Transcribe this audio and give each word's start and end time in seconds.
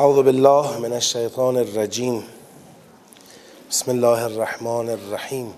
اعوذ 0.00 0.22
بالله 0.22 0.78
من 0.78 0.92
الشیطان 0.92 1.56
الرجیم 1.56 2.22
بسم 3.70 3.90
الله 3.90 4.24
الرحمن 4.24 4.88
الرحیم 4.88 5.52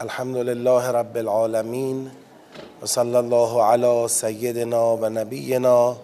الحمد 0.00 0.36
لله 0.36 0.90
رب 0.90 1.16
العالمين 1.16 2.10
وصلى 2.82 3.18
الله 3.18 3.62
على 3.62 4.04
سيدنا 4.08 4.82
ونبينا 4.82 5.96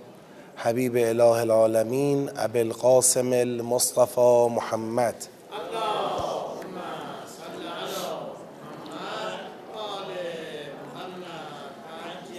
حبيب 0.57 0.96
اله 0.96 1.43
العالمين 1.43 2.29
ابي 2.36 2.62
القاسم 2.62 3.32
المصطفى 3.32 4.46
محمد. 4.50 5.14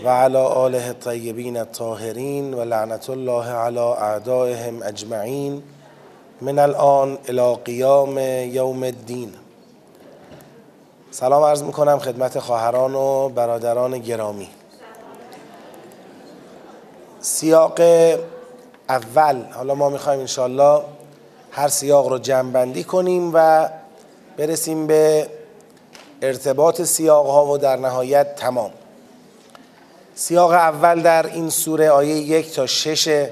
و 0.06 0.10
علی 0.10 0.38
آله 0.38 0.88
الطیبین 0.88 1.58
الطاهرین 1.58 2.54
و 2.54 2.64
لعنت 2.64 3.10
الله 3.10 3.50
علی 3.50 3.80
اعدائهم 3.80 4.84
اجمعین 4.84 5.64
من 6.42 6.60
الان 6.60 7.18
الى 7.28 7.56
قیام 7.66 8.18
یوم 8.54 8.84
الدین. 8.84 9.34
سلام 11.12 11.44
عرض 11.44 11.64
می‌کنم 11.64 12.00
خدمت 12.00 12.40
خواهران 12.40 12.96
و 12.96 13.30
برادران 13.30 14.00
گرامی. 14.00 14.50
سیاق 17.20 17.80
اول 18.90 19.42
حالا 19.52 19.76
ما 19.76 19.90
می‌خوایم 19.90 20.20
انشالله 20.20 20.82
هر 21.52 21.68
سیاق 21.68 22.08
رو 22.08 22.18
جمعبندی 22.18 22.84
کنیم 22.84 23.32
و 23.34 23.70
برسیم 24.38 24.88
به 24.88 25.28
ارتباط 26.22 26.82
سیاق 26.82 27.28
ها 27.28 27.46
و 27.46 27.58
در 27.58 27.76
نهایت 27.76 28.36
تمام. 28.36 28.72
سیاق 30.16 30.52
اول 30.52 31.02
در 31.02 31.26
این 31.26 31.50
سوره 31.50 31.90
آیه 31.90 32.16
یک 32.16 32.54
تا 32.54 32.68
شش. 32.68 33.28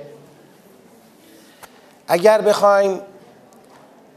اگر 2.08 2.42
بخوایم 2.42 3.00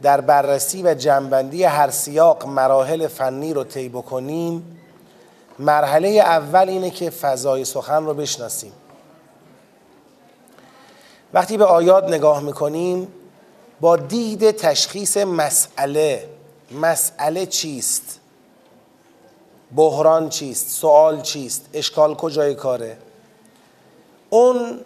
در 0.02 0.20
بررسی 0.20 0.82
و 0.82 0.94
جنبندی 0.94 1.64
هر 1.64 1.90
سیاق 1.90 2.46
مراحل 2.46 3.06
فنی 3.06 3.54
رو 3.54 3.64
طی 3.64 3.88
بکنیم 3.88 4.78
مرحله 5.58 6.08
اول 6.08 6.68
اینه 6.68 6.90
که 6.90 7.10
فضای 7.10 7.64
سخن 7.64 8.04
رو 8.04 8.14
بشناسیم. 8.14 8.72
وقتی 11.34 11.56
به 11.56 11.64
آیات 11.64 12.04
نگاه 12.04 12.42
می‌کنیم 12.42 13.08
با 13.80 13.96
دید 13.96 14.50
تشخیص 14.50 15.16
مسئله 15.16 16.28
مسئله 16.70 17.46
چیست؟ 17.46 18.20
بحران 19.76 20.28
چیست؟ 20.28 20.68
سوال 20.68 21.22
چیست؟ 21.22 21.64
اشکال 21.74 22.14
کجای 22.14 22.54
کاره؟ 22.54 22.98
اون 24.30 24.80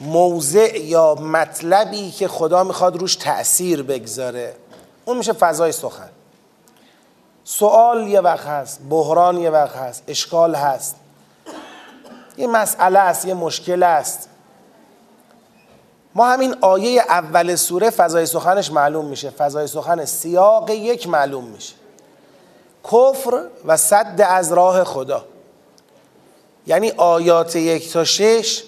موضع 0.00 0.78
یا 0.78 1.14
مطلبی 1.14 2.10
که 2.10 2.28
خدا 2.28 2.64
می‌خواد 2.64 2.96
روش 2.96 3.16
تأثیر 3.16 3.82
بگذاره 3.82 4.54
اون 5.04 5.18
میشه 5.18 5.32
فضای 5.32 5.72
سخن. 5.72 6.08
سوال 7.44 8.08
یه 8.08 8.20
وقت 8.20 8.46
هست 8.46 8.80
بحران 8.90 9.38
یه 9.38 9.50
وقت 9.50 9.76
هست 9.76 10.02
اشکال 10.08 10.54
هست. 10.54 10.96
یه 12.36 12.46
مسئله 12.46 12.98
است 12.98 13.24
یه 13.24 13.34
مشکل 13.34 13.82
است. 13.82 14.28
ما 16.14 16.26
همین 16.26 16.56
آیه 16.60 17.02
اول 17.08 17.56
سوره 17.56 17.90
فضای 17.90 18.26
سخنش 18.26 18.72
معلوم 18.72 19.04
میشه. 19.04 19.30
فضای 19.30 19.66
سخن 19.66 20.04
سیاق 20.04 20.70
یک 20.70 21.08
معلوم 21.08 21.44
میشه. 21.44 21.81
کفر 22.84 23.44
و 23.64 23.76
صد 23.76 24.26
از 24.28 24.52
راه 24.52 24.84
خدا. 24.84 25.24
یعنی 26.66 26.90
آیات 26.90 27.56
یک 27.56 27.92
تا 27.92 28.04
شش 28.04 28.62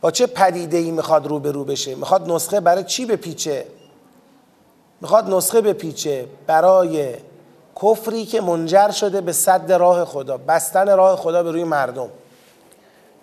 با 0.00 0.10
چه 0.10 0.26
پدیده 0.26 0.76
ای 0.76 0.90
می‌خواد 0.90 1.26
روبرو 1.26 1.64
بشه؟ 1.64 1.94
می‌خواد 1.94 2.30
نسخه 2.30 2.60
برای 2.60 2.84
چی 2.84 3.06
بپیچه؟ 3.06 3.66
می‌خواد 5.00 5.30
نسخه 5.30 5.60
بپیچه 5.60 6.26
برای 6.46 7.14
کفری 7.82 8.26
که 8.26 8.40
منجر 8.40 8.90
شده 8.90 9.20
به 9.20 9.32
صد 9.32 9.72
راه 9.72 10.04
خدا 10.04 10.36
بستن 10.36 10.96
راه 10.96 11.16
خدا 11.16 11.42
به 11.42 11.52
روی 11.52 11.64
مردم. 11.64 12.08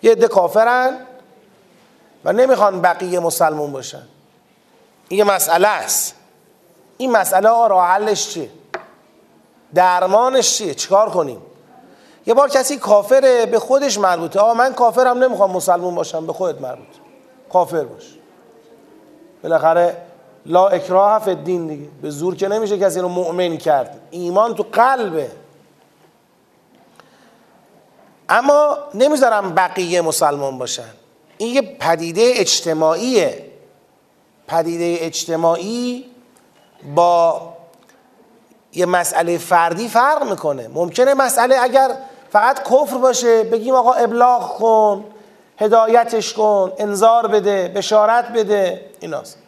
یه 0.02 0.12
عده 0.12 0.28
کافرن 0.28 0.98
و 2.24 2.32
نمی‌خوان 2.32 2.80
بقیه 2.80 3.20
مسلمون 3.20 3.72
باشن. 3.72 4.02
این 5.08 5.18
یه 5.18 5.24
مسئله 5.24 5.68
است. 5.68 6.14
این 6.96 7.10
مسئله 7.10 7.48
راه 7.48 7.86
حلش 7.86 8.28
چیه؟ 8.28 8.50
درمانش 9.74 10.58
چیه؟ 10.58 10.74
چیکار 10.74 11.10
کنیم؟ 11.10 11.42
یه 12.26 12.34
بار 12.34 12.48
کسی 12.48 12.76
کافره 12.76 13.46
به 13.46 13.58
خودش 13.58 13.98
مربوطه. 13.98 14.40
آقا 14.40 14.54
من 14.54 14.72
کافرم 14.72 15.24
نمی‌خوام 15.24 15.50
مسلمون 15.50 15.94
باشم 15.94 16.26
به 16.26 16.32
خودت 16.32 16.60
مربوط 16.60 16.86
کافر 17.52 17.84
باش. 17.84 18.04
بالاخره 19.42 19.96
لا 20.46 20.68
اکراه 20.68 21.18
فی 21.18 21.30
الدین 21.30 21.66
دیگه. 21.66 21.88
به 22.02 22.10
زور 22.10 22.36
که 22.36 22.48
نمیشه 22.48 22.78
کسی 22.78 23.00
رو 23.00 23.08
مؤمن 23.08 23.56
کرد. 23.56 24.00
ایمان 24.10 24.54
تو 24.54 24.66
قلبه. 24.72 25.30
اما 28.28 28.78
نمی‌ذارم 28.94 29.54
بقیه 29.54 30.00
مسلمان 30.00 30.58
باشن. 30.58 30.90
این 31.38 31.54
یه 31.54 31.62
پدیده 31.62 32.32
اجتماعیه. 32.34 33.50
پدیده 34.48 35.06
اجتماعی 35.06 36.04
با 36.94 37.53
یه 38.74 38.86
مسئله 38.86 39.38
فردی 39.38 39.88
فرق 39.88 40.30
می‌کنه. 40.30 40.68
ممکنه 40.68 41.14
مسئله 41.14 41.56
اگر 41.60 41.96
فقط 42.30 42.62
کفر 42.62 42.98
باشه 42.98 43.42
بگیم 43.42 43.74
آقا 43.74 43.92
ابلاغ 43.92 44.58
کن 44.58 45.04
هدایتش 45.58 46.32
کن 46.32 46.72
انذار 46.78 47.26
بده 47.26 47.68
بشارت 47.68 48.32
بده 48.32 48.90
ایناست. 49.00 49.38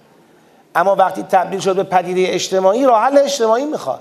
اما 0.74 0.94
وقتی 0.94 1.22
تبدیل 1.22 1.60
شد 1.60 1.76
به 1.76 1.82
پدیده 1.82 2.34
اجتماعی 2.34 2.84
راه 2.84 3.02
حل 3.02 3.18
اجتماعی 3.18 3.64
می‌خواد. 3.64 4.00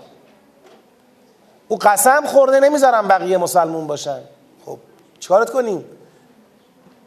او 1.68 1.78
قسم 1.78 2.26
خورده 2.26 2.60
نمی‌ذارم 2.60 3.08
بقیه 3.08 3.38
مسلمون 3.38 3.88
باشن. 3.88 4.20
خب 4.66 4.78
چیکارت 5.20 5.50
کنیم؟ 5.50 5.86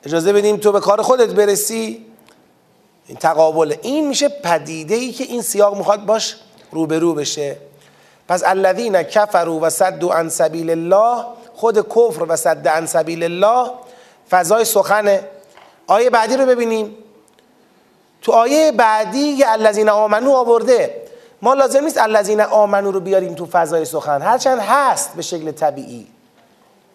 اجازه 0.04 0.32
بدیم 0.32 0.56
تو 0.56 0.72
به 0.72 0.80
کار 0.80 1.02
خودت 1.02 1.34
برسی؟ 1.34 2.06
این 3.06 3.18
تقابله 3.18 3.78
این 3.82 4.08
میشه 4.08 4.28
پدیده 4.28 4.94
ای 4.94 5.12
که 5.12 5.24
این 5.24 5.42
سیاق 5.42 5.76
می‌خواد 5.76 6.06
باش 6.06 6.36
روبرو 6.72 7.14
بشه. 7.14 7.56
پس 8.28 8.42
الذین 8.46 9.02
کفروا 9.02 9.58
و 9.62 9.70
صدوا 9.70 10.14
عن 10.14 10.28
سبیل 10.28 10.70
الله 10.70 11.24
خود 11.54 11.88
کفر 11.88 12.26
و 12.28 12.36
صد 12.36 12.68
عن 12.68 12.86
سبیل 12.86 13.22
الله 13.22 13.70
فضای 14.30 14.64
سخنه. 14.64 15.24
آیه 15.86 16.10
بعدی 16.10 16.36
رو 16.36 16.46
ببینیم. 16.46 16.96
تو 18.22 18.32
آیه 18.32 18.72
بعدی 18.72 19.18
یه 19.18 19.46
الذین 19.48 19.88
آمنو 19.88 20.32
آورده. 20.32 20.94
ما 21.42 21.54
لازم 21.54 21.84
نیست 21.84 21.98
الذین 21.98 22.40
آمنو 22.40 22.90
رو 22.90 23.00
بیاریم 23.00 23.34
تو 23.34 23.46
فضای 23.46 23.84
سخن. 23.84 24.22
هرچند 24.22 24.58
هست 24.58 25.14
به 25.14 25.22
شکل 25.22 25.52
طبیعی. 25.52 26.06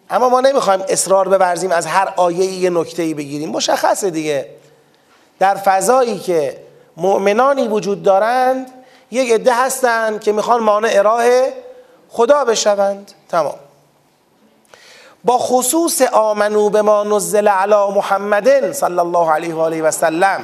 اما 0.10 0.30
ما 0.30 0.42
نمی‌خوایم 0.42 0.84
اصرار 0.90 1.30
بورزیم 1.30 1.72
از 1.72 1.86
هر 1.86 2.14
آیه 2.16 2.46
یه 2.46 2.70
نکته 2.70 3.14
بگیریم. 3.14 3.50
مشخصه 3.50 4.10
دیگه. 4.10 4.50
در 5.40 5.56
فضایی 5.56 6.20
که 6.20 6.58
مؤمنانی 6.98 7.68
وجود 7.68 8.04
دارند 8.04 8.83
یک 9.14 9.32
عده 9.32 9.54
هستند 9.54 10.22
که 10.22 10.32
می‌خوان 10.32 10.64
مانع 10.64 11.02
راه 11.02 11.24
خدا 12.10 12.46
بشوند. 12.46 13.12
تمام. 13.30 13.56
با 15.24 15.38
خصوص 15.38 16.02
آمنو 16.02 16.70
به 16.70 16.82
ما 16.82 17.04
نزل 17.04 17.48
علی 17.48 17.92
محمد 17.96 18.72
صلی 18.72 19.00
الله 19.00 19.32
علیه 19.32 19.56
و 19.56 19.60
آله 19.60 19.82
و 19.82 19.92
سلم. 19.92 20.42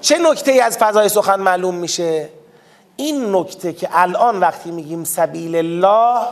چه 0.00 0.18
نکته 0.18 0.52
از 0.52 0.78
فضای 0.78 1.08
سخن 1.08 1.40
معلوم 1.40 1.74
میشه؟ 1.74 2.28
این 2.96 3.36
نکته 3.36 3.72
که 3.72 3.88
الان 3.92 4.40
وقتی 4.40 4.70
میگیم 4.70 5.04
سبیل 5.04 5.56
الله 5.56 6.26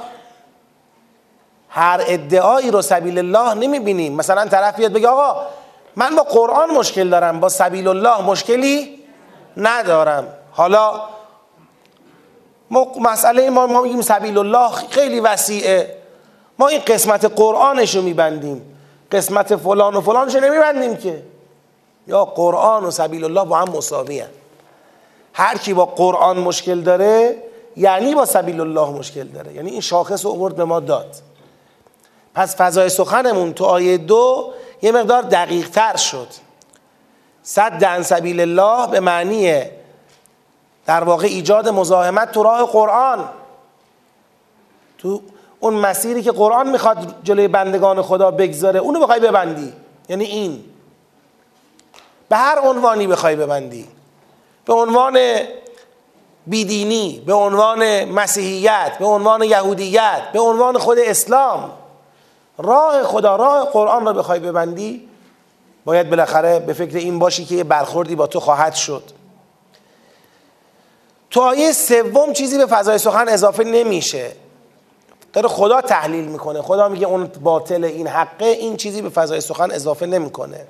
هر 1.69 2.05
ادعایی 2.06 2.70
رو 2.70 2.82
سبیل 2.82 3.19
الله 3.19 3.55
نمی‌بینیم. 3.55 4.17
مثلا 4.17 4.47
طرف 4.47 4.76
بیاد 4.76 4.93
بگه 4.93 5.09
آقا 5.09 5.47
من 5.97 6.17
با 6.17 6.23
قرآن 6.23 6.70
مشکل 6.70 7.09
دارم 7.09 7.41
با 7.41 7.49
سبیل 7.49 7.88
الله 7.88 8.23
مشکلی 8.23 9.06
ندارم. 9.56 10.29
حالا 10.53 11.00
مسئله 13.00 13.50
ما 13.50 13.67
ما 13.67 13.82
میگیم 13.82 14.03
سبیل 14.03 14.38
الله 14.38 14.70
خیلی 14.70 15.20
وسیعه. 15.20 15.97
ما 16.58 16.69
این 16.69 16.81
قسمت 16.87 17.25
قرآنش 17.25 17.94
رو 17.94 18.03
میبندیم. 18.03 18.79
قسمت 19.12 19.56
فلان 19.56 19.94
و 19.94 20.00
فلانش 20.00 20.35
رو 20.35 20.41
نمیبندیم 20.41 20.97
که. 20.97 21.23
یا 22.06 22.25
قرآن 22.25 22.85
و 22.85 22.91
سبیل 22.91 23.25
الله 23.25 23.44
با 23.44 23.58
هم 23.58 23.69
مساوی. 23.69 24.25
هر 25.32 25.59
کی 25.59 25.75
با 25.75 25.85
قرآن 25.85 26.38
مشکل 26.38 26.81
داره 26.81 27.43
یعنی 27.76 28.14
با 28.14 28.25
سبیل 28.25 28.61
الله 28.61 28.91
مشکل 28.91 29.25
داره. 29.25 29.52
یعنی 29.52 29.70
این 29.70 29.81
شاخص 29.81 30.25
رو 30.25 30.31
اوورد 30.31 30.56
به 30.56 30.64
ما 30.64 30.81
داد. 30.81 31.14
پس 32.35 32.56
فضای 32.56 32.88
سخنمون 32.88 33.52
تو 33.52 33.64
آیه 33.64 33.99
دو 33.99 34.52
یه 34.82 34.93
مقدار 34.93 35.23
دقیق 35.23 35.70
تر 35.70 35.97
شد. 35.97 36.29
صد 37.48 37.84
عن 37.84 38.02
سبیل 38.02 38.40
الله 38.40 38.87
به 38.87 39.00
معنی 39.00 39.62
در 40.87 41.04
واقع 41.04 41.26
ایجاد 41.26 41.69
مزاحمت 41.69 42.32
تو 42.32 42.43
راه 42.43 42.66
قرآن. 42.66 43.28
تو 44.98 45.22
اون 45.60 45.75
مسیری 45.75 46.22
که 46.22 46.32
قرآن 46.32 46.69
می‌خواد 46.69 47.14
جلوی 47.22 47.48
بندگان 47.48 48.02
خدا 48.02 48.31
بگذاره 48.31 48.81
اونو 48.81 49.00
بخوای 49.00 49.20
ببندی. 49.20 49.72
یعنی 50.08 50.25
این. 50.25 50.64
به 52.28 52.37
هر 52.37 52.58
عنوانی 52.58 53.06
بخوای 53.06 53.37
ببندی. 53.37 53.87
به 54.64 54.72
عنوان 54.72 55.19
بیدینی 56.46 57.22
به 57.26 57.34
عنوان 57.34 58.04
مسیحیت 58.04 58.96
به 58.99 59.06
عنوان 59.06 59.42
یهودیت 59.42 60.22
به 60.32 60.40
عنوان 60.40 60.78
خود 60.78 60.99
اسلام. 60.99 61.70
راه 62.58 63.02
خدا 63.02 63.37
راه 63.37 63.70
قرآن 63.70 64.06
را 64.06 64.12
بخوای 64.12 64.38
ببندی. 64.38 65.08
باید 65.87 66.11
بالاخره 66.11 66.59
به 66.59 66.73
فکر 66.73 66.97
این 66.97 67.19
باشی 67.19 67.44
که 67.44 67.55
یه 67.55 67.65
برخوردی 67.65 68.15
با 68.17 68.27
تو 68.27 68.41
خواهد 68.41 68.75
شد. 68.75 69.03
تو 71.31 71.41
آیه 71.41 71.73
سوم 71.73 72.33
چیزی 72.33 72.59
به 72.59 72.67
فضای 72.67 72.99
سخن 72.99 73.29
اضافه 73.29 73.65
نمیشه. 73.65 74.33
داره 75.33 75.49
خدا 75.49 75.81
تحلیل 75.81 76.25
می‌کنه. 76.25 76.62
خدا 76.62 76.88
میگه 76.88 77.06
اون 77.06 77.27
باطل 77.27 77.85
این 77.85 78.06
حقه 78.06 78.47
این 78.47 78.77
چیزی 78.77 79.03
به 79.03 79.09
فضای 79.09 79.41
سخن 79.41 79.71
اضافه 79.71 80.06
نمی‌کنه. 80.06 80.67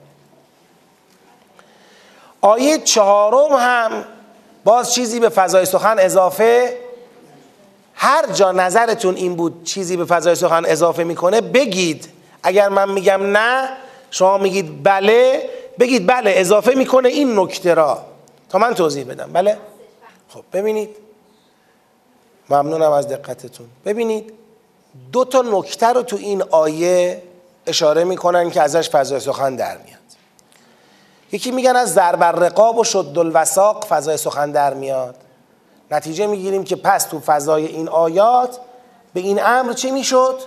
آیه 2.41 2.79
چهارم 2.79 3.57
هم 3.57 4.05
باز 4.65 4.95
چیزی 4.95 5.21
به 5.21 5.29
فضای 5.29 5.67
سخن 5.67 5.99
اضافه 5.99 6.79
هر 7.95 8.33
جا 8.33 8.53
نظرتون 8.53 9.15
این 9.15 9.37
بود 9.37 9.65
چیزی 9.65 9.97
به 9.97 10.05
فضای 10.05 10.35
سخن 10.35 10.65
اضافه 10.65 11.05
می‌کنه 11.05 11.41
بگید. 11.41 12.09
اگر 12.43 12.69
من 12.69 12.91
میگم 12.91 13.37
نه 13.37 13.69
شما 14.11 14.39
میگید 14.39 14.83
بله 14.83 15.51
بگید 15.79 16.07
بله 16.07 16.33
اضافه 16.37 16.75
می‌کنه 16.75 17.09
این 17.09 17.39
نکته 17.39 17.75
را. 17.75 18.03
تا 18.49 18.59
من 18.59 18.75
توضیح 18.75 19.05
بدم. 19.05 19.33
بله؟ 19.33 19.59
خب 20.29 20.43
ببینید. 20.53 20.97
ممنونم 22.51 22.93
از 22.93 23.09
دقتتون. 23.09 23.67
ببینید 23.85 24.33
دو 25.13 25.25
تا 25.25 25.43
نکته 25.43 25.87
رو 25.87 26.03
تو 26.03 26.17
این 26.17 26.43
آیه 26.43 27.23
اشاره 27.67 28.05
می‌کنن 28.05 28.51
که 28.51 28.63
ازش 28.63 28.91
فضای 28.91 29.21
سخن 29.21 29.57
در 29.57 29.79
میاد. 29.79 29.99
یکی 31.33 31.51
میگن 31.51 31.77
از 31.77 31.95
ضرب 31.95 32.25
رقاب 32.25 32.79
و 32.79 32.85
شد 32.85 33.15
الوساق 33.19 33.85
فضای 33.85 34.17
سخن 34.17 34.51
در 34.51 34.75
میاد. 34.75 35.15
نتیجه 35.91 36.27
می‌گیریم 36.27 36.65
که 36.65 36.77
پس 36.77 37.05
تو 37.05 37.21
فضای 37.21 37.67
این 37.67 37.89
آیات 37.89 38.61
به 39.15 39.21
این 39.21 39.41
امر 39.43 39.73
چی 39.73 39.91
می‌شد؟ 39.91 40.41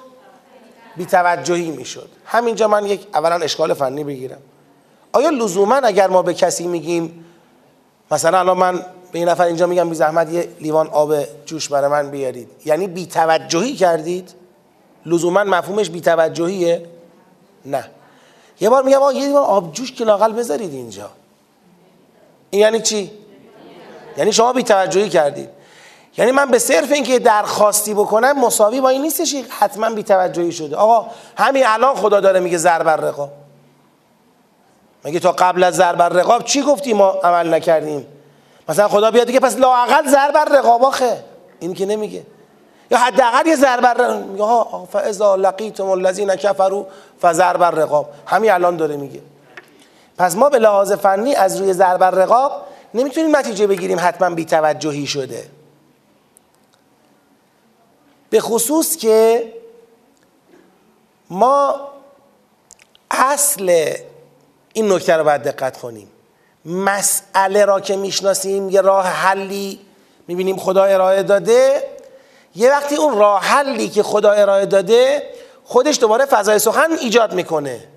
بیتوجهی 0.98 1.72
می‌شد. 1.72 2.10
همینجا 2.26 2.68
من 2.68 2.86
یک 2.86 3.08
اولا 3.14 3.36
اشکال 3.36 3.74
فنی 3.74 4.04
بگیرم. 4.04 4.40
آیا 5.12 5.30
لزوما 5.30 5.76
اگر 5.76 6.08
ما 6.08 6.22
به 6.22 6.34
کسی 6.34 6.68
میگیم 6.68 7.26
مثلا 8.12 8.40
الان 8.40 8.58
من 8.58 8.86
به 9.12 9.20
این 9.20 9.30
نفر 9.30 9.44
اینجا 9.44 9.68
میگم 9.68 9.90
بی 9.90 9.96
زحمت 9.96 10.34
یه 10.34 10.50
لیوان 10.60 10.88
آب 10.88 11.14
جوش 11.46 11.70
برای 11.70 11.92
من 11.92 12.12
بیارید. 12.12 12.50
یعنی 12.66 12.88
بیتوجهی 12.88 13.76
کردید؟ 13.76 14.34
لزوما 15.06 15.44
مفهومش 15.44 15.90
بیتوجهیه؟ 15.90 16.86
نه. 17.66 17.90
یه 18.60 18.70
بار 18.70 18.84
میگم 18.84 19.00
یه 19.14 19.26
لیوان 19.28 19.44
آب 19.44 19.74
جوش 19.74 19.92
که 19.92 20.06
لاقل 20.06 20.34
بذارید 20.34 20.74
اینجا. 20.74 21.10
این 22.50 22.62
یعنی 22.62 22.82
چی؟ 22.82 23.12
یعنی 24.18 24.32
شما 24.32 24.54
بیتوجهی 24.54 25.10
کردید. 25.10 25.50
یعنی 26.20 26.32
من 26.32 26.52
به 26.52 26.60
صرف 26.60 26.92
اینکه 26.92 27.20
درخواستی 27.20 27.94
بکنم 27.94 28.46
مساوی 28.46 28.82
با 28.82 28.90
این 28.90 29.02
نیستش 29.02 29.36
حتما 29.50 29.90
بیتوجهی 29.90 30.52
شده. 30.52 30.76
آقا 30.76 31.08
همین 31.38 31.64
الان 31.68 31.96
خدا 31.96 32.20
داره 32.20 32.40
میگه 32.40 32.58
ضرب 32.58 32.90
رقاب. 32.90 33.30
مگه 35.06 35.20
تا 35.20 35.32
قبل 35.32 35.64
از 35.64 35.76
ضرب 35.76 36.02
رقاب 36.02 36.44
چی 36.44 36.62
گفتی 36.62 36.94
ما 36.94 37.10
عمل 37.10 37.54
نکردیم؟ 37.54 38.08
مثلا 38.70 38.88
خدا 38.88 39.12
بیاد 39.12 39.28
دیگه 39.28 39.40
پس 39.40 39.58
لاقل 39.58 40.08
ضرب 40.08 40.38
رقاب 40.38 40.84
آخه. 40.84 41.24
این 41.60 41.74
که 41.74 41.86
نمیگه. 41.86 42.24
یا 42.92 42.98
حداقل 42.98 43.48
یه 43.48 43.56
ضرب 43.56 44.02
میگه 44.02 44.44
ها 44.44 44.88
فاذا 44.92 45.36
لقیتم 45.36 45.90
الذین 45.90 46.36
کفروا 46.36 46.86
فضرب 47.22 47.62
الرقاب 47.62 48.10
همین 48.26 48.52
الان 48.52 48.78
داره 48.78 48.98
میگه. 48.98 49.22
پس 50.18 50.36
ما 50.36 50.50
به 50.50 50.60
لحاظ 50.60 50.92
فنی 50.92 51.36
از 51.36 51.58
روی 51.58 51.74
ضرب 51.74 52.04
رقاب 52.04 52.52
نمی‌تونیم 52.94 53.36
نتیجه 53.36 53.68
بگیریم 53.68 53.98
حتما 54.02 54.30
بیتوجهی 54.30 55.08
شده. 55.08 55.59
به 58.30 58.42
خصوص 58.42 58.98
که 58.98 59.54
ما 61.30 61.90
اصل 63.12 63.94
این 64.74 64.92
نکته 64.92 65.14
رو 65.14 65.24
باید 65.24 65.44
دقت 65.44 65.78
کنیم. 65.78 66.12
مسئله 66.66 67.66
را 67.66 67.80
که 67.80 67.96
می‌شناسیم 67.96 68.70
یه 68.70 68.82
راه 68.82 69.06
حلی 69.06 69.80
می‌بینیم 70.28 70.58
خدا 70.58 70.84
ارائه 70.84 71.24
داده. 71.24 71.84
یه 72.56 72.70
وقتی 72.70 72.96
اون 72.96 73.18
راه 73.18 73.44
حلی 73.44 73.90
که 73.90 74.04
خدا 74.04 74.32
ارائه 74.32 74.66
داده 74.66 75.24
خودش 75.64 76.00
دوباره 76.00 76.26
فضای 76.26 76.60
سخن 76.60 76.92
ایجاد 76.92 77.34
می‌کنه. 77.34 77.88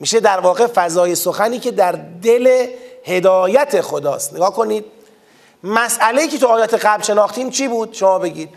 میشه 0.00 0.20
در 0.20 0.40
واقع 0.40 0.66
فضای 0.66 1.14
سخنی 1.14 1.58
که 1.58 1.70
در 1.70 1.92
دل 2.22 2.66
هدایت 3.04 3.80
خداست. 3.80 4.34
نگاه 4.34 4.52
کنید. 4.52 4.84
مسئله 5.64 6.28
که 6.28 6.38
تو 6.38 6.46
آیات 6.46 6.74
قبل 6.74 7.02
شناختیم 7.02 7.50
چی 7.50 7.68
بود؟ 7.68 7.92
شما 7.92 8.18
بگید. 8.18 8.48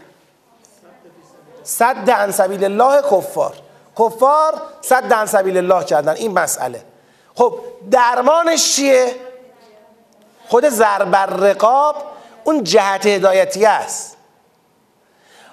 صد 1.64 2.10
عن 2.10 2.32
سبیل 2.32 2.64
الله 2.64 3.02
کفار. 3.02 3.54
کفار 4.00 4.54
صد 4.82 5.14
عن 5.14 5.26
سبیل 5.26 5.58
الله 5.58 5.84
کردن. 5.84 6.14
این 6.14 6.32
مسئله. 6.32 6.84
خب 7.36 7.56
درمانش 7.92 8.76
چیه؟ 8.76 9.16
خود 10.48 10.70
ضرب 10.70 11.16
رقاب 11.16 11.96
اون 12.44 12.64
جهت 12.64 13.06
هدایتی 13.06 13.66
است. 13.66 14.18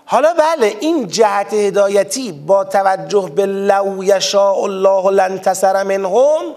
حالا 0.04 0.34
بله 0.34 0.76
این 0.80 1.06
جهت 1.08 1.54
هدایتی 1.54 2.32
با 2.32 2.64
توجه 2.64 3.30
به 3.36 3.46
لو 3.46 4.04
یشاء 4.04 4.62
الله 4.62 5.10
لنتصر 5.10 5.82
منهم 5.82 6.56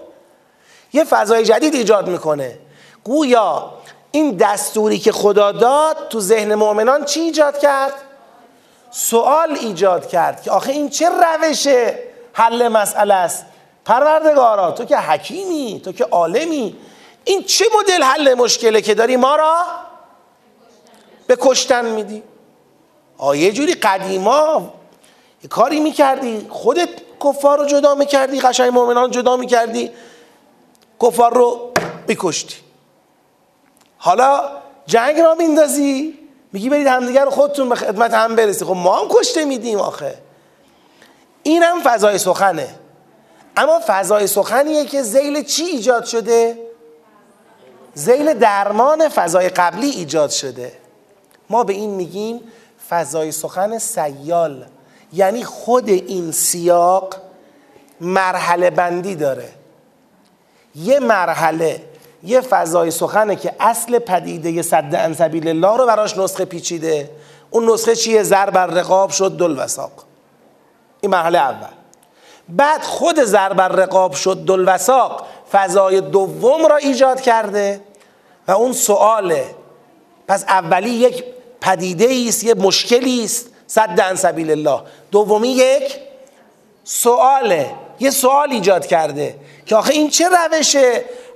یه 0.92 1.04
فضای 1.04 1.44
جدید 1.44 1.74
ایجاد 1.74 2.08
می‌کنه. 2.08 2.58
گویا 3.04 3.70
این 4.10 4.36
دستوری 4.36 4.98
که 4.98 5.12
خدا 5.12 5.52
داد 5.52 6.08
تو 6.08 6.20
ذهن 6.20 6.54
مؤمنان 6.54 7.04
چی 7.04 7.20
ایجاد 7.20 7.58
کرد؟ 7.58 7.92
سوال 8.96 9.58
ایجاد 9.60 10.08
کرد 10.08 10.42
که 10.42 10.50
آخه 10.50 10.72
این 10.72 10.90
چه 10.90 11.08
روش 11.08 11.68
حل 12.32 12.68
مسئله 12.68 13.14
است؟ 13.14 13.44
پروردگارا 13.84 14.70
تو 14.70 14.84
که 14.84 14.96
حکیمی 14.96 15.80
تو 15.84 15.92
که 15.92 16.04
عالمی 16.04 16.76
این 17.24 17.42
چه 17.42 17.64
مدل 17.78 18.02
حل 18.02 18.34
مشکله 18.34 18.80
که 18.80 18.94
داری 18.94 19.16
ما 19.16 19.36
را 19.36 19.56
به 21.26 21.36
کشتن 21.40 21.84
میدی؟ 21.84 22.22
آیه 23.18 23.52
جوری 23.52 23.74
قدیما 23.74 24.72
کاری 25.50 25.80
می‌کردی 25.80 26.46
خودت 26.50 26.88
کفار 27.24 27.58
رو 27.58 27.66
جدا 27.66 27.94
می‌کردی 27.94 28.40
قشنگ 28.40 28.72
مؤمنان 28.72 29.10
جدا 29.10 29.36
می‌کردی 29.36 29.90
کفار 31.02 31.34
رو 31.34 31.72
بکشتی 32.08 32.56
حالا 33.98 34.50
جنگ 34.86 35.20
را 35.20 35.34
میندازی 35.34 36.23
میگی 36.54 36.68
برید 36.68 36.86
همدیگر 36.86 37.30
خودتون 37.30 37.68
به 37.68 37.74
خدمت 37.74 38.14
هم 38.14 38.36
برسی 38.36 38.64
خب 38.64 38.70
ما 38.70 39.00
هم 39.00 39.08
کشته 39.10 39.44
میدیم 39.44 39.78
آخه. 39.78 40.14
این 41.42 41.62
هم 41.62 41.80
فضای 41.84 42.18
سخنه. 42.18 42.68
اما 43.56 43.80
فضای 43.86 44.26
سخنیه 44.26 44.84
که 44.84 45.02
زیل 45.02 45.42
چی 45.42 45.64
ایجاد 45.64 46.04
شده؟ 46.04 46.58
زیل 47.94 48.34
درمان 48.34 49.08
فضای 49.08 49.48
قبلی 49.48 49.90
ایجاد 49.90 50.30
شده. 50.30 50.72
ما 51.50 51.64
به 51.64 51.72
این 51.72 51.90
میگیم 51.90 52.40
فضای 52.90 53.32
سخن 53.32 53.78
سیال. 53.78 54.66
یعنی 55.12 55.44
خود 55.44 55.88
این 55.88 56.32
سیاق 56.32 57.14
مرحله 58.00 58.70
بندی 58.70 59.14
داره. 59.14 59.48
یه 60.74 61.00
مرحله 61.00 61.82
یه 62.24 62.40
فضای 62.40 62.90
سخنه 62.90 63.36
که 63.36 63.52
اصل 63.60 63.98
پدیده 63.98 64.62
صد 64.62 64.94
انسبیل 64.94 65.48
الله 65.48 65.76
رو 65.76 65.86
براش 65.86 66.18
نسخه 66.18 66.44
پیچیده. 66.44 67.10
اون 67.50 67.70
نسخه 67.70 67.96
چیه؟ 67.96 68.22
زر 68.22 68.50
بر 68.50 68.66
رقاب 68.66 69.10
شد 69.10 69.36
دل 69.36 69.58
وساق 69.58 69.92
این 71.00 71.10
مرحله 71.10 71.38
اول. 71.38 71.68
بعد 72.48 72.82
خود 72.82 73.16
بر 73.32 73.68
رقاب 73.68 74.14
شد 74.14 74.36
دل 74.36 74.64
وساق 74.68 75.26
فضای 75.52 76.00
دوم 76.00 76.66
را 76.66 76.76
ایجاد 76.76 77.20
کرده 77.20 77.80
و 78.48 78.52
اون 78.52 78.72
سواله 78.72 79.46
پس 80.28 80.44
اولی 80.48 80.90
یک 80.90 81.24
پدیده 81.60 82.24
است 82.28 82.44
یه 82.44 82.54
مشکلی 82.54 83.24
است 83.24 83.46
صد 83.66 84.00
عن 84.00 84.14
سبیل 84.14 84.50
الله 84.50 84.80
دومی 85.10 85.48
یک 85.48 85.96
سواله 86.84 87.70
یه 88.00 88.10
سوال 88.10 88.50
ایجاد 88.50 88.86
کرده 88.86 89.34
که 89.66 89.76
آخه 89.76 89.92
این 89.92 90.10
چه 90.10 90.28
روش 90.28 90.76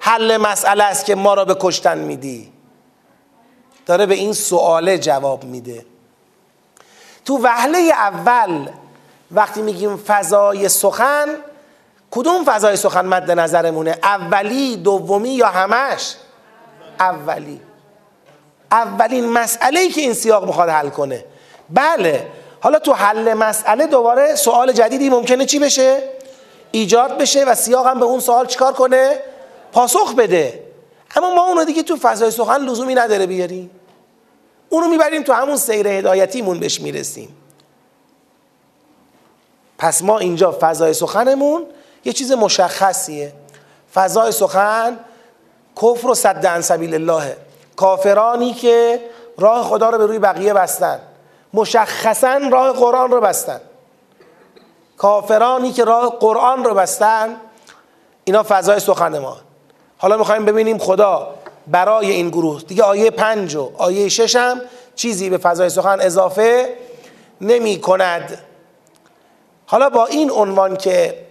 حل 0.00 0.36
مسئله 0.36 0.84
است 0.84 1.04
که 1.04 1.14
ما 1.14 1.34
را 1.34 1.44
به 1.44 1.56
کشتن 1.60 1.98
میدی. 1.98 2.52
داره 3.86 4.06
به 4.06 4.14
این 4.14 4.32
سواله 4.32 4.98
جواب 4.98 5.44
میده. 5.44 5.86
تو 7.24 7.38
وهله 7.42 7.78
اول 7.78 8.68
وقتی 9.30 9.62
میگیم 9.62 9.96
فضای 9.96 10.68
سخن 10.68 11.26
کدوم 12.10 12.44
فضای 12.44 12.76
سخن 12.76 13.06
مد 13.06 13.30
نظرمونه؟ 13.30 13.98
اولی 14.02 14.76
دومی 14.76 15.30
یا 15.30 15.48
همش؟ 15.48 16.14
اولی. 17.00 17.60
اولین 18.72 19.28
مسئله 19.28 19.80
ای 19.80 19.88
که 19.88 20.00
این 20.00 20.14
سیاق 20.14 20.44
می‌خواد 20.46 20.68
حل 20.68 20.88
کنه. 20.88 21.24
بله. 21.70 22.26
حالا 22.60 22.78
تو 22.78 22.92
حل 22.92 23.34
مسئله 23.34 23.86
دوباره 23.86 24.34
سوال 24.34 24.72
جدیدی 24.72 25.10
ممکنه 25.10 25.44
چی 25.44 25.58
بشه؟ 25.58 26.02
ایجاد 26.70 27.18
بشه 27.18 27.44
و 27.44 27.54
سیاق 27.54 27.86
هم 27.86 27.98
به 27.98 28.04
اون 28.04 28.20
سوال 28.20 28.46
چیکار 28.46 28.72
کنه؟ 28.72 29.18
پاسخ 29.72 30.14
بده. 30.14 30.64
اما 31.16 31.34
ما 31.34 31.42
اونو 31.42 31.64
دیگه 31.64 31.82
تو 31.82 31.96
فضای 31.96 32.30
سخن 32.30 32.60
لزومی 32.60 32.94
نداره 32.94 33.26
بیاریم 33.26 33.70
اونو 34.68 34.88
می‌بریم 34.88 35.22
تو 35.22 35.32
همون 35.32 35.56
سیر 35.56 35.88
هدایتیمون 35.88 36.60
بهش 36.60 36.80
می‌رسیم. 36.80 37.36
پس 39.78 40.02
ما 40.02 40.18
اینجا 40.18 40.58
فضای 40.60 40.94
سخنمون 40.94 41.66
یه 42.04 42.12
چیز 42.12 42.32
مشخصیه. 42.32 43.32
فضای 43.94 44.32
سخن 44.32 44.98
کفر 45.82 46.08
و 46.08 46.14
صد 46.14 46.46
عن 46.46 46.60
سبیل 46.60 46.94
الله. 46.94 47.36
کافرانی 47.76 48.54
که 48.54 49.00
راه 49.38 49.64
خدا 49.64 49.90
رو 49.90 49.98
به 49.98 50.06
روی 50.06 50.18
بقیه 50.18 50.54
بستن. 50.54 51.00
مشخصا 51.54 52.40
راه 52.52 52.72
قرآن 52.72 53.10
رو 53.10 53.20
بستن. 53.20 53.60
کافرانی 54.96 55.72
که 55.72 55.84
راه 55.84 56.16
قرآن 56.20 56.64
رو 56.64 56.74
بستن 56.74 57.36
اینا 58.24 58.42
فضای 58.48 58.80
سخن 58.80 59.18
ما. 59.18 59.36
حالا 59.98 60.16
می‌خوایم 60.16 60.44
ببینیم 60.44 60.78
خدا 60.78 61.34
برای 61.66 62.10
این 62.10 62.28
گروه. 62.28 62.62
دیگه 62.62 62.82
آیه 62.82 63.10
پنج 63.10 63.54
و 63.54 63.70
آیه 63.78 64.08
شش 64.08 64.36
هم 64.36 64.60
چیزی 64.94 65.30
به 65.30 65.38
فضای 65.38 65.70
سخن 65.70 66.00
اضافه 66.00 66.76
نمی 67.40 67.80
کند 67.80 68.38
حالا 69.66 69.90
با 69.90 70.06
این 70.06 70.30
عنوان 70.30 70.76
که 70.76 71.26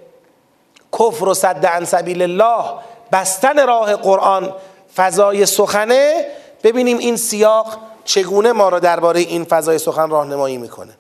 کفر 1.00 1.26
و 1.28 1.34
صد 1.34 1.66
عن 1.66 1.86
سبیل 1.86 2.22
الله 2.22 2.64
بستن 3.12 3.68
راه 3.68 3.96
قرآن 3.96 4.54
فضای 4.96 5.46
سخنه 5.46 6.26
ببینیم 6.64 6.98
این 6.98 7.18
سیاق 7.18 7.78
چگونه 8.06 8.52
ما 8.52 8.70
را 8.70 8.80
درباره 8.80 9.20
این 9.20 9.44
فضای 9.44 9.78
سخن 9.78 10.10
راهنمایی 10.10 10.58
می‌کنه. 10.58 10.94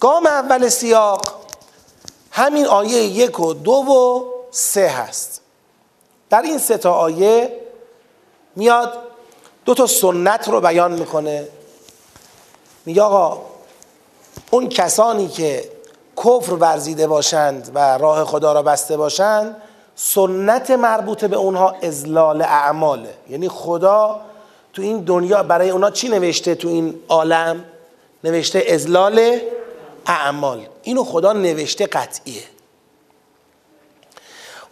گام 0.00 0.26
اول 0.26 0.68
سیاق 0.68 1.20
همین 2.30 2.66
آیه 2.66 3.02
یک 3.02 3.40
و 3.40 3.54
دو 3.54 3.72
و 3.72 4.24
سه 4.50 4.88
هست. 4.88 5.37
در 6.30 6.42
این 6.42 6.58
سه 6.58 6.76
تا 6.76 6.92
آیه 6.92 7.60
میاد 8.56 8.98
دو 9.64 9.74
تا 9.74 9.86
سنت 9.86 10.48
رو 10.48 10.60
بیان 10.60 10.92
می‌کنه. 10.92 11.48
میگه 12.86 13.02
آقا 13.02 13.42
اون 14.50 14.68
کسانی 14.68 15.28
که 15.28 15.70
کفر 16.16 16.52
ورزیده 16.52 17.06
باشند 17.06 17.70
و 17.74 17.98
راه 17.98 18.24
خدا 18.24 18.52
را 18.52 18.62
بسته 18.62 18.96
باشند 18.96 19.56
سنت 19.96 20.70
مربوط 20.70 21.24
به 21.24 21.36
اونها 21.36 21.74
ازلال 21.82 22.42
اعماله. 22.42 23.14
یعنی 23.28 23.48
خدا 23.48 24.20
تو 24.72 24.82
این 24.82 25.00
دنیا 25.00 25.42
برای 25.42 25.70
اونا 25.70 25.90
چی 25.90 26.08
نوشته 26.08 26.54
تو 26.54 26.68
این 26.68 26.94
عالم؟ 27.08 27.64
نوشته 28.24 28.64
ازلال 28.68 29.40
اعمال. 30.06 30.66
اینو 30.82 31.04
خدا 31.04 31.32
نوشته 31.32 31.86
قطعیه. 31.86 32.42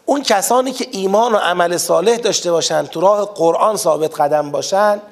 اون 0.06 0.22
کسانی 0.22 0.72
که 0.72 0.86
ایمان 0.90 1.32
و 1.34 1.36
عمل 1.36 1.76
صالح 1.76 2.16
داشته 2.16 2.52
باشند 2.52 2.88
تو 2.88 3.00
راه 3.00 3.25
قرآن 3.34 3.76
ثابت 3.76 4.20
قدم 4.20 4.50
باشند 4.50 5.02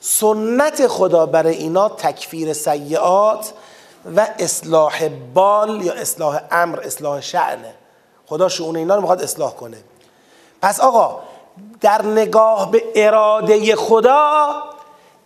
سنت 0.00 0.86
خدا 0.86 1.26
برای 1.26 1.54
اینا 1.54 1.88
تکفیر 1.88 2.52
سیعات 2.52 3.52
و 4.16 4.26
اصلاح 4.38 5.08
بال 5.34 5.82
یا 5.82 5.92
اصلاح 5.92 6.40
امر 6.50 6.80
اصلاح 6.80 7.20
شعنه 7.20 7.74
خدا 8.26 8.48
شعون 8.48 8.76
اینا 8.76 8.94
رو 8.94 9.00
می‌خواد 9.00 9.22
اصلاح 9.22 9.54
کنه. 9.54 9.76
پس 10.62 10.80
آقا 10.80 11.20
در 11.80 12.02
نگاه 12.02 12.70
به 12.70 12.82
اراده 12.94 13.76
خدا 13.76 14.52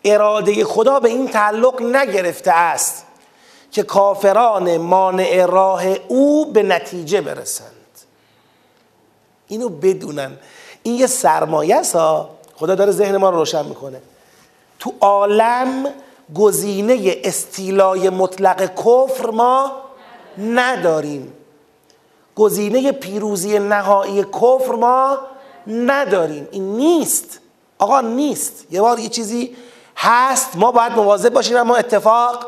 اراده 0.05 0.65
خدا 0.65 1.01
به 1.01 1.09
این 1.09 1.29
تعلق 1.29 1.83
نگرفته 1.83 2.53
است 2.53 3.07
که 3.71 3.83
کافران 3.83 4.77
مانع 4.77 5.47
راه 5.47 5.85
او 6.09 6.53
به 6.53 6.63
نتیجه 6.63 7.21
برسند 7.21 7.76
اینو 9.49 9.69
بدونن. 9.69 10.33
این 10.83 10.95
یه 10.95 11.07
سرمایه 11.07 11.83
ها. 11.95 12.31
خدا 12.57 12.75
داره 12.75 12.93
ذهن 12.93 13.17
ما 13.17 13.31
رو 13.31 13.37
روشن 13.37 13.67
می‌کنه. 13.67 14.01
تو 14.79 14.93
عالم 15.01 15.87
گزینه 16.35 17.17
استیلای 17.25 18.11
مطلق 18.11 18.75
کفر 18.75 19.31
ما 19.31 19.73
نداریم. 20.39 21.33
گزینه 22.37 22.93
پیروزی 22.93 23.59
نهایی 23.59 24.25
کفر 24.25 24.75
ما 24.75 25.19
نداریم. 25.67 26.49
این 26.51 26.77
نیست. 26.77 27.41
آقا 27.79 28.01
نیست. 28.01 28.65
یه 28.71 28.81
بار 28.81 28.99
یه 28.99 29.09
چیزی 29.09 29.57
هست. 29.97 30.57
ما 30.57 30.73
باید 30.73 30.93
مواظب 30.93 31.33
باشیم 31.33 31.57
اما 31.57 31.77
اتفاق 31.77 32.47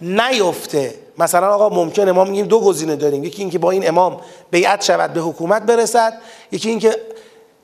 نیفته. 0.00 0.94
مثلا 1.20 1.54
آقا 1.54 1.68
ممکنه 1.68 2.12
ما 2.12 2.24
میگیم 2.24 2.46
دو 2.46 2.60
گزینه 2.60 2.96
داریم. 2.96 3.24
یکی 3.24 3.42
اینکه 3.42 3.58
با 3.58 3.70
این 3.70 3.88
امام 3.88 4.20
بیعت 4.50 4.82
شود 4.82 5.12
به 5.12 5.20
حکومت 5.20 5.62
برسد. 5.62 6.20
یکی 6.52 6.68
اینکه 6.68 6.96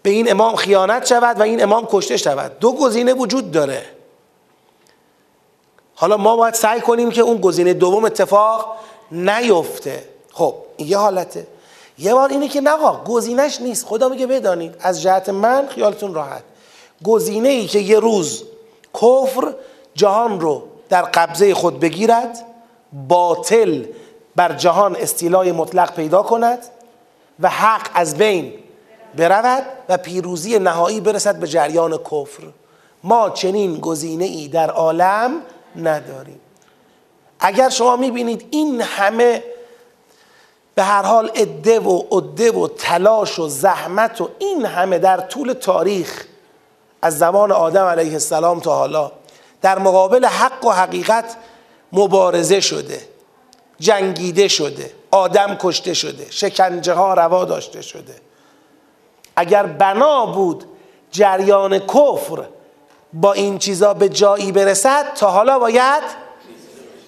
به 0.03 0.11
این 0.11 0.31
امام 0.31 0.57
خیانت 0.57 1.07
شود 1.07 1.41
و 1.41 1.43
این 1.43 1.63
امام 1.63 1.87
کشته 1.91 2.17
شود. 2.17 2.59
دو 2.59 2.73
گزینه 2.73 3.15
وجود 3.15 3.51
داره. 3.51 3.83
حالا 5.95 6.17
ما 6.17 6.37
باید 6.37 6.55
سعی 6.55 6.81
کنیم 6.81 7.11
که 7.11 7.21
اون 7.21 7.37
گزینه 7.37 7.75
دوم 7.75 8.05
اتفاق 8.05 8.77
نیفته. 9.13 10.05
خب 10.33 10.55
یه 10.79 10.99
حالته. 10.99 11.47
یه 11.99 12.15
بار 12.15 12.29
اینه 12.29 12.49
که 12.49 12.61
نه 12.61 12.77
گزینش 13.07 13.61
نیست. 13.61 13.87
خدا 13.87 14.09
میگه 14.09 14.27
بدانید. 14.27 14.75
از 14.81 15.03
جهت 15.03 15.29
من 15.29 15.69
خیالتون 15.69 16.15
راحت. 16.15 16.43
گزینه 17.05 17.49
ای 17.49 17.67
که 17.67 17.79
یه 17.79 17.99
روز 17.99 18.45
کفر 18.95 19.55
جهان 19.95 20.41
رو 20.41 20.63
در 20.89 21.03
قبضه 21.03 21.55
خود 21.55 21.81
بگیرد 21.81 22.45
باطل 23.09 23.85
بر 24.37 24.53
جهان 24.53 24.97
استیلای 24.97 25.53
مطلق 25.53 25.95
پیدا 25.95 26.23
کند 26.23 26.59
و 27.41 27.49
حق 27.49 27.91
از 27.95 28.17
بین 28.17 28.53
برود 29.17 29.65
و 29.89 29.97
پیروزی 29.97 30.59
نهایی 30.59 31.01
برسد 31.01 31.37
به 31.37 31.47
جریان 31.47 31.99
کفر. 31.99 32.43
ما 33.05 33.31
چنین 33.31 33.81
گزینه 33.81 34.25
ای 34.25 34.49
در 34.49 34.71
عالم 34.71 35.43
نداریم. 35.77 36.41
اگر 37.41 37.69
شما 37.69 37.97
می‌بینید 37.97 38.49
این 38.51 38.81
همه 38.81 39.43
به 40.75 40.83
هر 40.83 41.03
حال 41.03 41.29
عده 41.29 41.81
و 41.81 42.03
عده 42.13 42.53
و 42.53 42.69
تلاش 42.69 43.39
و 43.39 43.49
زحمت 43.49 44.21
و 44.21 44.29
این 44.39 44.65
همه 44.65 44.99
در 44.99 45.21
طول 45.21 45.53
تاریخ 45.53 46.25
از 47.03 47.19
زمان 47.19 47.53
آدم 47.53 47.85
علیه 47.85 48.13
السلام 48.13 48.61
تا 48.61 48.77
حالا 48.77 49.13
در 49.63 49.79
مقابل 49.79 50.25
حق 50.25 50.65
و 50.65 50.71
حقیقت 50.71 51.37
مبارزه 51.93 52.61
شده 52.61 53.01
جنگیده 53.81 54.49
شده 54.49 54.93
آدم 55.11 55.57
کشته 55.61 55.95
شده 55.95 56.27
شکنجه 56.31 56.93
ها 56.93 57.15
روا 57.15 57.45
داشته 57.45 57.83
شده. 57.83 58.15
اگر 59.37 59.67
بنا 59.67 60.27
بود 60.27 60.65
جریان 61.11 61.79
کفر 61.79 62.45
با 63.13 63.33
این 63.33 63.59
چیزا 63.59 63.95
به 63.95 64.09
جایی 64.09 64.53
برسد 64.53 65.15
تا 65.15 65.31
حالا 65.31 65.59
باید 65.59 66.03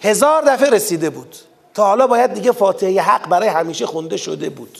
هزار 0.02 0.42
دفعه 0.42 0.70
رسیده 0.70 1.10
بود. 1.10 1.36
تا 1.74 1.86
حالا 1.86 2.06
باید 2.06 2.34
دیگه 2.34 2.52
فاتحه 2.52 3.00
حق 3.00 3.28
برای 3.28 3.48
همیشه 3.48 3.86
خونده 3.86 4.16
شده 4.16 4.50
بود. 4.50 4.78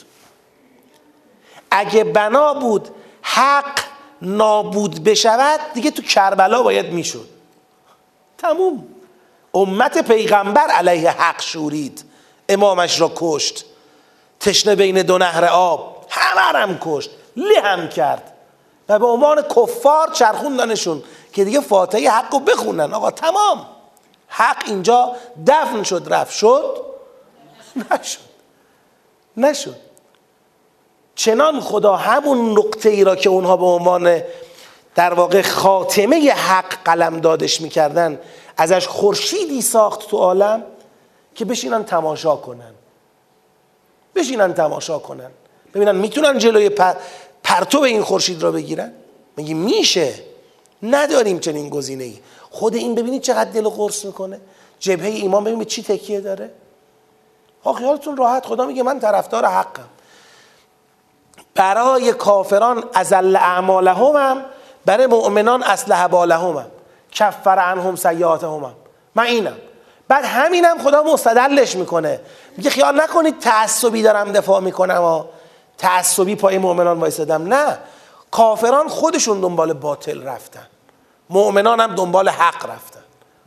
اگه 1.71 2.05
بنا 2.05 2.55
بود 2.55 2.89
حق 3.23 3.81
نابود 4.23 5.05
بشود 5.05 5.61
دیگه 5.75 5.91
تو 5.91 6.03
کربلا 6.03 6.63
باید 6.63 6.93
می‌شد. 6.93 7.29
تموم. 8.39 8.87
امت 9.55 9.99
پیغمبر 9.99 10.67
علیه 10.67 11.11
حق 11.11 11.43
شورید. 11.43 12.05
امامش 12.49 13.01
را 13.01 13.13
کشت. 13.17 13.65
تشنه 14.41 14.75
بین 14.75 15.03
دو 15.03 15.19
نهر 15.19 15.45
آب. 15.45 16.07
همه 16.09 16.59
هم 16.59 16.79
کشت. 16.81 17.11
هم 17.63 17.89
کرد. 17.89 18.33
و 18.89 18.99
به 18.99 19.07
عنوان 19.07 19.43
کفار 19.43 20.11
چرخوندنشون 20.13 21.03
که 21.33 21.45
دیگه 21.45 21.61
فاتحه 21.61 22.11
حق 22.11 22.35
رو 22.35 22.41
بخونن. 22.41 22.95
آقا 22.95 23.11
تمام. 23.11 23.67
حق 24.29 24.63
اینجا 24.67 25.17
دفن 25.47 25.83
شد. 25.83 26.07
رفت 26.11 26.35
شد؟ 26.35 26.77
نشد. 27.77 28.19
نشد. 29.37 29.77
چنان 31.15 31.61
خدا 31.61 31.97
همون 31.97 32.59
نقطه 32.59 32.89
ای 32.89 33.05
را 33.05 33.17
که 33.17 33.29
اونها 33.29 33.57
به 33.57 33.65
عنوان 33.65 34.23
در 34.95 35.15
واقع 35.15 35.43
خاتمه 35.43 36.31
حق 36.31 36.75
قلم 36.85 37.21
دادش 37.21 37.61
می‌کردن 37.61 38.19
ازش 38.59 38.87
خورشیدی 38.87 39.63
ساخت 39.63 40.09
تو 40.09 40.17
عالم 40.17 40.63
که 41.35 41.45
بشینن 41.45 41.85
تماشا 41.85 42.37
کنن. 42.37 42.75
بشینن 44.15 44.55
تماشا 44.55 44.99
کنن. 44.99 45.31
ببینن 45.75 45.97
می‌تونن 45.97 46.39
جلوی 46.39 46.69
پر... 46.69 46.95
پرتو 47.43 47.81
این 47.81 48.03
خورشید 48.03 48.43
را 48.43 48.53
بگیرن؟ 48.53 48.93
میگی 49.37 49.55
میشه. 49.55 50.15
نداریم 50.83 51.39
چنین 51.39 51.69
گزینه 51.69 52.05
ای 52.05 52.19
خود 52.51 52.75
این 52.75 52.95
ببینید 52.95 53.23
چقدر 53.23 53.51
دل 53.51 53.69
قرص 53.69 54.05
می‌کنه. 54.05 54.41
جبهه 54.81 55.09
ایمان 55.09 55.45
ببینید 55.45 55.67
چی 55.67 55.83
تکیه 55.83 56.21
داره. 56.21 56.51
ها 57.65 57.73
خیالتون 57.73 58.17
راحت 58.17 58.47
خدا 58.47 58.67
میگه 58.67 58.83
من 58.83 59.01
طرفدار 59.01 59.47
حقم. 59.47 59.89
برای 61.55 62.13
کافران 62.13 62.85
ازل 62.95 63.37
اعمالهم 63.37 64.17
هم 64.17 64.45
برای 64.85 65.07
مؤمنان 65.07 65.63
اصلح 65.63 66.07
بالهم 66.07 66.57
هم. 66.57 66.71
کفر 67.13 67.59
عنهم 67.59 67.97
سیئاتهم. 67.97 68.65
هم 68.65 68.75
من 69.15 69.25
اینم. 69.25 69.57
بعد 70.09 70.25
همینم 70.25 70.79
خدا 70.79 71.03
مستدلش 71.03 71.77
می‌کنه. 71.77 72.21
میگه 72.57 72.71
خیال 72.71 73.01
نکنید 73.01 73.39
تعصبی 73.39 74.03
دارم 74.03 74.33
دفاع 74.33 74.61
می‌کنم 74.61 75.03
و 75.03 75.25
تعصبی 75.79 76.35
پای 76.35 76.59
مؤمنان 76.59 77.01
وایسادم. 77.01 77.55
نه. 77.55 77.79
کافران 78.31 78.89
خودشون 78.89 79.41
دنبال 79.41 79.73
باطل 79.73 80.23
رفتن. 80.23 80.67
مؤمنان 81.31 81.81
هم 81.81 81.95
دنبال 81.95 82.29
حق 82.29 82.71
رفتن. 82.71 83.01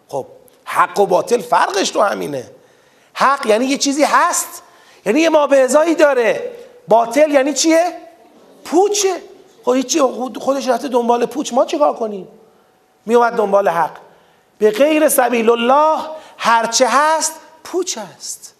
خب 0.08 0.26
حق 0.66 1.00
و 1.00 1.06
باطل 1.06 1.42
فرقش 1.42 1.90
تو 1.90 2.02
همینه. 2.02 2.50
حق 3.14 3.46
یعنی 3.46 3.66
یه 3.66 3.78
چیزی 3.78 4.04
هست. 4.04 4.64
یعنی 5.06 5.20
یه 5.20 5.30
مابعضایی 5.30 5.96
داره. 5.96 6.52
باطل 6.88 7.32
یعنی 7.32 7.54
چیه؟ 7.54 7.84
پوچه. 8.66 9.14
خب 9.66 9.74
هیچی 9.74 10.02
خودش 10.40 10.68
رفته 10.68 10.88
دنبال 10.88 11.26
پوچ. 11.26 11.54
ما 11.54 11.66
چیکار 11.66 11.94
کنیم؟ 11.94 12.28
میومد 13.06 13.34
دنبال 13.34 13.70
حق. 13.70 13.98
به 14.58 14.72
غیر 14.72 15.10
سبیل 15.10 15.50
الله 15.50 16.00
هرچه 16.38 16.88
هست 16.90 17.34
پوچ 17.64 17.98
است. 18.18 18.54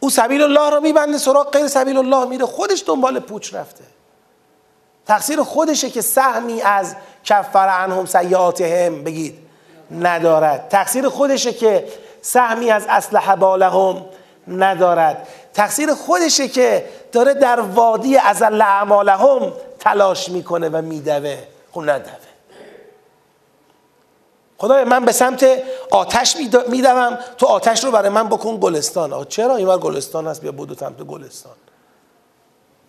او 0.00 0.10
سبیل 0.10 0.42
الله 0.42 0.70
رو 0.70 0.80
میبنده 0.80 1.18
سراغ 1.18 1.50
غیر 1.50 1.68
سبیل 1.68 1.96
الله 1.96 2.24
میره 2.24 2.46
خودش 2.46 2.84
دنبال 2.86 3.20
پوچ 3.20 3.54
رفته. 3.54 3.84
تقصیر 5.06 5.42
خودشه 5.42 5.90
که 5.90 6.00
سهمی 6.00 6.62
از 6.62 6.96
کفر 7.24 7.68
عنهم 7.68 8.06
سیعاتهم 8.06 9.04
بگید 9.04 9.38
ندارد. 9.90 10.68
تقصیر 10.68 11.08
خودشه 11.08 11.52
که 11.52 11.88
سهمی 12.22 12.70
از 12.70 12.86
اصلح 12.88 13.34
بالهم 13.34 14.04
ندارد. 14.48 15.28
تقصیر 15.54 15.94
خودشه 15.94 16.48
که 16.48 16.88
داره 17.12 17.34
در 17.34 17.60
وادی 17.60 18.16
ازل 18.16 18.62
اعمالهم 18.62 19.52
تلاش 19.78 20.28
می‌کنه 20.28 20.68
و 20.68 20.82
میدوه. 20.82 21.38
خب 21.72 21.80
ندوه. 21.80 22.25
خدای 24.58 24.84
من 24.84 25.04
به 25.04 25.12
سمت 25.12 25.46
آتش 25.90 26.36
میدوم. 26.68 27.18
تو 27.38 27.46
آتش 27.46 27.84
رو 27.84 27.90
برای 27.90 28.08
من 28.08 28.28
بکن 28.28 28.56
گلستان. 28.56 29.12
آه 29.12 29.24
چرا 29.24 29.56
این 29.56 29.76
گلستان 29.76 30.26
هست؟ 30.26 30.40
بیا 30.40 30.52
بودو 30.52 30.74
سمت 30.74 31.02
گلستان. 31.02 31.52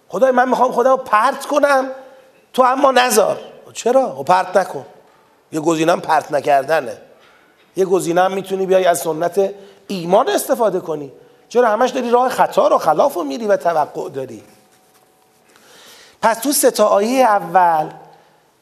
خدای 0.10 0.32
من 0.32 0.50
می‌خوام 0.50 0.72
خدا 0.72 0.92
رو 0.92 0.98
پرت 0.98 1.46
کنم. 1.46 1.92
تو 2.54 2.64
اما 2.64 2.92
نزار. 2.92 3.40
چرا؟ 3.74 4.20
و 4.20 4.24
پرت 4.24 4.58
نکن. 4.58 4.86
یه 5.52 5.60
گزینم 5.60 6.02
پرت 6.02 6.32
نکردنه. 6.32 6.98
یه 7.76 7.86
گزینم 7.86 8.32
می‌تونی 8.32 8.66
بیای 8.66 8.86
از 8.86 9.00
سنت 9.00 9.54
ایمان 9.88 10.30
استفاده 10.30 10.80
کنی. 10.80 11.12
چرا 11.50 11.68
همش 11.68 11.90
داری 11.90 12.10
راه 12.10 12.30
خطا 12.30 12.68
رو 12.68 12.78
خلاف 12.78 13.14
رو 13.14 13.24
میری 13.24 13.48
و 13.48 13.58
توقع 13.58 14.10
داری؟ 14.10 14.44
پس 16.22 16.40
تو 16.40 16.52
ستا 16.52 16.88
آیه 16.88 17.24
اول 17.24 17.90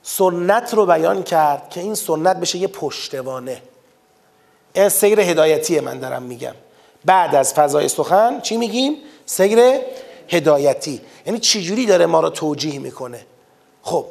سنت 0.08 0.74
رو 0.74 0.86
بیان 0.86 1.24
کرد 1.24 1.70
که 1.70 1.80
این 1.80 1.96
سنت 1.96 2.38
بشه 2.38 2.58
یه 2.58 2.68
پشتوانه. 2.68 3.62
این 4.74 4.90
سیر 4.90 5.20
هدایتی 5.20 5.80
من 5.80 6.00
دارم 6.00 6.24
میگم. 6.24 6.54
بعد 7.06 7.36
از 7.36 7.54
فضای 7.54 7.88
سخن 7.88 8.42
چی 8.42 8.58
میگیم؟ 8.58 8.98
سیر 9.26 9.60
هدایتی. 10.30 11.02
یعنی 11.26 11.40
چجوری 11.40 11.86
داره 11.86 12.06
ما 12.06 12.20
رو 12.20 12.30
توجیه 12.30 12.80
می‌کنه؟ 12.80 13.26
خب 13.82 14.06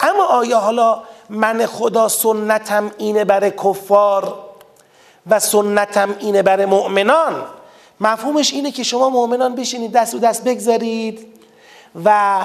اما 0.00 0.24
آیا 0.24 0.58
حالا 0.58 1.02
من 1.30 1.66
خدا 1.66 2.08
سنتم 2.08 2.90
اینه 2.98 3.24
برای 3.24 3.50
کفار 3.50 4.38
و 5.26 5.40
سنتم 5.40 6.16
اینه 6.18 6.42
برای 6.42 6.66
مؤمنان؟ 6.66 7.44
مفهومش 8.00 8.52
اینه 8.52 8.70
که 8.70 8.82
شما 8.82 9.10
مؤمنان 9.10 9.54
بشینید 9.54 9.92
دست 9.92 10.14
و 10.14 10.18
دست 10.18 10.44
بگذارید 10.44 11.26
و 12.04 12.40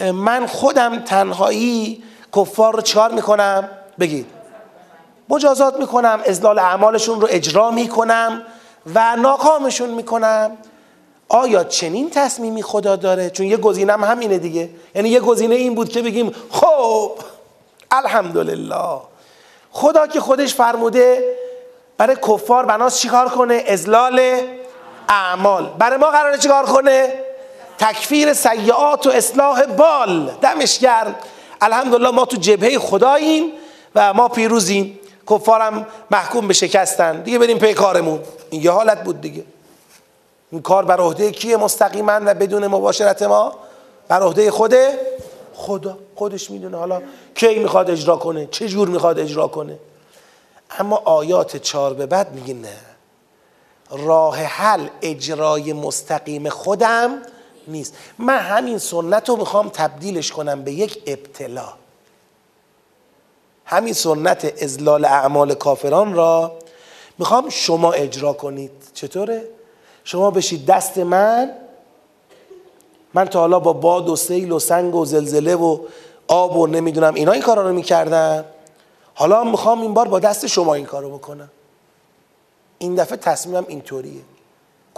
من 0.00 0.46
خودم 0.46 0.98
تنهایی 0.98 2.02
کفار 2.36 2.74
رو 2.74 2.80
چکار 2.80 3.12
می‌کنم؟ 3.12 3.68
بگید. 4.00 4.26
مجازات 5.28 5.76
می‌کنم 5.76 6.20
ازلال 6.26 6.58
اعمالشون 6.58 7.20
رو 7.20 7.28
اجرا 7.30 7.70
می‌کنم 7.70 8.42
و 8.94 9.16
ناکامشون 9.16 9.90
می‌کنم. 9.90 10.56
آیا 11.28 11.64
چنین 11.64 12.10
تصمیمی 12.10 12.62
خدا 12.62 12.96
داره؟ 12.96 13.30
چون 13.30 13.46
یه 13.46 13.56
گزینم 13.56 14.04
همینه 14.04 14.38
دیگه. 14.38 14.70
یعنی 14.94 15.08
یه 15.08 15.20
گزینه 15.20 15.54
این 15.54 15.74
بود 15.74 15.88
که 15.88 16.02
بگیم 16.02 16.34
خب 16.50 17.12
الحمدلله. 17.90 19.00
خدا 19.70 20.06
که 20.06 20.20
خودش 20.20 20.54
فرموده 20.54 21.34
برای 21.98 22.16
کفار 22.16 22.66
بناس 22.66 22.98
چیکار 22.98 23.28
کنه؟ 23.28 23.64
ازلال 23.68 24.20
اعمال. 25.08 25.66
برای 25.78 25.98
ما 25.98 26.10
قراره 26.10 26.38
چیکار 26.38 26.64
کنه؟ 26.66 27.12
تکفیر 27.78 28.32
سیعات 28.32 29.06
و 29.06 29.10
اصلاح 29.10 29.66
بال. 29.66 30.30
دمش 30.40 30.78
گرم. 30.78 31.14
الحمدلله 31.60 32.10
ما 32.10 32.24
تو 32.24 32.36
جبهه 32.36 32.78
خداییم 32.78 33.52
و 33.94 34.14
ما 34.14 34.28
پیروزیم. 34.28 34.98
کفارم 35.30 35.86
محکوم 36.10 36.48
به 36.48 36.54
شکستن. 36.54 37.22
دیگه 37.22 37.38
بریم 37.38 37.58
پی 37.58 37.74
کارمون. 37.74 38.20
این 38.50 38.62
یه 38.62 38.70
حالت 38.70 39.04
بود 39.04 39.20
دیگه. 39.20 39.44
این 40.52 40.62
کار 40.62 40.84
بر 40.84 41.00
عهده 41.00 41.30
کیه 41.30 41.56
مستقیما 41.56 42.20
و 42.24 42.34
بدون 42.34 42.66
مباشرت 42.66 43.22
ما؟ 43.22 43.52
بر 44.08 44.22
عهده 44.22 44.50
خوده 44.50 44.98
خدا. 45.54 45.98
خودش 46.14 46.50
می‌دونه 46.50 46.76
حالا 46.76 47.02
کی 47.34 47.58
می‌خواد 47.58 47.90
اجرا 47.90 48.16
کنه 48.16 48.48
چه 48.50 48.68
جور 48.68 48.88
می‌خواد 48.88 49.18
اجرا 49.18 49.48
کنه. 49.48 49.78
اما 50.78 51.02
آیات 51.04 51.56
چهار 51.56 51.94
به 51.94 52.06
بعد 52.06 52.32
میگه 52.32 52.54
نه. 52.54 52.76
راه 53.90 54.36
حل 54.36 54.86
اجرای 55.02 55.72
مستقیم 55.72 56.48
خودم 56.48 57.22
نیست. 57.68 57.94
من 58.18 58.38
همین 58.38 58.78
سنت 58.78 59.28
رو 59.28 59.36
می‌خوام 59.36 59.68
تبدیلش 59.68 60.32
کنم 60.32 60.62
به 60.62 60.72
یک 60.72 61.02
ابتلا. 61.06 61.68
همین 63.64 63.92
سنت 63.92 64.62
ازلال 64.62 65.04
اعمال 65.04 65.54
کافران 65.54 66.14
را 66.14 66.58
می‌خوام 67.18 67.48
شما 67.48 67.92
اجرا 67.92 68.32
کنید. 68.32 68.70
چطوره؟ 68.94 69.44
شما 70.04 70.30
بشید 70.30 70.66
دست 70.66 70.98
من. 70.98 71.50
من 73.14 73.24
تا 73.24 73.40
حالا 73.40 73.60
با 73.60 73.72
باد 73.72 74.08
و 74.08 74.16
سیل 74.16 74.52
و 74.52 74.58
سنگ 74.58 74.94
و 74.94 75.04
زلزله 75.04 75.54
و 75.54 75.78
آب 76.28 76.56
و 76.56 76.66
نمی‌دونم 76.66 77.14
اینا 77.14 77.32
این 77.32 77.42
کارا 77.42 77.68
رو 77.68 77.74
می‌کردم. 77.74 78.44
حالا 79.14 79.44
می‌خوام 79.44 79.80
این 79.80 79.94
بار 79.94 80.08
با 80.08 80.18
دست 80.18 80.46
شما 80.46 80.74
این 80.74 80.86
کارو 80.86 81.18
بکنم. 81.18 81.50
این 82.78 82.94
دفعه 82.94 83.16
تصمیمم 83.16 83.64
اینطوریه. 83.68 84.20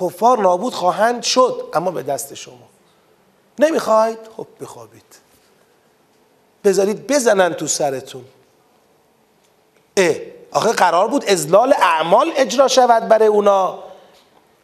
کفار 0.01 0.39
نابود 0.39 0.75
خواهند 0.75 1.23
شد 1.23 1.71
اما 1.75 1.91
به 1.91 2.03
دست 2.03 2.35
شما. 2.35 2.69
نمی‌خواید 3.59 4.19
خب 4.37 4.47
بخوابید. 4.61 5.17
بذارید 6.65 7.07
بزنن 7.07 7.55
تو 7.55 7.67
سرتون. 7.67 8.25
اه 9.97 10.15
آخه 10.53 10.73
قرار 10.73 11.09
بود 11.09 11.25
ازلال 11.25 11.73
اعمال 11.73 12.33
اجرا 12.37 12.69
شود 12.69 13.09
برای 13.09 13.29
اونا. 13.29 13.79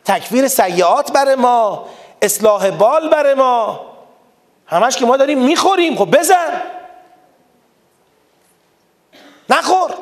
تکفیر 0.04 0.48
سیعات 0.48 1.12
برای 1.12 1.34
ما. 1.34 1.86
اصلاح 2.22 2.70
بال 2.70 3.08
برای 3.08 3.34
ما. 3.34 3.86
همش 4.66 4.96
که 4.96 5.06
ما 5.06 5.16
داریم 5.16 5.44
می‌خوریم. 5.44 5.96
خب 5.96 6.18
بزن. 6.18 6.62
نخور. 9.50 9.90
و 9.90 9.94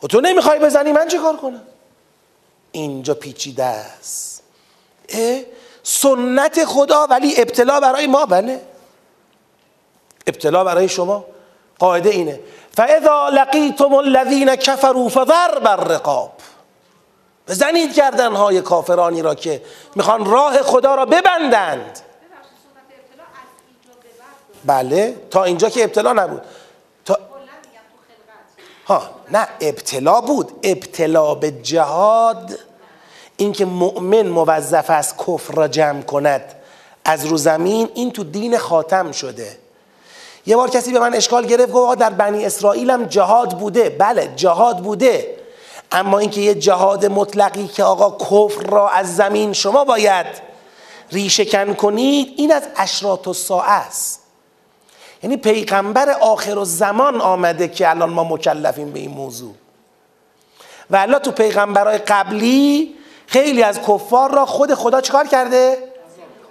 خب 0.00 0.08
تو 0.08 0.20
نمی‌خوای 0.20 0.58
بزنی؟ 0.58 0.92
من 0.92 1.08
چه 1.08 1.18
کار 1.18 1.36
کنم؟ 1.36 1.62
اینجا 2.72 3.14
پیچیده 3.14 3.64
است. 3.64 4.42
سنت 5.82 6.64
خدا 6.64 7.06
ولی 7.06 7.34
ابتلا 7.36 7.80
برای 7.80 8.06
ما 8.06 8.26
بله. 8.26 8.60
ابتلا 10.26 10.64
برای 10.64 10.88
شما 10.88 11.24
قاعده 11.78 12.10
اینه. 12.10 12.40
فاذا 12.76 13.28
لقیتم 13.28 13.94
الذین 13.94 14.56
کفروا 14.56 15.08
فضرب 15.08 15.66
الرقاب. 15.66 16.32
بزنید 17.48 17.94
گردن 17.94 18.32
های 18.32 18.60
کافرانی 18.60 19.22
را 19.22 19.34
که 19.34 19.62
می‌خوان 19.94 20.24
راه 20.24 20.62
خدا 20.62 20.94
را 20.94 21.06
ببندند. 21.06 21.98
بله 24.64 25.16
تا 25.30 25.44
اینجا 25.44 25.68
که 25.68 25.84
ابتلا 25.84 26.12
نبود. 26.12 26.42
ها 28.88 29.10
نه 29.30 29.48
ابتلا 29.60 30.20
بود. 30.20 30.52
ابتلا 30.62 31.34
به 31.34 31.50
جهاد 31.50 32.58
اینکه 33.36 33.64
مؤمن 33.64 34.28
موظف 34.28 34.90
است 34.90 35.14
کفر 35.18 35.54
را 35.54 35.68
جمع 35.68 36.02
کند. 36.02 36.42
از 37.04 37.26
رو 37.26 37.36
زمین 37.36 37.88
این 37.94 38.10
تو 38.10 38.24
دین 38.24 38.58
خاتم 38.58 39.12
شده. 39.12 39.58
یه 40.46 40.56
بار 40.56 40.70
کسی 40.70 40.92
به 40.92 40.98
من 40.98 41.14
اشکال 41.14 41.46
گرفت 41.46 41.72
گفت 41.72 41.98
در 41.98 42.10
بنی 42.10 42.46
اسرائیل 42.46 42.90
هم 42.90 43.04
جهاد 43.04 43.58
بوده. 43.58 43.90
بله 43.90 44.32
جهاد 44.36 44.78
بوده. 44.78 45.36
اما 45.92 46.18
اینکه 46.18 46.40
یه 46.40 46.54
جهاد 46.54 47.06
مطلقی 47.06 47.66
که 47.66 47.84
آقا 47.84 48.24
کفر 48.24 48.62
را 48.62 48.88
از 48.88 49.16
زمین 49.16 49.52
شما 49.52 49.84
باید 49.84 50.26
ریشه 51.12 51.44
کن 51.44 51.74
کنید 51.74 52.34
این 52.36 52.52
از 52.52 52.62
اشراط 52.76 53.28
و 53.28 53.34
ساعه 53.34 53.70
است. 53.70 54.17
یعنی 55.22 55.36
پیغمبر 55.36 56.10
آخر 56.10 56.58
و 56.58 56.64
زمان 56.64 57.20
آمده 57.20 57.68
که 57.68 57.90
الان 57.90 58.10
ما 58.10 58.24
مکلفیم 58.24 58.90
به 58.90 58.98
این 58.98 59.10
موضوع 59.10 59.54
و 60.90 60.96
الله 60.96 61.18
تو 61.18 61.30
پیغمبرای 61.30 61.98
قبلی 61.98 62.94
خیلی 63.26 63.62
از 63.62 63.80
کفار 63.80 64.34
را 64.34 64.46
خود 64.46 64.74
خدا 64.74 65.00
چکار 65.00 65.26
کرده؟ 65.26 65.78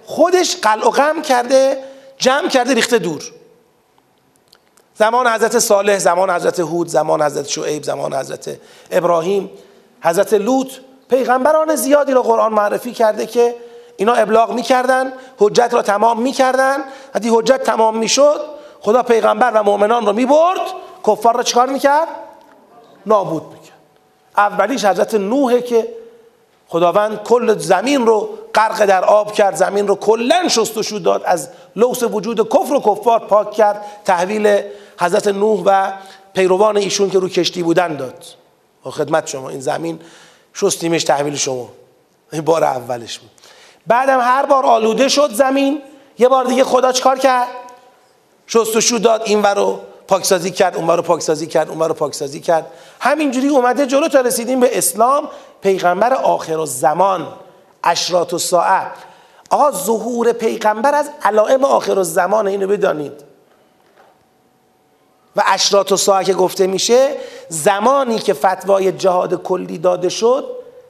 خودش 0.04 0.56
قلع 0.56 0.86
و 0.86 0.90
غم 0.90 1.22
کرده 1.22 1.78
جمع 2.16 2.48
کرده 2.48 2.74
ریخته 2.74 2.98
دور 2.98 3.22
زمان 4.94 5.26
حضرت 5.26 5.58
صالح 5.58 5.98
زمان 5.98 6.30
حضرت 6.30 6.60
هود 6.60 6.88
زمان 6.88 7.22
حضرت 7.22 7.48
شعیب 7.48 7.82
زمان 7.82 8.14
حضرت 8.14 8.60
ابراهیم 8.90 9.50
حضرت 10.00 10.34
لوط 10.34 10.72
پیغمبران 11.10 11.74
زیادی 11.74 12.12
رو 12.12 12.22
قرآن 12.22 12.52
معرفی 12.52 12.92
کرده 12.92 13.26
که 13.26 13.54
اینا 13.98 14.12
ابلاغ 14.12 14.52
می‌کردن 14.52 15.12
حجت 15.38 15.74
را 15.74 15.82
تمام 15.82 16.22
می‌کردن. 16.22 16.76
وقتی 17.14 17.30
حجت 17.32 17.62
تمام 17.62 17.96
می‌شد 17.96 18.40
خدا 18.80 19.02
پیغمبر 19.02 19.50
و 19.50 19.62
مؤمنان 19.62 20.06
رو 20.06 20.12
می‌برد 20.12 20.60
کفار 21.06 21.36
را 21.36 21.42
چکار 21.42 21.68
می‌کرد؟ 21.68 22.08
نابود 23.06 23.42
می‌کرد. 23.42 23.78
اولیش 24.36 24.84
حضرت 24.84 25.14
نوحه 25.14 25.62
که 25.62 25.88
خداوند 26.68 27.22
کل 27.22 27.58
زمین 27.58 28.06
رو 28.06 28.28
غرق 28.54 28.84
در 28.84 29.04
آب 29.04 29.32
کرد 29.32 29.54
زمین 29.54 29.88
رو 29.88 29.94
کلا 29.94 30.48
شستشو 30.48 30.98
داد 30.98 31.22
از 31.24 31.48
لوس 31.76 32.02
وجود 32.02 32.48
کفر 32.48 32.74
و 32.74 32.80
کفار 32.80 33.18
پاک 33.18 33.52
کرد 33.52 33.84
تحویل 34.04 34.62
حضرت 35.00 35.26
نوح 35.28 35.62
و 35.66 35.92
پیروان 36.32 36.76
ایشون 36.76 37.10
که 37.10 37.18
رو 37.18 37.28
کشتی 37.28 37.62
بودن 37.62 37.96
داد. 37.96 38.24
خدمت 38.84 39.26
شما 39.26 39.48
این 39.48 39.60
زمین 39.60 40.00
شستیمش 40.54 41.04
تحویل 41.04 41.36
شما. 41.36 41.68
این 42.32 42.42
بار 42.42 42.64
اولش 42.64 43.18
بود. 43.18 43.30
بعدم 43.88 44.20
هر 44.20 44.46
بار 44.46 44.66
آلوده 44.66 45.08
شد 45.08 45.32
زمین. 45.32 45.82
یه 46.18 46.28
بار 46.28 46.44
دیگه 46.44 46.64
خدا 46.64 46.92
چکار 46.92 47.18
کرد؟ 47.18 47.48
شستشو 48.46 48.98
داد 48.98 49.22
این 49.24 49.44
رو 49.44 49.80
پاکسازی 50.08 50.50
کرد 50.50 50.76
اون 50.76 50.90
رو 50.90 51.02
پاکسازی 51.02 51.46
کرد 51.46 51.70
اون 51.70 51.80
رو 51.80 51.94
پاکسازی 51.94 52.40
کرد. 52.40 52.66
همینجوری 53.00 53.48
اومده 53.48 53.86
جلو 53.86 54.08
تا 54.08 54.20
رسیدیم 54.20 54.60
به 54.60 54.78
اسلام 54.78 55.28
پیغمبر 55.62 56.14
آخر 56.14 56.64
زمان 56.64 57.26
اشرات 57.84 58.34
و 58.34 58.38
ساعت. 58.38 58.92
آقا 59.50 59.70
ظهور 59.70 60.32
پیغمبر 60.32 60.94
از 60.94 61.10
علائم 61.22 61.64
آخر 61.64 62.02
زمان 62.02 62.46
اینو 62.46 62.66
بدانید. 62.66 63.12
و 65.36 65.42
اشرات 65.46 65.92
و 65.92 65.96
ساعت 65.96 66.26
که 66.26 66.34
گفته 66.34 66.66
میشه 66.66 67.16
زمانی 67.48 68.18
که 68.18 68.34
فتوای 68.34 68.92
جهاد 68.92 69.42
کلی 69.42 69.78
داده 69.78 70.08
شد 70.08 70.44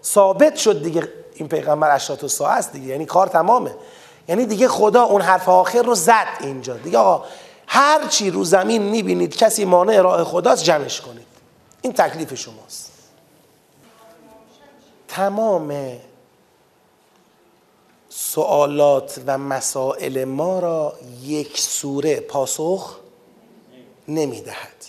ثابت 0.05 0.57
شد 0.57 0.83
دیگه. 0.83 1.09
این 1.39 1.49
پیغمبر 1.49 1.95
اشرات 1.95 2.41
و 2.41 2.45
است 2.45 2.73
دیگه 2.73 2.87
یعنی 2.87 3.07
کار 3.07 3.27
تمامه. 3.27 3.75
یعنی 4.29 4.47
دیگه 4.47 4.69
خدا 4.69 5.03
اون 5.03 5.23
حرف 5.23 5.49
آخر 5.49 5.83
رو 5.83 5.95
زد 5.95 6.27
اینجا. 6.41 6.77
دیگه 6.77 6.99
آقا 6.99 7.25
هر 7.67 8.07
چی 8.07 8.31
رو 8.31 8.45
زمین 8.45 8.83
می‌بینید 8.83 9.37
کسی 9.37 9.65
مانع 9.65 10.01
راه 10.01 10.25
خداست 10.25 10.65
جمعش 10.65 11.01
کنید. 11.01 11.27
این 11.83 11.93
تکلیف 11.93 12.35
شماست. 12.35 12.93
تمام 15.09 15.97
سوالات 18.09 19.21
و 19.27 19.39
مسائل 19.39 20.25
ما 20.25 20.59
را 20.59 20.93
یک 21.23 21.61
سوره 21.61 22.21
پاسخ 22.21 22.97
نمی‌دهد. 24.09 24.85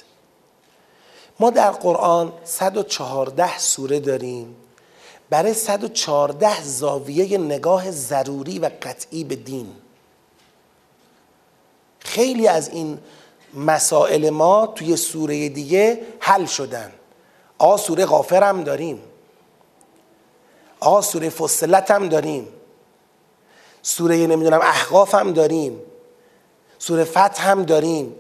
ما 1.40 1.50
در 1.50 1.72
قرآن 1.72 2.34
114 2.44 3.58
سوره 3.58 4.00
داریم. 4.00 4.56
برای 5.30 5.54
114 5.54 6.64
زاویه 6.64 7.38
نگاه 7.38 7.92
ضروری 7.92 8.60
و 8.60 8.70
قطعی 8.82 9.24
به 9.24 9.36
دین. 9.36 9.68
خیلی 12.00 12.48
از 12.48 12.70
این 12.70 13.00
مسائل 13.54 14.30
ما 14.30 14.68
توی 14.68 14.96
سوره 14.96 15.50
دیگه 15.50 16.02
حل 16.20 16.46
شدن. 16.46 16.92
آ 17.58 17.78
سوره 17.78 18.06
غافر 18.06 18.44
هم 18.44 18.64
داریم. 18.64 19.00
آ 20.80 21.02
سوره 21.02 21.30
فصلت 21.30 21.92
هم 21.92 22.10
داریم. 22.10 22.48
سوره 23.82 24.28
نمی‌دونم 24.28 24.60
احقاف 24.62 25.16
هم 25.16 25.34
داریم. 25.34 25.82
سوره 26.80 27.04
فتح 27.04 27.50
هم 27.50 27.64
داریم. 27.64 28.16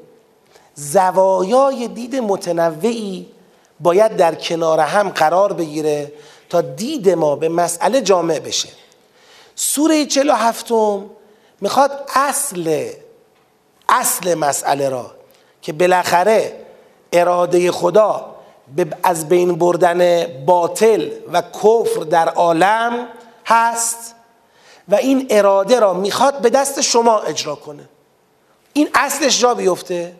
زوایای 0.75 1.87
دید 1.87 2.15
متنوعی 2.15 3.31
باید 3.79 4.15
در 4.15 4.35
کنار 4.35 4.79
هم 4.79 5.09
قرار 5.09 5.53
بگیره 5.53 6.13
تا 6.49 6.61
دید 6.61 7.09
ما 7.09 7.35
به 7.35 7.49
مسئله 7.49 8.01
جامع 8.01 8.39
بشه. 8.39 8.69
سوره 9.55 10.05
47 10.05 10.71
می‌خواد 11.61 12.09
اصل 12.15 12.89
اصل 13.89 14.33
مسئله 14.33 14.89
را 14.89 15.11
که 15.61 15.73
بالاخره 15.73 16.65
اراده 17.13 17.71
خدا 17.71 18.35
از 19.03 19.29
بین 19.29 19.55
بردن 19.55 20.27
باطل 20.45 21.09
و 21.33 21.41
کفر 21.41 22.03
در 22.09 22.29
عالم 22.29 23.07
هست 23.45 24.15
و 24.89 24.95
این 24.95 25.27
اراده 25.29 25.79
را 25.79 25.93
می‌خواد 25.93 26.41
به 26.41 26.49
دست 26.49 26.81
شما 26.81 27.19
اجرا 27.19 27.55
کنه. 27.55 27.89
این 28.73 28.89
اصلش 28.93 29.43
را 29.43 29.53
بیفته. 29.53 30.15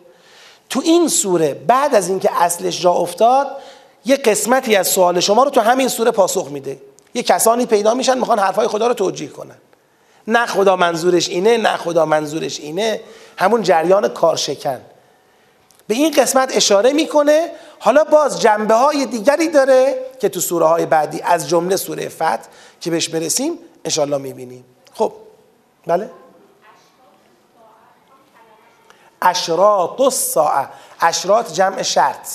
تو 0.70 0.80
این 0.84 1.08
سوره 1.08 1.54
بعد 1.54 1.94
از 1.94 2.08
اینکه 2.08 2.42
اصلش 2.42 2.84
را 2.84 2.92
افتاد 2.92 3.56
یه 4.04 4.16
قسمتی 4.16 4.76
از 4.76 4.88
سوال 4.88 5.20
شما 5.20 5.42
رو 5.42 5.50
تو 5.50 5.60
همین 5.60 5.88
سوره 5.88 6.10
پاسخ 6.10 6.48
میده. 6.50 6.80
یه 7.14 7.22
کسانی 7.22 7.66
پیدا 7.66 7.94
میشن 7.94 8.18
می‌خوان 8.18 8.38
حرفای 8.38 8.68
خدا 8.68 8.86
رو 8.86 8.94
توجیه 8.94 9.28
کنن. 9.28 9.56
نه 10.26 10.46
خدا 10.46 10.76
منظورش 10.76 11.28
اینه 11.28 11.56
نه 11.56 11.76
خدا 11.76 12.06
منظورش 12.06 12.60
اینه. 12.60 13.00
همون 13.36 13.62
جریان 13.62 14.08
کارشکن. 14.08 14.80
به 15.86 15.94
این 15.94 16.10
قسمت 16.10 16.56
اشاره 16.56 16.92
می‌کنه. 16.92 17.52
حالا 17.78 18.04
باز 18.04 18.40
جنبه 18.40 18.74
های 18.74 19.06
دیگری 19.06 19.48
داره 19.48 19.94
که 20.20 20.28
تو 20.28 20.40
سوره 20.40 20.66
های 20.66 20.86
بعدی 20.86 21.20
از 21.20 21.48
جمله 21.48 21.76
سوره 21.76 22.08
فتح 22.08 22.38
که 22.80 22.90
بهش 22.90 23.08
برسیم 23.08 23.58
انشالله 23.84 24.18
می‌بینیم. 24.18 24.64
خب 24.94 25.12
بله؟ 25.86 26.10
اشراط 29.22 30.00
الساعه. 30.00 30.68
اشراط 31.00 31.52
جمع 31.52 31.82
شرط. 31.82 32.28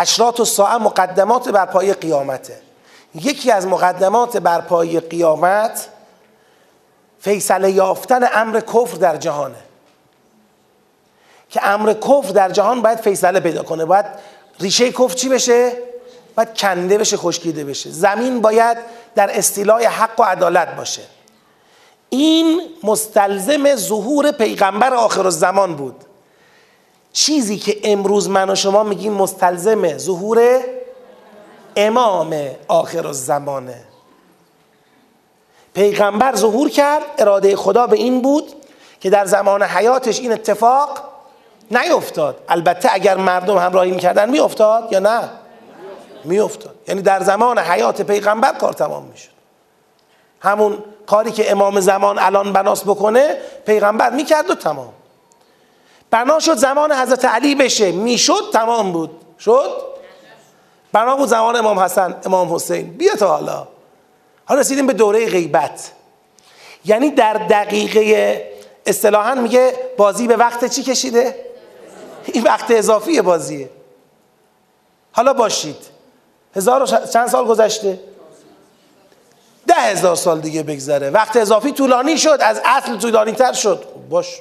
اشراط 0.00 0.40
الساعه 0.40 0.76
مقدمات 0.76 1.48
بر 1.48 1.66
پای 1.66 1.94
قیامته. 1.94 2.60
یکی 3.14 3.50
از 3.50 3.66
مقدمات 3.66 4.36
بر 4.36 4.60
پای 4.60 5.00
قیامت 5.00 5.88
فیصله 7.20 7.70
یافتن 7.70 8.28
امر 8.34 8.60
کفر 8.60 8.96
در 8.96 9.16
جهانه. 9.16 9.62
که 11.50 11.66
امر 11.68 11.92
کفر 11.92 12.32
در 12.32 12.50
جهان 12.50 12.82
باید 12.82 12.98
فیصله 12.98 13.40
پیدا 13.40 13.62
کنه. 13.62 13.84
باید 13.84 14.06
ریشه 14.60 14.92
کفر 14.92 15.14
چی 15.14 15.28
بشه؟ 15.28 15.72
باید 16.36 16.58
کنده 16.58 16.98
بشه 16.98 17.16
خشکیده 17.16 17.64
بشه. 17.64 17.90
زمین 17.90 18.40
باید 18.40 18.76
در 19.14 19.38
استیلای 19.38 19.84
حق 19.84 20.20
و 20.20 20.22
عدالت 20.22 20.76
باشه. 20.76 21.02
این 22.10 22.60
مستلزم 22.82 23.76
ظهور 23.76 24.30
پیغمبر 24.30 24.94
آخر 24.94 25.24
الزمان 25.24 25.76
بود. 25.76 26.04
چیزی 27.12 27.58
که 27.58 27.80
امروز 27.84 28.28
من 28.28 28.50
و 28.50 28.54
شما 28.54 28.82
میگیم 28.82 29.12
مستلزم 29.12 29.98
ظهور 29.98 30.60
امام 31.76 32.34
آخر 32.68 33.06
الزمانه. 33.06 33.84
پیغمبر 35.74 36.34
ظهور 36.36 36.68
کرد 36.68 37.02
اراده 37.18 37.56
خدا 37.56 37.86
به 37.86 37.96
این 37.96 38.22
بود 38.22 38.52
که 39.00 39.10
در 39.10 39.24
زمان 39.24 39.62
حیاتش 39.62 40.20
این 40.20 40.32
اتفاق 40.32 40.98
نیفتاد. 41.70 42.36
البته 42.48 42.88
اگر 42.92 43.16
مردم 43.16 43.58
همراهی 43.58 43.90
می‌کردن 43.90 44.30
میافتاد 44.30 44.88
یا 44.92 44.98
نه؟ 44.98 45.30
میافتاد. 46.24 46.74
یعنی 46.88 47.02
در 47.02 47.22
زمان 47.22 47.58
حیات 47.58 48.02
پیغمبر 48.02 48.52
کار 48.52 48.72
تمام 48.72 49.04
می‌شد. 49.04 49.30
همون 50.40 50.78
کاری 51.06 51.30
که 51.30 51.50
امام 51.50 51.80
زمان 51.80 52.18
الان 52.18 52.52
بناس 52.52 52.84
بکنه 52.84 53.36
پیغمبر 53.66 54.10
می‌کرد 54.10 54.50
و 54.50 54.54
تمام. 54.54 54.92
بنا 56.10 56.38
شد 56.38 56.56
زمان 56.56 56.92
حضرت 56.92 57.24
علی 57.24 57.54
بشه. 57.54 57.92
می‌شد؟ 57.92 58.50
تمام 58.52 58.92
بود. 58.92 59.10
شد؟ 59.38 59.82
بنا 60.92 61.16
بود 61.16 61.28
زمان 61.28 61.56
امام 61.56 61.78
حسن 61.78 62.16
امام 62.24 62.54
حسین. 62.54 62.90
بیا 62.90 63.14
تا 63.14 63.28
حالا. 63.28 63.68
حالا 64.44 64.60
رسیدیم 64.60 64.86
به 64.86 64.92
دوره 64.92 65.28
غیبت. 65.30 65.90
یعنی 66.84 67.10
در 67.10 67.32
دقیقه 67.34 68.44
اصطلاحا 68.86 69.34
میگه 69.34 69.72
بازی 69.96 70.26
به 70.26 70.36
وقت 70.36 70.64
چی 70.64 70.82
کشیده؟ 70.82 71.46
این 72.26 72.42
وقت 72.42 72.70
اضافی 72.70 73.20
بازیه 73.20 73.70
حالا 75.12 75.32
باشید. 75.32 75.76
هزار 76.56 76.86
چند 76.86 77.28
سال 77.28 77.44
گذشته؟ 77.44 78.00
ده 79.66 79.74
هزار 79.74 80.16
سال 80.16 80.40
دیگه 80.40 80.62
بگذره. 80.62 81.10
وقت 81.10 81.36
اضافی 81.36 81.72
طولانی 81.72 82.18
شد. 82.18 82.38
از 82.40 82.60
اصل 82.64 82.98
طولانی 82.98 83.32
تر 83.32 83.52
شد 83.52 83.84
باش. 84.10 84.40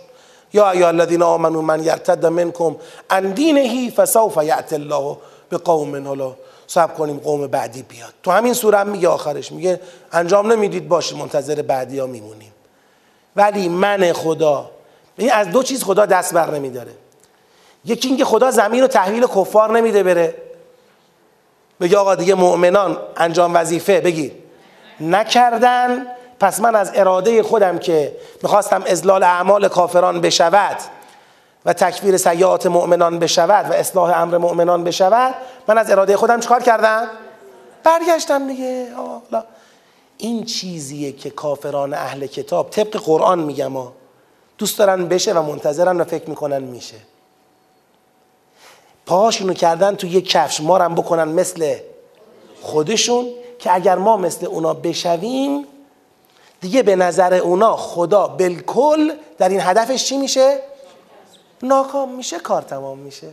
یا 0.53 0.71
ایا 0.71 0.87
الذین 0.87 1.21
آمنوا 1.21 1.61
من 1.61 1.83
یرتد 1.83 2.25
منکم 2.25 2.75
عن 3.09 3.31
دینه 3.31 3.89
فسوف 3.89 4.37
یأتی 4.43 4.75
الله 4.75 5.17
به 5.49 5.57
قوم 5.57 6.07
حالا. 6.07 6.35
صبر 6.67 6.93
کنیم 6.93 7.17
قوم 7.17 7.47
بعدی 7.47 7.83
بیاد. 7.83 8.13
تو 8.23 8.31
همین 8.31 8.53
سوره 8.53 8.77
هم 8.77 8.87
میگه 8.87 9.07
آخرش 9.07 9.51
میگه 9.51 9.79
انجام 10.11 10.51
نمی‌دید 10.51 10.87
باشه 10.87 11.15
منتظر 11.15 11.61
بعدی 11.61 11.99
ها 11.99 12.07
میمونیم. 12.07 12.53
ولی 13.35 13.69
من 13.69 14.13
خدا 14.13 14.71
این 15.17 15.31
از 15.31 15.49
دو 15.49 15.63
چیز 15.63 15.83
خدا 15.83 16.05
دست 16.05 16.33
بر 16.33 16.51
نمیداره. 16.51 16.91
یکی 17.85 18.07
اینکه 18.07 18.25
خدا 18.25 18.51
زمین 18.51 18.81
رو 18.81 18.87
تحویل 18.87 19.27
کفار 19.27 19.77
نمیده 19.77 20.03
بره. 20.03 20.35
بگه 21.81 21.97
آقا 21.97 22.15
دیگه 22.15 22.35
مؤمنان 22.35 22.97
انجام 23.17 23.55
وظیفه 23.55 24.01
بگی 24.01 24.31
نکردن 24.99 26.07
پس 26.39 26.59
من 26.59 26.75
از 26.75 26.91
اراده 26.95 27.43
خودم 27.43 27.77
که 27.77 28.15
می‌خواستم 28.43 28.83
ازلال 28.87 29.23
اعمال 29.23 29.67
کافران 29.67 30.21
بشود 30.21 30.77
و 31.65 31.73
تکفیر 31.73 32.17
سیعات 32.17 32.65
مؤمنان 32.65 33.19
بشود 33.19 33.71
و 33.71 33.73
اصلاح 33.73 34.21
امر 34.21 34.37
مؤمنان 34.37 34.83
بشود 34.83 35.35
من 35.67 35.77
از 35.77 35.91
اراده 35.91 36.17
خودم 36.17 36.39
چکار 36.39 36.63
کردم؟ 36.63 37.07
برگشتم 37.83 38.47
دیگه. 38.47 38.87
این 40.17 40.45
چیزیه 40.45 41.11
که 41.11 41.29
کافران 41.29 41.93
اهل 41.93 42.25
کتاب 42.25 42.69
طبق 42.69 42.97
قرآن 42.97 43.39
میگم 43.39 43.77
ها 43.77 43.93
دوست 44.57 44.79
دارن 44.79 45.07
بشه 45.07 45.33
و 45.33 45.41
منتظرن 45.41 46.01
و 46.01 46.03
فکر 46.03 46.29
می‌کنن 46.29 46.59
میشه. 46.59 46.97
پاهاشونو 49.05 49.53
کردن 49.53 49.95
تو 49.95 50.07
یک 50.07 50.29
کفش 50.29 50.61
ما 50.61 50.77
هم 50.77 50.95
بکنن 50.95 51.27
مثل 51.27 51.75
خودشون 52.61 53.27
که 53.59 53.75
اگر 53.75 53.95
ما 53.95 54.17
مثل 54.17 54.45
اونا 54.45 54.73
بشویم 54.73 55.65
دیگه 56.61 56.83
به 56.83 56.95
نظر 56.95 57.33
اونا 57.33 57.77
خدا 57.77 58.27
بالکل 58.27 59.13
در 59.37 59.49
این 59.49 59.61
هدفش 59.61 60.05
چی 60.05 60.17
میشه؟ 60.17 60.59
ناکام 61.63 62.15
میشه 62.15 62.39
کار 62.39 62.61
تمام 62.61 62.99
میشه. 62.99 63.27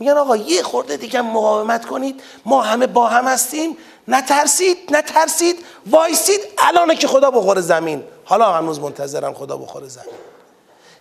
میگن 0.00 0.12
آقا 0.12 0.36
یه 0.36 0.62
خورده 0.62 0.96
دیگه 0.96 1.20
مقاومت 1.20 1.86
کنید 1.86 2.22
ما 2.46 2.62
همه 2.62 2.86
با 2.86 3.08
هم 3.08 3.28
هستیم 3.28 3.76
نترسید 4.08 4.78
نترسید 4.90 5.64
وایسید 5.90 6.40
الان 6.58 6.94
که 6.94 7.06
خدا 7.06 7.30
بخوره 7.30 7.60
زمین. 7.60 8.04
حالا 8.24 8.52
هنوز 8.52 8.80
منتظرن 8.80 9.32
خدا 9.32 9.56
بخوره 9.56 9.88
زمین. 9.88 10.14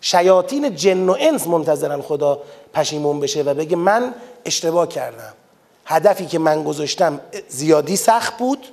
شیاطین 0.02 0.76
جن 0.76 1.10
و 1.10 1.16
انس 1.20 1.48
منتظرن 1.48 2.02
خدا 2.02 2.42
پشیمون 2.74 3.20
بشه 3.20 3.44
و 3.44 3.54
بگه 3.54 3.76
من 3.76 4.14
اشتباه 4.46 4.88
کردم. 4.88 5.34
هدفی 5.86 6.26
که 6.26 6.40
من 6.40 6.64
گذاشتم 6.64 7.20
زیادی 7.48 7.96
سخت 7.96 8.38
بود 8.38 8.68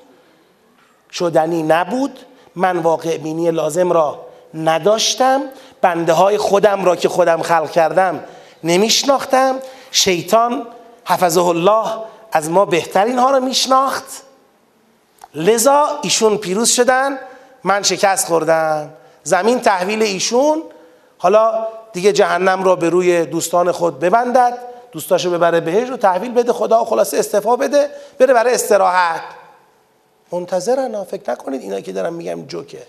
شدنی 1.13 1.63
نبود. 1.63 2.19
من 2.57 2.79
واقع 2.79 3.17
بینی 3.17 3.51
لازم 3.51 3.93
را 3.93 4.27
نداشتم 4.55 5.43
بنده 5.81 6.13
های 6.13 6.39
خودم 6.39 6.85
را 6.85 6.97
که 6.97 7.09
خودم 7.09 7.43
خلق 7.43 7.71
کردم 7.71 8.21
نمیشناختم. 8.65 9.57
شیطان 9.91 10.67
حفظه 11.05 11.45
الله 11.45 11.87
از 12.33 12.51
ما 12.51 12.65
بهترین 12.65 13.19
ها 13.19 13.31
را 13.31 13.41
میشناخت. 13.41 14.05
لذا 15.35 15.87
ایشون 16.03 16.37
پیروز 16.37 16.71
شدن 16.71 17.19
من 17.65 17.83
شکست 17.83 18.27
خوردم. 18.27 18.91
زمین 19.23 19.61
تحویل 19.61 20.03
ایشون. 20.03 20.63
حالا 21.19 21.67
دیگه 21.93 22.13
جهنم 22.13 22.65
را 22.65 22.77
به 22.77 22.89
روی 22.89 23.27
دوستان 23.27 23.73
خود 23.73 24.01
ببندد 24.01 24.59
دوستاشو 24.93 25.31
ببره 25.31 25.61
بهش 25.61 25.89
رو 25.89 25.97
تحویل 25.97 26.33
بده 26.33 26.53
خدا 26.53 26.85
خلاصه 26.85 27.19
استفا 27.19 27.57
بده 27.57 27.91
بره 28.19 28.35
برای 28.35 28.55
استراحت. 28.55 29.23
منتظرن. 30.33 31.05
فکر 31.05 31.31
نکنید 31.31 31.61
اینا 31.61 31.81
که 31.81 31.93
دارم 31.93 32.15
میگم 32.15 32.47
جوکه. 32.47 32.87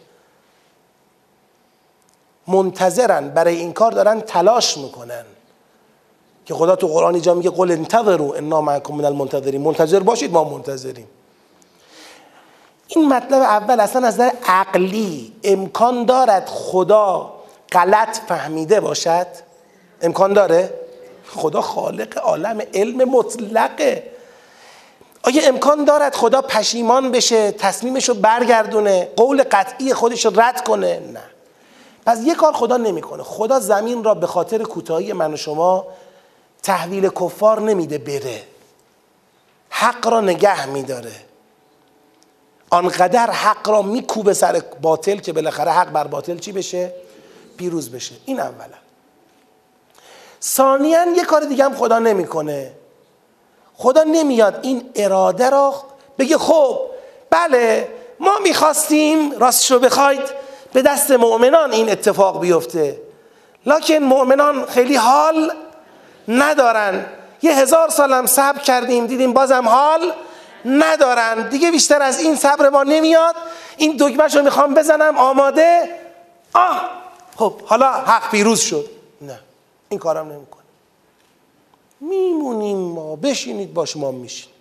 منتظرن. 2.47 3.29
برای 3.29 3.55
این 3.55 3.73
کار 3.73 3.91
دارن 3.91 4.21
تلاش 4.21 4.77
می‌کنن. 4.77 5.25
که 6.45 6.53
خدا 6.53 6.75
تو 6.75 6.87
قرآن 6.87 7.13
اینجا 7.13 7.33
میگه 7.33 7.49
قل 7.49 7.71
انتظروا 7.71 8.35
انا 8.35 8.61
معکم 8.61 8.93
من 8.93 9.05
المنتظرین. 9.05 9.61
منتظر 9.61 9.99
باشید 9.99 10.31
ما 10.31 10.43
منتظریم. 10.43 11.07
این 12.87 13.13
مطلب 13.13 13.41
اول 13.41 13.79
اصلا 13.79 14.07
از 14.07 14.13
نظر 14.13 14.31
عقلی 14.47 15.33
امکان 15.43 16.05
دارد 16.05 16.49
خدا 16.49 17.33
غلط 17.71 18.17
فهمیده 18.17 18.79
باشد؟ 18.79 19.27
امکان 20.01 20.33
داره؟ 20.33 20.73
خدا 21.35 21.61
خالق 21.61 22.17
عالم 22.17 22.61
علم 22.73 23.09
مطلقه. 23.09 24.03
آیا 25.23 25.47
امکان 25.47 25.85
دارد 25.85 26.15
خدا 26.15 26.41
پشیمان 26.41 27.11
بشه 27.11 27.51
تصمیمش 27.51 28.09
رو 28.09 28.15
برگردونه 28.15 29.11
قول 29.15 29.43
قطعی 29.43 29.93
خودش 29.93 30.25
رو 30.25 30.39
رد 30.41 30.63
کنه؟ 30.63 30.99
نه. 30.99 31.23
پس 32.05 32.19
یه 32.23 32.35
کار 32.35 32.53
خدا 32.53 32.77
نمی‌کنه. 32.77 33.23
خدا 33.23 33.59
زمین 33.59 34.03
را 34.03 34.13
به 34.13 34.27
خاطر 34.27 34.63
کوتاهی 34.63 35.13
من 35.13 35.33
و 35.33 35.37
شما 35.37 35.87
تحویل 36.63 37.09
کفار 37.09 37.61
نمیده 37.61 37.97
بره. 37.97 38.43
حق 39.69 40.07
را 40.07 40.21
نگه 40.21 40.65
میداره. 40.65 41.11
آنقدر 42.69 43.31
حق 43.31 43.69
را 43.69 43.81
میکوبه 43.81 44.33
سر 44.33 44.61
باطل 44.81 45.17
که 45.17 45.33
بالاخره 45.33 45.71
حق 45.71 45.91
بر 45.91 46.07
باطل 46.07 46.37
چی 46.37 46.51
بشه؟ 46.51 46.93
پیروز 47.57 47.91
بشه. 47.91 48.15
این 48.25 48.39
اولا. 48.39 48.77
ثانیا 50.43 51.05
یه 51.15 51.23
کار 51.23 51.45
دیگه 51.45 51.63
هم 51.63 51.75
خدا 51.75 51.99
نمی‌کنه. 51.99 52.71
خدا 53.77 54.03
نمیاد 54.03 54.59
این 54.61 54.89
اراده 54.95 55.49
را 55.49 55.73
بگه 56.17 56.37
خب 56.37 56.79
بله 57.29 57.87
ما 58.19 58.31
می‌خواستیم 58.43 59.39
راستشو 59.39 59.79
بخواید 59.79 60.21
به 60.73 60.81
دست 60.81 61.11
مؤمنان 61.11 61.71
این 61.71 61.89
اتفاق 61.89 62.39
بیفته. 62.39 62.99
لکن 63.65 63.97
مؤمنان 63.97 64.65
خیلی 64.65 64.95
حال 64.95 65.53
ندارن. 66.27 67.05
یه 67.41 67.53
هزار 67.53 67.89
سالم 67.89 68.25
صبر 68.25 68.59
کردیم 68.59 69.07
دیدیم 69.07 69.33
بازم 69.33 69.67
حال 69.67 70.13
ندارن. 70.65 71.49
دیگه 71.49 71.71
بیشتر 71.71 72.01
از 72.01 72.19
این 72.19 72.35
صبر 72.35 72.69
ما 72.69 72.83
نمیاد. 72.83 73.35
این 73.77 73.97
دکمهش 73.99 74.35
رو 74.35 74.41
می‌خوام 74.41 74.73
بزنم 74.73 75.17
آماده؟ 75.17 75.99
آه 76.53 76.89
خب 77.35 77.61
حالا 77.65 77.91
حق 77.91 78.31
پیروز 78.31 78.59
شد. 78.59 78.85
نه 79.21 79.39
این 79.89 79.99
کارم 79.99 80.31
نمی‌کنه. 80.31 80.63
میمونیم 81.99 82.77
ما. 82.77 83.15
بشینید 83.15 83.73
باش 83.73 83.97
ما 83.97 84.11
میشین 84.11 84.51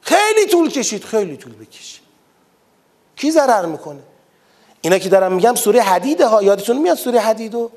خیلی 0.00 0.46
طول 0.50 0.70
کشید 0.70 1.04
خیلی 1.04 1.36
طول 1.36 1.52
بکشید. 1.52 2.00
کی 3.16 3.30
ضرر 3.30 3.66
می‌کنه؟ 3.66 4.00
اینا 4.80 4.98
که 4.98 5.08
دارم 5.08 5.32
میگم 5.32 5.54
سوره 5.54 5.80
حدیده 5.82 6.26
ها. 6.26 6.42
یادتون 6.42 6.78
میاد 6.78 6.96
سوره 6.96 7.20
حدیدو؟ 7.20 7.70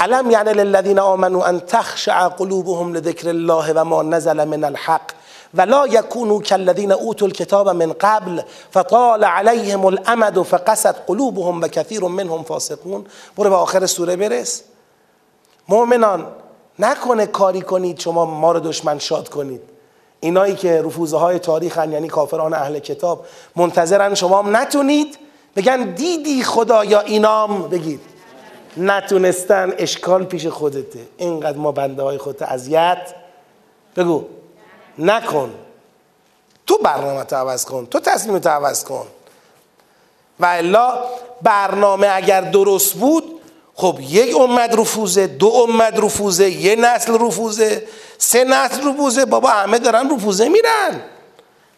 علم 0.00 0.30
یعنی 0.30 0.52
للذین 0.52 0.98
آمنوا 0.98 1.44
ان 1.46 1.60
تخشع 1.60 2.28
قلوبهم 2.28 2.94
لذکر 2.94 3.28
الله 3.28 3.72
و 3.72 3.84
ما 3.84 4.02
نزل 4.02 4.44
من 4.44 4.64
الحق 4.64 5.10
ولا 5.54 5.86
يكونوا 5.86 6.40
كالذين 6.40 6.92
اوتوا 6.92 7.26
الكتاب 7.26 7.68
من 7.68 7.92
قبل 7.92 8.42
فطال 8.70 9.24
عليهم 9.24 9.86
الامد 9.86 10.42
فقست 10.42 10.94
قلوبهم 11.06 11.60
و 11.60 11.68
كثير 11.68 12.04
منهم 12.04 12.42
فاسقون. 12.42 13.06
برو 13.36 13.50
به 13.50 13.56
آخر 13.56 13.86
سوره 13.86 14.16
برس. 14.16 14.62
مؤمنان 15.68 16.26
نکنه 16.78 17.26
کاری 17.26 17.60
کنید 17.60 17.98
شما 17.98 18.24
ما 18.24 18.52
رو 18.52 18.60
دشمن 18.60 18.98
شاد 18.98 19.28
کنید. 19.28 19.60
اینایی 20.20 20.54
که 20.54 20.82
رفوزه 20.82 21.16
های 21.16 21.38
تاریخ 21.38 21.78
هن 21.78 21.92
یعنی 21.92 22.08
کافران 22.08 22.54
اهل 22.54 22.78
کتاب 22.78 23.26
منتظرن 23.56 24.14
شما 24.14 24.42
هم 24.42 24.56
نتونید. 24.56 25.18
بگن 25.56 25.94
دیدی 25.94 26.42
خدا 26.42 26.84
یا 26.84 27.00
اینام؟ 27.00 27.68
بگید. 27.68 28.00
نتونستن 28.76 29.72
اشکال 29.78 30.24
پیش 30.24 30.46
خودته. 30.46 31.00
اینقدر 31.16 31.58
ما 31.58 31.72
بنده 31.72 32.02
های 32.02 32.18
خودت 32.18 32.42
اذیت. 32.42 33.14
بگو. 33.96 34.24
نکن. 34.98 35.54
تو 36.66 36.78
برنامه 36.78 37.24
تو 37.24 37.36
عوض 37.36 37.64
کن. 37.64 37.86
تو 37.86 38.00
تصمیم 38.00 38.38
تو 38.38 38.48
عوض 38.48 38.84
کن. 38.84 39.06
و 40.40 40.46
الا 40.46 40.98
برنامه 41.42 42.08
اگر 42.12 42.40
درست 42.40 42.94
بود 42.94 43.37
خب 43.80 43.98
یک 44.00 44.36
امت 44.36 44.78
رفوزه 44.78 45.26
دو 45.26 45.48
امت 45.48 45.98
رفوزه 45.98 46.50
یه 46.50 46.76
نسل 46.76 47.26
رفوزه 47.26 47.88
سه 48.18 48.44
نسل 48.44 48.88
رفوزه 48.88 49.24
بابا 49.24 49.48
همه 49.48 49.78
دارن 49.78 50.14
رفوزه 50.14 50.48
میرن. 50.48 51.00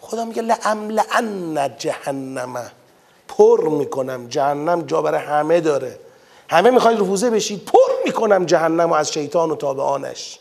خدا 0.00 0.24
میگه 0.24 0.42
لعملعن 0.42 1.76
جهنم. 1.78 2.70
پر 3.28 3.68
می‌کنم. 3.68 4.28
جهنم 4.28 4.82
جا 4.82 5.02
برای 5.02 5.20
همه 5.20 5.60
داره. 5.60 5.98
همه 6.50 6.70
می‌خواید 6.70 7.00
رفوزه 7.00 7.30
بشید 7.30 7.64
پر 7.64 7.92
می‌کنم 8.04 8.44
جهنم 8.44 8.90
و 8.90 8.94
از 8.94 9.12
شیطان 9.12 9.50
و 9.50 9.56
تابعانش. 9.56 10.38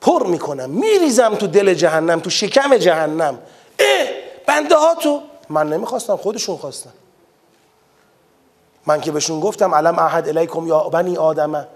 پر 0.00 0.26
می‌کنم. 0.26 0.70
میریزم 0.70 1.34
تو 1.34 1.46
دل 1.46 1.74
جهنم 1.74 2.20
تو 2.20 2.30
شکم 2.30 2.76
جهنم. 2.76 3.38
اه 3.78 4.06
بنده 4.46 4.76
ها 4.76 4.94
تو 4.94 5.22
من 5.48 5.68
نمی‌خواستم 5.68 6.16
خودشون 6.16 6.56
خواستم 6.56 6.92
من 8.86 9.00
که 9.00 9.12
بهشون 9.12 9.40
گفتم 9.40 9.74
علم 9.74 9.98
احد 9.98 10.28
الیکم 10.28 10.66
یا 10.66 10.78
بنی 10.78 11.16
آدمه 11.16 11.66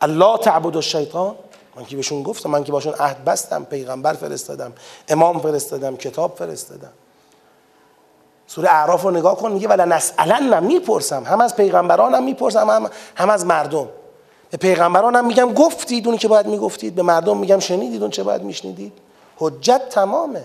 الله 0.00 0.38
تعبد 0.38 0.76
الشیطان؟ 0.76 1.34
من 1.76 1.84
که 1.84 1.96
بهشون 1.96 2.22
گفتم 2.22 2.50
من 2.50 2.64
که 2.64 2.72
باشون 2.72 2.94
عهد 2.94 3.24
بستم 3.24 3.64
پیغمبر 3.64 4.12
فرستادم 4.12 4.72
امام 5.08 5.40
فرستادم 5.40 5.96
کتاب 5.96 6.36
فرستادم. 6.36 6.92
سوره 8.46 8.68
اعراف 8.68 9.02
رو 9.02 9.10
نگاه 9.10 9.36
کن 9.36 9.52
میگه 9.52 9.68
ولا 9.68 9.84
نسالن 9.84 10.64
می‌پرسم 10.64 11.24
هم 11.24 11.40
از 11.40 11.56
پیغمبرانم 11.56 12.24
می‌پرسم 12.24 12.70
هم, 12.70 12.90
هم 13.14 13.30
از 13.30 13.46
مردم. 13.46 13.88
به 14.50 14.56
پیغمبرانم 14.56 15.26
میگم 15.26 15.54
گفتید 15.54 16.06
اونی 16.06 16.18
که 16.18 16.28
باید 16.28 16.46
می‌گفتید. 16.46 16.94
به 16.94 17.02
مردم 17.02 17.36
میگم 17.36 17.58
شنیدید 17.58 18.02
اون 18.02 18.10
چه 18.10 18.22
باید 18.22 18.42
میشنیدید؟ 18.42 18.92
حجت 19.38 19.88
تمامه. 19.88 20.44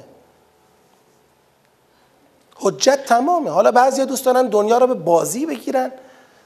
حجت 2.56 3.06
تمامه. 3.06 3.50
حالا 3.50 3.72
بعضی 3.72 4.06
دوست 4.06 4.26
دارن 4.26 4.48
دنیا 4.48 4.78
رو 4.78 4.88
به 4.88 4.94
بازی 4.94 5.46
بگیرن. 5.46 5.92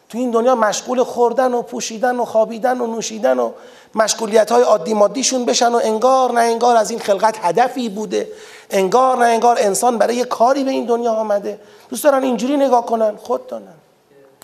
تو 0.09 0.17
این 0.17 0.31
دنیا 0.31 0.55
مشغول 0.55 1.03
خوردن 1.03 1.53
و 1.53 1.61
پوشیدن 1.61 2.15
و 2.15 2.25
خوابیدن 2.25 2.81
و 2.81 2.87
نوشیدن 2.87 3.39
و 3.39 3.51
مشغولیت 3.95 4.51
های 4.51 4.63
عادی 4.63 4.93
مادیشون 4.93 5.45
بشن 5.45 5.71
و 5.71 5.79
انگار 5.83 6.31
نه 6.31 6.39
انگار 6.39 6.75
از 6.75 6.91
این 6.91 6.99
خلقت 6.99 7.37
هدفی 7.41 7.89
بوده. 7.89 8.27
انگار 8.69 9.17
نه 9.17 9.25
انگار 9.25 9.57
انسان 9.59 9.97
برای 9.97 10.15
یه 10.15 10.25
کاری 10.25 10.63
به 10.63 10.71
این 10.71 10.85
دنیا 10.85 11.13
آمده. 11.13 11.59
دوست 11.89 12.03
دارن 12.03 12.23
اینجوری 12.23 12.57
نگاه 12.57 12.85
کنن. 12.85 13.15
خود 13.15 13.47
دانن. 13.47 13.73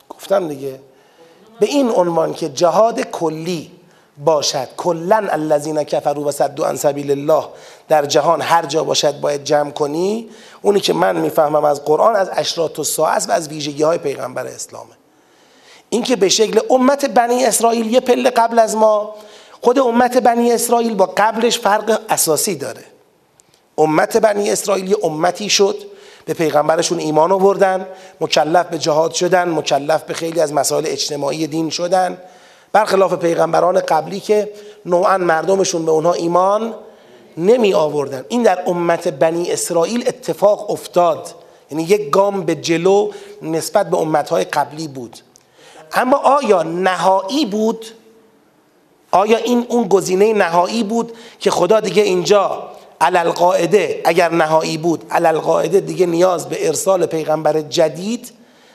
گفتم 0.09 0.47
دیگه. 0.47 0.79
به 1.59 1.65
این 1.65 1.89
عنوان 1.89 2.33
که 2.33 2.49
جهاد 2.49 3.01
کلی 3.01 3.71
باشد. 4.17 4.67
کلا 4.77 5.27
الذین 5.29 5.83
کفروا 5.83 6.23
و 6.23 6.31
صدوا 6.31 6.67
عن 6.67 6.75
سبیل 6.75 7.11
الله. 7.11 7.45
در 7.87 8.05
جهان 8.05 8.41
هر 8.41 8.65
جا 8.65 8.83
باشد 8.83 9.19
باید 9.19 9.43
جمع 9.43 9.71
کنی. 9.71 10.29
اونی 10.61 10.79
که 10.79 10.93
من 10.93 11.15
می‌فهمم 11.15 11.65
از 11.65 11.85
قرآن 11.85 12.15
از 12.15 12.29
اشراط 12.33 12.79
الساعه 12.79 13.25
و 13.27 13.31
از 13.31 13.47
ویژگی 13.47 13.83
های 13.83 13.97
پیغمبر 13.97 14.47
اسلامه. 14.47 14.93
این 15.89 16.03
که 16.03 16.15
به 16.15 16.29
شکل 16.29 16.59
امت 16.69 17.05
بنی 17.05 17.45
اسرائیل 17.45 17.93
یه 17.93 17.99
پله 17.99 18.29
قبل 18.29 18.59
از 18.59 18.75
ما 18.75 19.15
خود 19.61 19.79
امت 19.79 20.17
بنی 20.17 20.51
اسرائیل 20.51 20.95
با 20.95 21.13
قبلش 21.17 21.59
فرق 21.59 22.01
اساسی 22.09 22.55
داره. 22.55 22.83
امت 23.77 24.17
بنی 24.17 24.51
اسرائیل 24.51 24.89
یه 24.89 24.97
امتی 25.03 25.49
شد 25.49 25.75
به 26.25 26.33
پیغمبرشون 26.33 26.99
ایمان 26.99 27.31
آوردن 27.31 27.87
مکلف 28.21 28.65
به 28.65 28.77
جهاد 28.77 29.13
شدن 29.13 29.49
مکلف 29.49 30.03
به 30.03 30.13
خیلی 30.13 30.39
از 30.39 30.53
مسائل 30.53 30.83
اجتماعی 30.87 31.47
دین 31.47 31.69
شدن. 31.69 32.17
برخلاف 32.75 33.13
پیغمبران 33.13 33.79
قبلی 33.79 34.19
که 34.19 34.51
نوعا 34.85 35.17
مردمشون 35.17 35.85
به 35.85 35.91
اونها 35.91 36.13
ایمان 36.13 36.73
نمی 37.37 37.73
آوردن. 37.73 38.25
این 38.27 38.43
در 38.43 38.63
امت 38.67 39.07
بنی 39.07 39.51
اسرائیل 39.51 40.03
اتفاق 40.07 40.71
افتاد. 40.71 41.35
یعنی 41.71 41.83
یک 41.83 42.09
گام 42.09 42.41
به 42.41 42.55
جلو 42.55 43.11
نسبت 43.41 43.89
به 43.89 43.97
امتهای 43.97 44.43
قبلی 44.43 44.87
بود. 44.87 45.17
اما 45.93 46.17
آیا 46.17 46.63
نهایی 46.63 47.45
بود؟ 47.45 47.85
آیا 49.11 49.37
این 49.37 49.65
اون 49.69 49.87
گزینه 49.87 50.33
نهایی 50.33 50.83
بود 50.83 51.11
که 51.39 51.51
خدا 51.51 51.79
دیگه 51.79 52.03
اینجا 52.03 52.63
علالقاعده 53.01 54.01
اگر 54.05 54.31
نهایی 54.31 54.77
بود 54.77 55.03
علالقاعده 55.11 55.79
دیگه 55.79 56.05
نیاز 56.05 56.49
به 56.49 56.67
ارسال 56.67 57.05
پیغمبر 57.05 57.61
جدید 57.61 58.31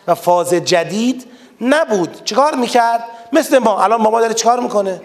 و 0.06 0.14
فاز 0.14 0.54
جدید 0.54 1.24
نبود. 1.60 2.24
چیکار 2.24 2.54
می‌کرد؟ 2.54 3.04
مثل 3.32 3.58
ما. 3.58 3.82
الان 3.82 4.00
ما 4.00 4.20
داره 4.20 4.34
چیکار 4.34 4.60
می‌کنه؟ 4.60 5.00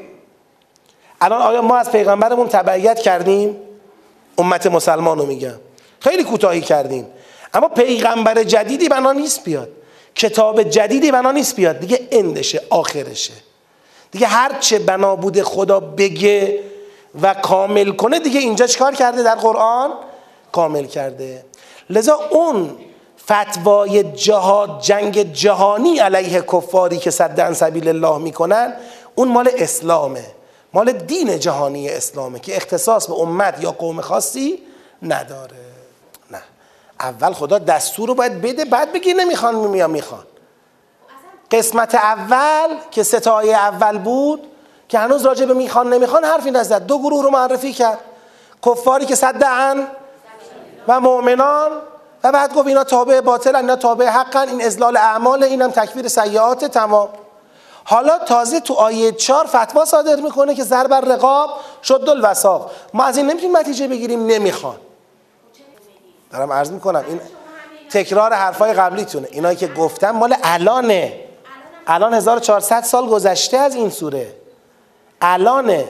الان 1.21 1.41
آیا 1.41 1.61
ما 1.61 1.77
از 1.77 1.91
پیغمبرمون 1.91 2.47
تبعیت 2.47 2.99
کردیم؟ 2.99 3.57
امت 4.37 4.67
مسلمان 4.67 5.19
رو 5.19 5.25
میگم. 5.25 5.55
خیلی 5.99 6.23
کوتاهی 6.23 6.61
کردیم. 6.61 7.07
اما 7.53 7.67
پیغمبر 7.67 8.43
جدیدی 8.43 8.89
بنا 8.89 9.11
نیست 9.11 9.43
بیاد. 9.43 9.69
کتاب 10.15 10.63
جدیدی 10.63 11.11
بنا 11.11 11.31
نیست 11.31 11.55
بیاد. 11.55 11.79
دیگه 11.79 12.07
اندشه 12.11 12.61
آخرشه. 12.69 13.33
دیگه 14.11 14.27
هر 14.27 14.51
چه 14.59 14.79
بنا 14.79 15.15
بوده 15.15 15.43
خدا 15.43 15.79
بگه 15.79 16.59
و 17.21 17.33
کامل 17.33 17.91
کنه 17.91 18.19
دیگه 18.19 18.39
اینجا 18.39 18.67
چیکار 18.67 18.95
کرده 18.95 19.23
در 19.23 19.35
قرآن؟ 19.35 19.91
کامل 20.51 20.85
کرده. 20.85 21.45
لذا 21.89 22.19
اون 22.31 22.77
فتوای 23.25 24.03
جهاد 24.03 24.81
جنگ 24.81 25.33
جهانی 25.33 25.99
علیه 25.99 26.41
کفاری 26.41 26.97
که 26.97 27.11
صد 27.11 27.53
سبیل 27.53 27.87
الله 27.87 28.17
می‌کنن 28.17 28.73
اون 29.15 29.27
مال 29.27 29.49
اسلامه. 29.57 30.25
مال 30.73 30.91
دین 30.91 31.39
جهانی 31.39 31.89
اسلامه 31.89 32.39
که 32.39 32.55
اختصاص 32.55 33.07
به 33.07 33.13
امت 33.13 33.63
یا 33.63 33.71
قوم 33.71 34.01
خاصی 34.01 34.59
نداره. 35.01 35.57
نه. 36.31 36.41
اول 36.99 37.33
خدا 37.33 37.59
دستور 37.59 38.07
رو 38.07 38.15
باید 38.15 38.41
بده 38.41 38.65
بعد 38.65 38.93
بگی 38.93 39.13
نمی‌خوان 39.13 39.55
میا 39.55 39.87
می‌خوان. 39.87 40.23
قسمت 41.51 41.95
اول 41.95 42.77
که 42.91 43.03
ستای 43.03 43.53
اول 43.53 43.97
بود 43.97 44.43
که 44.89 44.99
هنوز 44.99 45.25
راجع 45.25 45.45
به 45.45 45.53
می‌خوان 45.53 45.93
نمی‌خوان 45.93 46.23
حرفی 46.23 46.51
نزد. 46.51 46.85
دو 46.85 46.99
گروه 46.99 47.23
رو 47.23 47.29
معرفی 47.29 47.73
کرد. 47.73 47.99
کفاری 48.65 49.05
که 49.05 49.15
صدعن 49.15 49.87
و 50.87 50.99
مؤمنان 50.99 51.71
و 52.25 52.31
بعد 52.31 52.53
گفت 52.53 52.67
اینا 52.67 52.83
تابع 52.83 53.21
باطل 53.21 53.55
اینا 53.55 53.75
تابع 53.75 54.05
حقن 54.05 54.49
این 54.49 54.63
ازلال 54.63 54.97
اعمال 54.97 55.43
اینم 55.43 55.71
تکفیر 55.71 56.07
سیعات 56.07 56.65
تمام. 56.65 57.09
حالا 57.83 58.17
تازه 58.17 58.59
تو 58.59 58.73
آیه 58.73 59.11
چهار 59.11 59.45
فتوا 59.45 59.85
صادر 59.85 60.15
می‌کنه 60.15 60.55
که 60.55 60.63
ضرب 60.63 60.93
رقاب 60.93 61.49
شد 61.83 62.09
الوساق. 62.09 62.71
ما 62.93 63.03
از 63.03 63.17
این 63.17 63.27
نمی‌تونیم 63.27 63.57
نتیجه 63.57 63.87
بگیریم 63.87 64.25
نمی‌خوان. 64.25 64.75
دارم 66.31 66.53
عرض 66.53 66.71
می‌کنم 66.71 67.03
این 67.07 67.19
تکرار 67.89 68.33
حرفای 68.33 68.73
قبلیتونه. 68.73 69.27
اینایی 69.31 69.57
که 69.57 69.67
گفتم 69.67 70.11
مال 70.11 70.35
الانه. 70.43 71.19
الان 71.87 72.13
1400 72.13 72.83
سال 72.83 73.07
گذشته 73.07 73.57
از 73.57 73.75
این 73.75 73.89
سوره. 73.89 74.33
الانه. 75.21 75.85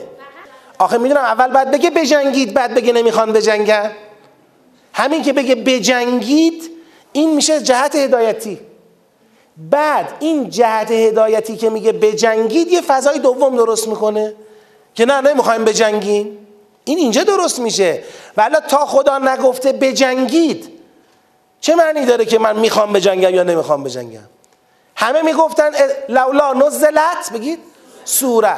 آخه 0.78 0.98
می‌دونم 0.98 1.20
اول 1.20 1.48
بعد 1.48 1.70
بگه 1.70 1.90
بجنگید 1.90 2.54
بعد 2.54 2.74
بگه 2.74 2.92
نمی‌خوان 2.92 3.32
بجنگن. 3.32 3.90
همین 4.96 5.22
که 5.22 5.32
بگه 5.32 5.54
بجنگید 5.54 6.70
این 7.12 7.34
میشه 7.34 7.60
جهت 7.60 7.96
هدایتی. 7.96 8.60
بعد 9.56 10.12
این 10.20 10.50
جهت 10.50 10.90
هدایتی 10.90 11.56
که 11.56 11.70
میگه 11.70 11.92
بجنگید 11.92 12.68
یه 12.68 12.80
فضای 12.80 13.18
دوم 13.18 13.56
درست 13.56 13.88
می‌کنه 13.88 14.34
که 14.94 15.06
نه 15.06 15.20
نمی‌خوایم 15.20 15.64
بجنگیم. 15.64 16.38
این 16.84 16.98
اینجا 16.98 17.24
درست 17.24 17.58
میشه. 17.58 18.02
ولی 18.36 18.56
تا 18.68 18.86
خدا 18.86 19.18
نگفته 19.18 19.72
بجنگید 19.72 20.68
چه 21.60 21.74
معنی 21.74 22.06
داره 22.06 22.24
که 22.24 22.38
من 22.38 22.58
می‌خوام 22.58 22.92
بجنگم 22.92 23.34
یا 23.34 23.42
نمی‌خوام 23.42 23.82
بجنگم؟ 23.82 24.28
همه 24.96 25.22
می‌گفتن 25.22 25.70
لولا 26.08 26.52
نزلت 26.52 27.32
بگید 27.34 27.58
سوره. 28.04 28.56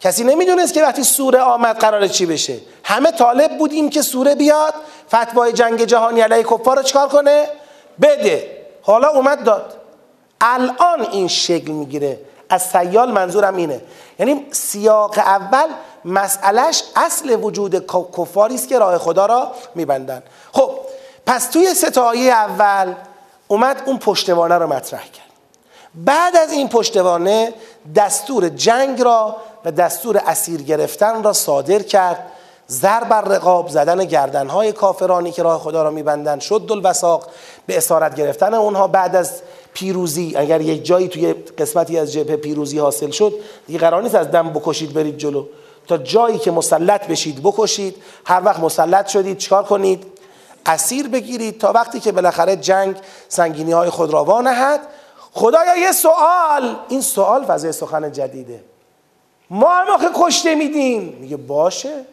کسی 0.00 0.24
نمی‌دونست 0.24 0.74
که 0.74 0.82
وقتی 0.82 1.04
سوره 1.04 1.40
آمد 1.40 1.78
قرار 1.78 2.08
چی 2.08 2.26
بشه. 2.26 2.58
همه 2.84 3.10
طالب 3.10 3.58
بودیم 3.58 3.90
که 3.90 4.02
سوره 4.02 4.34
بیاد 4.34 4.74
فتوای 5.14 5.52
جنگ 5.52 5.84
جهانی 5.84 6.20
علیه 6.20 6.42
کفار 6.42 6.76
رو 6.76 6.82
چکار 6.82 7.08
کنه؟ 7.08 7.48
بده. 8.02 8.66
حالا 8.82 9.08
اومد 9.08 9.44
داد. 9.44 9.76
الان 10.40 11.06
این 11.12 11.28
شکل 11.28 11.70
می‌گیره. 11.70 12.20
از 12.48 12.62
سیال 12.62 13.12
منظورم 13.12 13.56
اینه. 13.56 13.80
یعنی 14.18 14.46
سیاق 14.50 15.18
اول 15.18 15.68
مسئلهش 16.04 16.82
اصل 16.96 17.38
وجود 17.42 17.86
کفاری 18.16 18.54
است 18.54 18.68
که 18.68 18.78
راه 18.78 18.98
خدا 18.98 19.26
را 19.26 19.52
میبندن. 19.74 20.22
خب 20.52 20.70
پس 21.26 21.46
توی 21.46 21.74
ستایی 21.74 22.30
اول 22.30 22.94
اومد 23.48 23.82
اون 23.86 23.98
پشتوانه 23.98 24.54
رو 24.54 24.66
مطرح 24.66 25.02
کرد. 25.02 25.26
بعد 25.94 26.36
از 26.36 26.52
این 26.52 26.68
پشتوانه 26.68 27.54
دستور 27.96 28.48
جنگ 28.48 29.02
را 29.02 29.36
و 29.66 29.70
دستور 29.70 30.16
اسیر 30.26 30.62
گرفتن 30.62 31.22
را 31.22 31.32
صادر 31.32 31.78
کرد. 31.78 32.26
زر 32.66 33.04
بر 33.04 33.20
رقاب 33.20 33.68
زدن 33.68 34.04
گردنهای 34.04 34.72
کافرانی 34.72 35.32
که 35.32 35.42
راه 35.42 35.60
خدا 35.60 35.82
را 35.82 35.90
میبندن 35.90 36.38
شد 36.38 36.68
الوساق 36.70 37.28
به 37.66 37.76
اسارت 37.76 38.14
گرفتن 38.14 38.54
اونها 38.54 38.88
بعد 38.88 39.16
از 39.16 39.42
پیروزی 39.72 40.34
اگر 40.36 40.60
یک 40.60 40.84
جایی 40.84 41.08
توی 41.08 41.32
قسمتی 41.32 41.98
از 41.98 42.12
جبهه 42.12 42.36
پیروزی 42.36 42.78
حاصل 42.78 43.10
شد 43.10 43.32
دیگه 43.66 43.78
قرار 43.78 44.02
نیست 44.02 44.14
از 44.14 44.30
دم 44.30 44.50
بکشید 44.50 44.92
برید 44.92 45.18
جلو. 45.18 45.46
تا 45.86 45.96
جایی 45.96 46.38
که 46.38 46.50
مسلط 46.50 47.06
بشید 47.06 47.42
بکشید. 47.42 47.96
هر 48.24 48.42
وقت 48.44 48.60
مسلط 48.60 49.08
شدید 49.08 49.38
چکار 49.38 49.62
کنید؟ 49.62 50.06
اسیر 50.66 51.08
بگیرید 51.08 51.60
تا 51.60 51.72
وقتی 51.72 52.00
که 52.00 52.12
بالاخره 52.12 52.56
جنگ 52.56 52.96
سنگینی 53.28 53.72
های 53.72 53.90
خود 53.90 54.12
را 54.12 54.24
وانهد. 54.24 54.80
خدایا 55.32 55.76
یه 55.76 55.92
سوال! 55.92 56.76
این 56.88 57.00
سوال 57.00 57.44
فضای 57.44 57.72
سخن 57.72 58.12
جدیده. 58.12 58.75
ما 59.50 59.68
هم 59.68 59.94
آخه 59.94 60.08
کشته 60.14 60.54
میدیم. 60.54 61.02
میگه 61.20 61.36
باشه. 61.36 62.04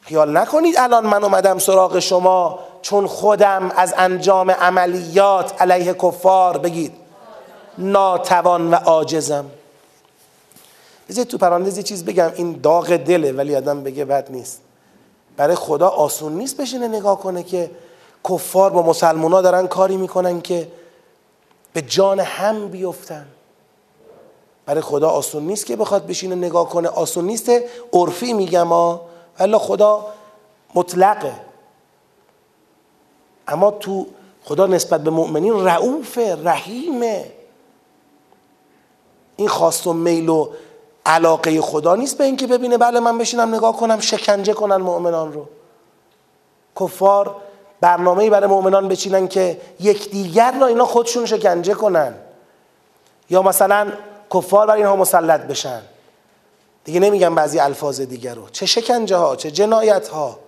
خیال 0.00 0.36
نکنید 0.36 0.78
الان 0.78 1.06
من 1.06 1.24
اومدم 1.24 1.58
سراغ 1.58 1.98
شما 1.98 2.58
چون 2.82 3.06
خودم 3.06 3.72
از 3.76 3.94
انجام 3.96 4.50
عملیات 4.50 5.62
علیه 5.62 5.94
کفار. 5.94 6.58
بگید. 6.58 6.92
ناتوان 7.78 8.70
و 8.70 8.74
عاجزم. 8.74 9.44
بذارید 11.08 11.30
تو 11.30 11.38
پرانتز 11.38 11.80
چیز 11.80 12.04
بگم. 12.04 12.32
این 12.36 12.60
داغ 12.62 12.96
دله 12.96 13.32
ولی 13.32 13.56
آدم 13.56 13.82
بگه 13.82 14.04
بد 14.04 14.30
نیست. 14.30 14.60
برای 15.36 15.56
خدا 15.56 15.88
آسون 15.88 16.32
نیست 16.32 16.56
بشینه 16.56 16.88
نگاه 16.88 17.20
کنه 17.20 17.42
که 17.42 17.70
کفار 18.28 18.70
با 18.70 18.82
مسلمان 18.82 19.32
ها 19.32 19.40
دارن 19.42 19.66
کاری 19.66 19.96
می‌کنن 19.96 20.40
که 20.40 20.68
به 21.72 21.82
جان 21.82 22.20
هم 22.20 22.68
بیفتن. 22.68 23.26
برای 24.66 24.80
خدا 24.80 25.08
آسون 25.08 25.42
نیست 25.42 25.66
که 25.66 25.76
بخواد 25.76 26.06
بشینه 26.06 26.34
نگاه 26.34 26.68
کنه. 26.68 26.88
آسون 26.88 27.24
نیست 27.24 27.50
عرفی 27.92 28.32
میگم 28.32 28.66
ها 28.66 29.00
ولی 29.40 29.58
خدا 29.58 30.06
مطلقه. 30.74 31.32
اما 33.48 33.70
تو 33.70 34.06
خدا 34.44 34.66
نسبت 34.66 35.00
به 35.00 35.10
مؤمنین 35.10 35.64
رعوف 35.64 36.18
رحیمه. 36.18 37.32
این 39.36 39.48
خواست 39.48 39.86
و 39.86 39.92
میل 39.92 40.28
و 40.28 40.48
علاقه 41.06 41.60
خدا 41.60 41.96
نیست 41.96 42.18
به 42.18 42.24
اینکه 42.24 42.46
ببینه 42.46 42.78
بله 42.78 43.00
من 43.00 43.18
بشینم 43.18 43.54
نگاه 43.54 43.76
کنم 43.76 44.00
شکنجه 44.00 44.52
کنن 44.52 44.76
مؤمنان 44.76 45.32
رو. 45.32 45.46
کفار 46.80 47.36
برنامه 47.80 48.30
برای 48.30 48.50
مؤمنان 48.50 48.88
بچینن 48.88 49.28
که 49.28 49.60
یکدیگر 49.80 50.58
را 50.60 50.66
اینا 50.66 50.86
خودشون 50.86 51.26
شکنجه 51.26 51.74
کنن. 51.74 52.14
یا 53.30 53.42
مثلا 53.42 53.92
کفار 54.34 54.66
برای 54.66 54.80
اینها 54.80 54.96
مسلط 54.96 55.40
بشن. 55.40 55.82
دیگه 56.84 57.00
نمیگم 57.00 57.34
بعضی 57.34 57.58
الفاظ 57.58 58.00
دیگر 58.00 58.34
رو. 58.34 58.48
چه 58.48 58.66
شکنجه 58.66 59.16
ها 59.16 59.36
چه 59.36 59.50
جنایت 59.50 60.08
ها 60.08 60.38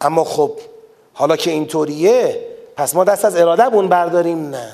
اما 0.00 0.24
خب 0.24 0.52
حالا 1.12 1.36
که 1.36 1.50
اینطوریه 1.50 2.46
پس 2.76 2.94
ما 2.94 3.04
دست 3.04 3.24
از 3.24 3.36
اراده 3.36 3.68
بون 3.68 3.88
برداریم 3.88 4.48
نه. 4.48 4.72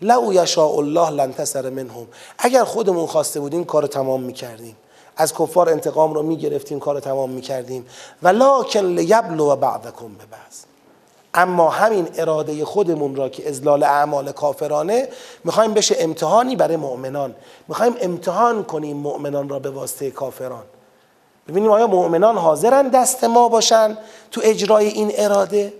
لو 0.00 0.32
یشاء 0.32 0.76
الله 0.76 1.10
لنتصر 1.10 1.70
منهم. 1.70 2.06
اگر 2.38 2.64
خودمون 2.64 3.06
خواسته 3.06 3.40
بودیم 3.40 3.64
کار 3.64 3.86
تمام 3.86 4.22
می‌کردیم. 4.22 4.76
از 5.16 5.34
کفار 5.34 5.68
انتقام 5.68 6.14
رو 6.14 6.22
می‌گرفتیم 6.22 6.80
کار 6.80 7.00
تمام 7.00 7.30
می‌کردیم. 7.30 7.86
ولکن 8.22 8.80
لیبلو 8.80 9.56
بعضکم 9.56 10.08
به 10.08 10.26
بعض 10.30 10.71
اما 11.34 11.70
همین 11.70 12.08
اراده 12.14 12.64
خودمون 12.64 13.16
را 13.16 13.28
که 13.28 13.48
ازلال 13.48 13.82
اعمال 13.82 14.32
کافرانه 14.32 15.08
می‌خوایم 15.44 15.74
بشه 15.74 15.96
امتحانی 15.98 16.56
برای 16.56 16.76
مؤمنان. 16.76 17.34
می‌خوایم 17.68 17.94
امتحان 18.00 18.64
کنیم 18.64 18.96
مؤمنان 18.96 19.48
را 19.48 19.58
به 19.58 19.70
واسطه 19.70 20.10
کافران. 20.10 20.62
ببینیم 21.48 21.70
آیا 21.70 21.86
مؤمنان 21.86 22.36
حاضرن 22.36 22.88
دست 22.88 23.24
ما 23.24 23.48
باشن 23.48 23.98
تو 24.30 24.40
اجرای 24.44 24.86
این 24.86 25.12
اراده؟ 25.14 25.72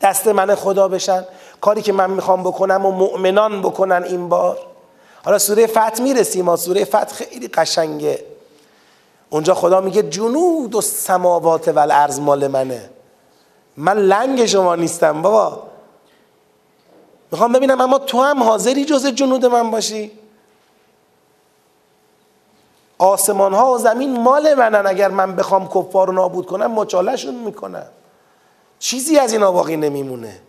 دست 0.00 0.28
من 0.28 0.54
خدا 0.54 0.88
بشن. 0.88 1.24
کاری 1.60 1.82
که 1.82 1.92
من 1.92 2.10
می‌خوام 2.10 2.42
بکنم 2.42 2.86
و 2.86 2.90
مؤمنان 2.90 3.62
بکنن 3.62 4.02
این 4.02 4.28
بار. 4.28 4.58
حالا 5.24 5.38
سوره 5.38 5.66
فتح 5.66 6.02
می‌رسیم. 6.02 6.56
سوره 6.56 6.84
فتح 6.84 7.14
خیلی 7.14 7.48
قشنگه. 7.48 8.24
اونجا 9.30 9.54
خدا 9.54 9.80
میگه 9.80 10.02
جنود 10.02 10.74
و 10.74 10.80
سماوات 10.80 11.68
و 11.68 11.78
الارض 11.78 12.20
مال 12.20 12.48
منه. 12.48 12.90
من 13.76 13.98
لنگ 13.98 14.46
شما 14.46 14.74
نیستم 14.74 15.22
بابا. 15.22 15.62
می‌خوام 17.32 17.52
ببینم 17.52 17.80
اما 17.80 17.98
تو 17.98 18.22
هم 18.22 18.42
حاضری 18.42 18.84
جز 18.84 19.06
جنود 19.06 19.46
من 19.46 19.70
باشی؟ 19.70 20.10
آسمان 22.98 23.54
ها 23.54 23.72
و 23.72 23.78
زمین 23.78 24.20
مال 24.20 24.54
منن 24.54 24.86
اگر 24.86 25.08
من 25.08 25.36
بخوام 25.36 25.68
کفار 25.68 26.06
رو 26.06 26.12
نابود 26.12 26.46
کنم 26.46 26.70
مچالشون 26.70 27.34
می‌کنم. 27.34 27.86
چیزی 28.78 29.18
از 29.18 29.32
اینا 29.32 29.52
باقی 29.52 29.76
نمیمونه. 29.76 30.40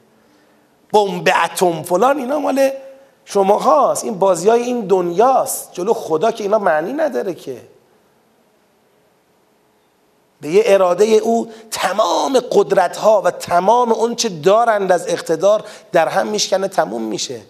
بمب 0.94 1.30
اتم 1.44 1.84
فلان 1.84 2.18
اینا 2.18 2.40
مال 2.40 2.70
شما 3.26 3.58
هاست 3.58 4.04
این 4.04 4.20
بازی 4.20 4.50
های 4.50 4.62
این 4.62 4.82
دنیاست. 4.82 5.70
جلو 5.74 5.94
خدا 5.94 6.32
که 6.32 6.44
اینا 6.44 6.60
معنی 6.60 6.94
نداره 6.94 7.34
که. 7.34 7.62
به 10.42 10.50
یه 10.50 10.64
اراده 10.66 11.06
او 11.06 11.52
تمام 11.72 12.40
قدرت 12.52 12.98
ها 12.98 13.22
و 13.22 13.32
تمام 13.32 13.92
اون 13.92 14.16
چه 14.16 14.30
دارند 14.30 14.92
از 14.92 15.08
اقتدار 15.08 15.64
در 15.92 16.08
هم 16.08 16.28
میشکنه 16.28 16.68
تموم 16.68 17.02
میشه. 17.02 17.42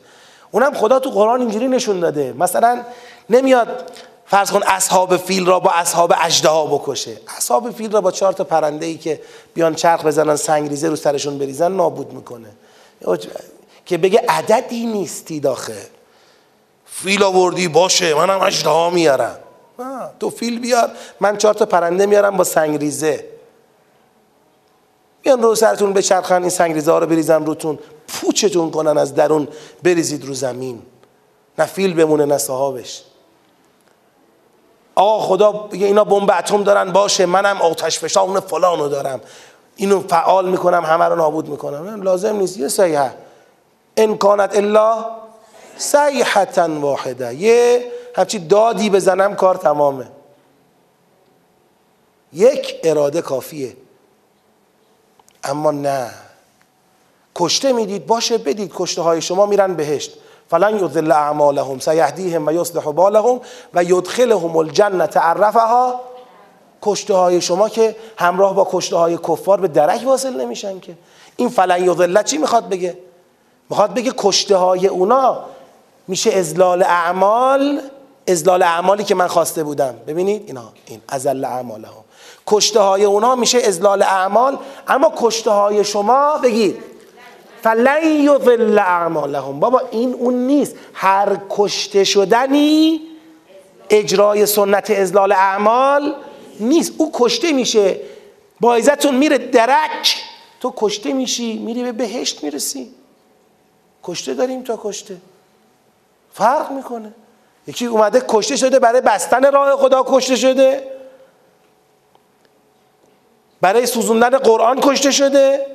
اونم 0.51 0.73
خدا 0.73 0.99
تو 0.99 1.09
قرآن 1.09 1.41
اینجوری 1.41 1.67
نشون 1.67 1.99
داده. 1.99 2.33
مثلا 2.37 2.81
نمیاد 3.29 3.91
فرض 4.25 4.51
کن 4.51 4.63
اصحاب 4.63 5.17
فیل 5.17 5.45
را 5.45 5.59
با 5.59 5.71
اصحاب 5.71 6.13
اجده 6.21 6.49
ها 6.49 6.65
بکشه. 6.65 7.17
اصحاب 7.37 7.71
فیل 7.71 7.91
را 7.91 8.01
با 8.01 8.11
چهار 8.11 8.33
تا 8.33 8.43
پرنده 8.43 8.85
ای 8.85 8.97
که 8.97 9.21
بیان 9.53 9.75
چرخ 9.75 10.05
بزنن 10.05 10.35
سنگریزه 10.35 10.89
رو 10.89 10.95
سرشون 10.95 11.37
بریزن 11.37 11.71
نابود 11.71 12.13
می‌کنه. 12.13 12.49
که 13.85 13.97
بگه 13.97 14.25
عددی 14.29 14.85
نیستی 14.85 15.39
داخل. 15.39 15.73
فیل 16.85 17.23
آوردی 17.23 17.67
باشه 17.67 18.13
منم 18.13 18.41
اجده 18.41 18.69
ها 18.69 18.89
میارم 19.77 20.11
تو 20.19 20.29
فیل 20.29 20.59
بیار 20.59 20.91
من 21.19 21.37
چهار 21.37 21.53
تا 21.53 21.65
پرنده 21.65 22.05
میارم 22.05 22.37
با 22.37 22.43
سنگریزه. 22.43 23.25
بیان 25.21 25.41
رو 25.41 25.55
سرتون 25.55 25.93
به 25.93 26.01
چرخن 26.01 26.41
این 26.41 26.49
سنگریزه 26.49 26.91
ها 26.91 26.99
رو 26.99 27.07
بریزم 27.07 27.45
روتون. 27.45 27.79
پوچتون 28.07 28.71
کنن 28.71 28.97
از 28.97 29.15
درون 29.15 29.47
بریزید 29.83 30.25
رو 30.25 30.33
زمین. 30.33 30.81
نه 31.59 31.65
فیل 31.65 31.93
بمونه 31.93 32.25
نه 32.25 32.37
صاحبش 32.37 33.03
آقا 34.95 35.19
خدا 35.19 35.69
اینا 35.71 36.03
بمب 36.03 36.31
اتم 36.31 36.63
دارن 36.63 36.91
باشه 36.91 37.25
منم 37.25 37.61
آتش 37.61 37.99
فشان 37.99 38.39
فلانو 38.39 38.87
دارم. 38.87 39.21
اینو 39.75 39.99
فعال 40.07 40.49
می‌کنم 40.49 40.85
همه 40.85 41.05
رو 41.05 41.15
نابود 41.15 41.49
می‌کنم. 41.49 42.01
لازم 42.01 42.35
نیست 42.35 42.57
یه 42.57 42.67
سیحه 42.67 43.13
امکانت 43.97 44.55
الا 44.57 45.05
سیحتا 45.77 46.79
واحده. 46.79 47.35
یه 47.35 47.91
همچی 48.17 48.39
دادی 48.39 48.89
بزنم 48.89 49.35
کار 49.35 49.55
تمامه. 49.55 50.07
یک 52.33 52.75
اراده 52.83 53.21
کافیه. 53.21 53.77
اما 55.43 55.71
نه. 55.71 56.09
کشته 57.35 57.73
می‌دید 57.73 58.05
باشه 58.05 58.37
بدید 58.37 58.71
کشته 58.75 59.01
های 59.01 59.21
شما 59.21 59.45
میرن 59.45 59.73
بهشت. 59.73 60.13
فلن 60.49 60.85
یضل 60.85 61.11
اعمالهم 61.11 61.79
سیهدیهم 61.79 62.47
و 62.47 62.51
یصلح 62.51 62.91
بالهم 62.91 63.41
و 63.73 63.83
یدخلهم 63.83 64.57
الجنه 64.57 65.03
عرفها. 65.03 66.01
کشته 66.81 67.13
های 67.13 67.41
شما 67.41 67.69
که 67.69 67.95
همراه 68.17 68.55
با 68.55 68.67
کشته 68.71 68.95
های 68.95 69.17
کفار 69.17 69.61
به 69.61 69.67
درک 69.67 70.01
واصل 70.05 70.41
نمیشن 70.41 70.79
که. 70.79 70.97
این 71.35 71.49
فلن 71.49 71.83
یضل 71.83 72.23
چی 72.23 72.37
می‌خواد 72.37 72.69
بگه؟ 72.69 72.97
می‌خواد 73.69 73.93
بگه 73.93 74.13
کشته 74.17 74.55
های 74.55 74.87
اونا 74.87 75.39
میشه 76.07 76.31
ازلال 76.31 76.83
اعمال 76.83 77.81
ازلال 78.27 78.63
اعمالی 78.63 79.03
که 79.03 79.15
من 79.15 79.27
خواسته 79.27 79.63
بودم. 79.63 79.95
ببینید 80.07 80.43
اینا 80.47 80.73
این 80.85 81.01
ازل 81.07 81.45
اعمالهم. 81.45 82.03
کشته 82.47 82.79
های 82.79 83.03
اونا 83.03 83.35
میشه 83.35 83.57
ازلال 83.57 84.01
اعمال 84.01 84.57
اما 84.87 85.13
کشته 85.17 85.51
های 85.51 85.83
شما 85.83 86.37
بگید. 86.37 86.77
فلن 87.61 88.03
یضل 88.03 88.79
اعمالهم. 88.79 89.59
بابا 89.59 89.81
این 89.91 90.13
اون 90.13 90.33
نیست. 90.33 90.75
هر 90.93 91.37
کشته 91.49 92.03
شدنی 92.03 93.01
اجرای 93.89 94.45
سنت 94.45 94.89
ازلال 94.91 95.31
اعمال 95.31 96.15
نیست. 96.59 96.93
او 96.97 97.11
کشته 97.13 97.51
میشه. 97.51 97.99
بایزتون 98.59 99.15
میره 99.15 99.37
درک. 99.37 100.15
تو 100.59 100.73
کشته 100.75 101.13
میشی 101.13 101.57
میری 101.57 101.83
به 101.83 101.91
بهشت 101.91 102.43
می‌رسی. 102.43 102.91
کشته 104.03 104.33
داریم 104.33 104.63
تا 104.63 104.79
کشته. 104.83 105.17
فرق 106.33 106.71
می‌کنه. 106.71 107.13
یکی 107.67 107.85
اومده 107.85 108.23
کشته 108.27 108.55
شده 108.55 108.79
برای 108.79 109.01
بستن 109.01 109.51
راه 109.51 109.77
خدا 109.77 110.03
کشته 110.07 110.35
شده. 110.35 110.83
برای 113.61 113.85
سوزوندن 113.85 114.37
قرآن 114.37 114.79
کشته 114.81 115.11
شده. 115.11 115.65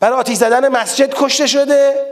برای 0.00 0.18
آتیش 0.18 0.38
زدن 0.38 0.68
مسجد 0.68 1.14
کشته 1.14 1.46
شده. 1.46 2.06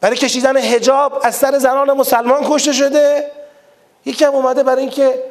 برای 0.00 0.16
کشیدن 0.16 0.56
هجاب 0.56 1.20
از 1.22 1.34
سر 1.34 1.58
زنان 1.58 1.92
مسلمان 1.92 2.42
کشته 2.44 2.72
شده. 2.72 3.30
یکی 4.04 4.24
هم 4.24 4.34
اومده 4.34 4.62
برای 4.62 4.80
اینکه 4.80 5.22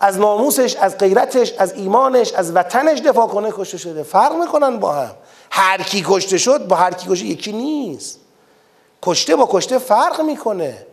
از 0.00 0.18
ناموسش 0.18 0.76
از 0.76 0.98
غیرتش 0.98 1.52
از 1.58 1.72
ایمانش 1.72 2.32
از 2.32 2.56
وطنش 2.56 2.98
دفاع 2.98 3.26
کنه 3.26 3.50
کشته 3.52 3.78
شده. 3.78 4.02
فرق 4.02 4.32
می‌کنن 4.32 4.78
با 4.78 4.92
هم. 4.92 5.10
هر 5.50 5.82
کی 5.82 6.04
کشته 6.06 6.38
شد 6.38 6.66
با 6.66 6.76
هر 6.76 6.94
کی 6.94 7.08
کشته 7.08 7.26
یکی 7.26 7.52
نیست. 7.52 8.20
کشته 9.02 9.36
با 9.36 9.48
کشته 9.52 9.78
فرق 9.78 10.20
می‌کنه. 10.20 10.86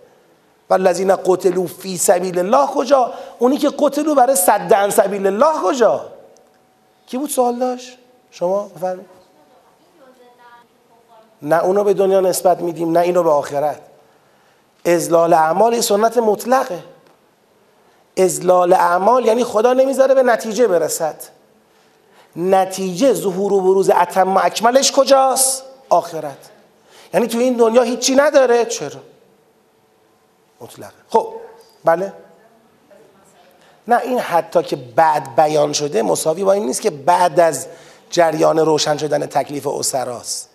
و 0.70 0.74
الذین 0.74 1.16
قتلوا 1.16 1.66
فی 1.66 1.98
سبیل 1.98 2.40
الله 2.40 2.68
کجا؟ 2.68 3.14
اونی 3.40 3.58
که 3.58 3.72
قتلوا 3.80 4.14
برای 4.14 4.36
صد 4.36 4.90
سبیل 4.90 5.28
الله 5.28 5.62
کجا؟ 5.64 6.06
کی 7.08 7.18
بود 7.18 7.30
سوال 7.30 7.60
داشت؟ 7.60 7.98
شما 8.32 8.64
بفرمایید. 8.76 9.18
نه 11.42 11.64
اونو 11.64 11.84
به 11.84 11.94
دنیا 11.94 12.20
نسبت 12.20 12.62
میدیم 12.62 12.92
نه 12.92 13.00
اینو 13.00 13.24
به 13.24 13.32
آخرت. 13.32 13.80
ازلال 14.86 15.34
اعمال 15.34 15.82
سنت 15.82 16.18
مطلقه. 16.18 16.80
ازلال 18.18 18.74
اعمال 18.74 19.26
یعنی 19.26 19.44
خدا 19.44 19.74
نمی‌ذاره 19.74 20.16
به 20.16 20.24
نتیجه 20.24 20.68
برسد. 20.68 21.16
نتیجه 22.36 23.14
ظهور 23.14 23.54
و 23.54 23.62
بروز 23.62 23.90
اتم 23.90 24.38
و 24.38 24.40
اکملش 24.44 24.92
کجاست؟ 24.92 25.64
آخرت. 25.90 26.50
یعنی 27.14 27.28
تو 27.28 27.38
این 27.38 27.54
دنیا 27.54 27.82
هیچی 27.82 28.16
نداره. 28.16 28.66
چرا؟ 28.66 29.00
مطلقه. 30.62 30.94
خب 31.10 31.34
بله. 31.86 32.14
نه 33.88 34.00
این 34.04 34.20
حتی 34.20 34.64
که 34.64 34.76
بعد 34.76 35.36
بیان 35.36 35.74
شده 35.74 36.02
مساوی 36.02 36.44
با 36.44 36.54
این 36.54 36.66
نیست 36.66 36.82
که 36.82 36.90
بعد 36.90 37.40
از 37.40 37.68
جریان 38.10 38.60
روشن 38.60 38.98
شدن 38.98 39.26
تکلیف 39.26 39.68
اسراست. 39.68 40.50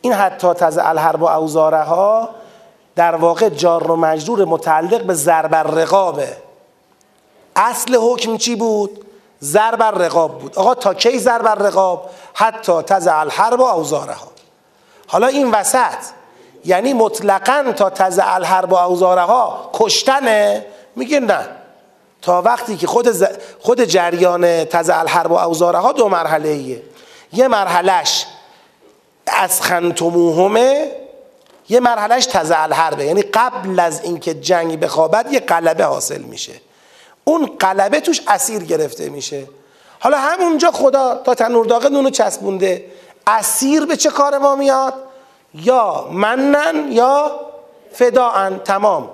این 0.00 0.12
حتی 0.12 0.54
تز 0.54 0.78
الحرب 0.78 1.22
و 1.22 1.26
اوزاره 1.26 1.82
ها 1.82 2.28
در 2.96 3.14
واقع 3.14 3.48
جار 3.48 3.90
و 3.90 3.96
مجرور 3.96 4.44
متعلق 4.44 5.02
به 5.02 5.14
ضرب 5.14 5.54
رقابه 5.54 6.36
اصل 7.56 7.96
حکم 7.96 8.36
چی 8.36 8.56
بود؟ 8.56 9.06
ضرب 9.42 9.82
رقاب 9.82 10.38
بود. 10.38 10.58
آقا 10.58 10.74
تا 10.74 10.94
کی 10.94 11.18
ضرب 11.18 11.46
رقاب؟ 11.46 12.10
حتی 12.34 12.82
تز 12.82 13.06
الحرب 13.06 13.60
و 13.60 13.64
اوزاره 13.64 14.12
ها 14.12 14.28
حالا 15.06 15.26
این 15.26 15.50
وسط 15.50 15.98
یعنی 16.64 16.92
مطلقا 16.92 17.72
تا 17.76 17.90
تز 17.90 18.20
الحرب 18.22 18.72
و 18.72 18.76
اوزاره 18.76 19.22
ها 19.22 19.70
کشتنه؟ 19.74 20.66
میگه 20.96 21.20
نه. 21.20 21.48
تا 22.22 22.42
وقتی 22.42 22.76
که 22.76 22.86
خود, 22.86 23.08
خود 23.60 23.84
جریان 23.84 24.64
تز 24.64 24.90
الحرب 24.90 25.30
و 25.30 25.34
اوزاره 25.34 25.78
ها 25.78 25.92
دو 25.92 26.08
مرحله 26.08 26.48
ایه. 26.48 26.82
یه 27.32 27.48
مرحلهش 27.48 28.26
از 29.26 29.62
خنتموهمه 29.62 30.92
یه 31.68 31.80
مرحلهش 31.80 32.26
تزعل 32.26 32.72
حربه 32.72 33.04
یعنی 33.04 33.22
قبل 33.22 33.80
از 33.80 34.00
اینکه 34.02 34.34
جنگ 34.34 34.80
بخوابد 34.80 35.32
یه 35.32 35.40
قلبه 35.40 35.84
حاصل 35.84 36.22
میشه. 36.22 36.52
اون 37.24 37.50
قلبه 37.58 38.00
توش 38.00 38.22
اسیر 38.28 38.64
گرفته 38.64 39.08
میشه. 39.08 39.46
حالا 40.00 40.18
همونجا 40.18 40.70
خدا 40.70 41.14
تا 41.24 41.34
تنور 41.34 41.66
داغه 41.66 41.88
نونو 41.88 42.10
چسبونده. 42.10 42.84
اسیر 43.26 43.86
به 43.86 43.96
چه 43.96 44.10
کار 44.10 44.38
ما 44.38 44.56
میاد؟ 44.56 44.94
یا 45.54 46.08
منن 46.10 46.92
یا 46.92 47.30
فداعن 47.92 48.58
تمام. 48.58 49.10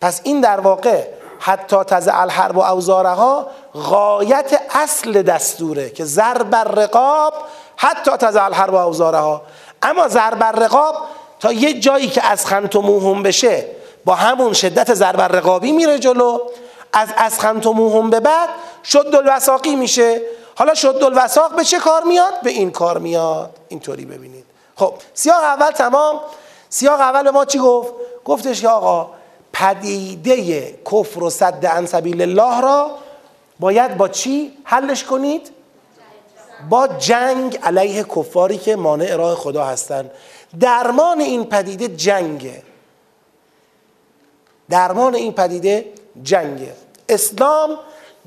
پس 0.00 0.20
این 0.24 0.40
در 0.40 0.60
واقع 0.60 1.04
حتی 1.38 1.76
تز 1.76 2.08
الحرب 2.12 2.56
و 2.56 2.60
اوزارها 2.60 3.46
غایت 3.74 4.60
اصل 4.70 5.22
دستوره 5.22 5.90
که 5.90 6.04
ضرب 6.04 6.54
رقاب 6.54 7.34
حتی 7.76 8.10
تز 8.10 8.36
الحرب 8.36 8.72
و 8.74 8.76
اوزارها. 8.76 9.42
اما 9.82 10.08
ضرب 10.08 10.44
رقاب 10.44 10.94
تا 11.40 11.52
یه 11.52 11.80
جایی 11.80 12.08
که 12.08 12.26
از 12.26 12.46
خنت 12.46 12.76
و 12.76 12.82
موهم 12.82 13.22
بشه 13.22 13.66
با 14.04 14.14
همون 14.14 14.52
شدت 14.52 14.94
ضرب 14.94 15.20
رقابی 15.20 15.72
میره 15.72 15.98
جلو. 15.98 16.38
از 16.92 17.08
از 17.16 17.40
خنت 17.40 17.66
و 17.66 17.72
موهم 17.72 18.10
به 18.10 18.20
بعد 18.20 18.48
شد 18.84 19.14
الوساقی 19.14 19.76
میشه. 19.76 20.20
حالا 20.54 20.74
شد 20.74 21.02
الوساق 21.02 21.56
به 21.56 21.64
چه 21.64 21.78
کار 21.78 22.02
میاد؟ 22.02 22.40
به 22.42 22.50
این 22.50 22.70
کار 22.70 22.98
میاد. 22.98 23.50
اینطوری 23.68 24.04
ببینید. 24.04 24.45
خب 24.76 24.94
سیاق 25.14 25.42
اول 25.42 25.70
تمام. 25.70 26.20
سیاق 26.68 27.00
اول 27.00 27.22
به 27.22 27.30
ما 27.30 27.44
چی 27.44 27.58
گفت؟ 27.58 27.92
گفتش 28.24 28.60
که 28.60 28.68
آقا 28.68 29.10
پدیده 29.52 30.72
کفر 30.92 31.22
و 31.22 31.30
صد 31.30 31.66
عن 31.66 31.86
سبیل 31.86 32.22
الله 32.22 32.60
را 32.60 32.90
باید 33.60 33.96
با 33.96 34.08
چی 34.08 34.58
حلش 34.64 35.04
کنید؟ 35.04 35.50
با 36.70 36.88
جنگ 36.88 37.58
علیه 37.62 38.04
کفاری 38.04 38.58
که 38.58 38.76
مانع 38.76 39.16
راه 39.16 39.34
خدا 39.34 39.64
هستند. 39.64 40.10
درمان 40.60 41.20
این 41.20 41.44
پدیده 41.44 41.88
جنگه. 41.88 42.62
درمان 44.70 45.14
این 45.14 45.32
پدیده 45.32 45.92
جنگه. 46.22 46.72
اسلام 47.08 47.78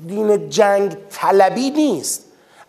دین 0.06 0.50
جنگ 0.50 0.96
طلبی 1.10 1.70
نیست. 1.70 2.24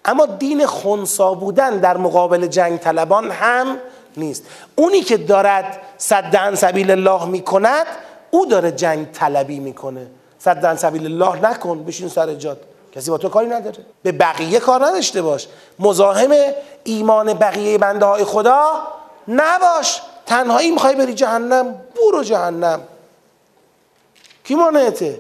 اما 0.06 0.26
دین 0.26 0.66
خونسا 0.66 1.34
بودن 1.34 1.78
در 1.78 1.98
مقابل 1.98 2.48
جنگ 2.48 2.80
طلبان 2.80 3.32
هم 3.32 3.78
نیست. 4.18 4.44
اونی 4.76 5.02
که 5.02 5.18
دارد 5.18 5.82
صد 5.98 6.56
سبیل 6.56 6.92
الله 6.92 7.26
می‌کند 7.26 7.86
او 8.32 8.46
داره 8.46 8.72
جنگ 8.72 9.12
طلبی 9.12 9.60
می‌کنه. 9.60 10.08
صد 10.40 10.76
سبیل 10.76 11.06
الله 11.06 11.50
نکن 11.50 11.84
بشین 11.84 12.10
سر 12.10 12.34
جاد 12.34 12.62
کسی 12.96 13.12
با 13.12 13.18
تو 13.18 13.30
کاری 13.30 13.48
نداره. 13.48 13.78
به 14.04 14.12
بقیه 14.12 14.60
کار 14.60 14.86
نداشته 14.86 15.22
باش. 15.22 15.48
مزاحم 15.80 16.32
ایمان 16.84 17.34
بقیه 17.34 17.78
بنده 17.78 18.06
های 18.06 18.24
خدا 18.24 18.88
نباش. 19.28 20.02
تنهایی 20.26 20.72
می‌خوای 20.72 20.96
بری 20.96 21.14
جهنم؟ 21.14 21.82
برو 21.96 22.24
جهنم. 22.24 22.82
کی 24.44 24.56
مانعته؟ 24.56 25.20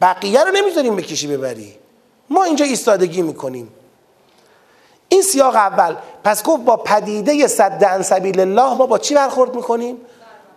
بقیه 0.00 0.44
رو 0.44 0.50
نمی‌ذاریم 0.50 0.96
بکشی 0.96 1.26
ببری. 1.26 1.74
ما 2.30 2.44
اینجا 2.44 2.64
ایستادگی 2.64 3.22
می‌کنیم. 3.22 3.72
این 5.08 5.22
سیاق 5.22 5.54
اول. 5.54 5.96
پس 6.24 6.42
گفت 6.42 6.64
با 6.64 6.76
پدیده 6.76 7.46
صد 7.46 7.84
عن 7.84 8.02
سبیل 8.02 8.40
الله 8.40 8.74
ما 8.74 8.86
با 8.86 8.98
چی 8.98 9.14
برخورد 9.14 9.54
می‌کنیم؟ 9.54 9.96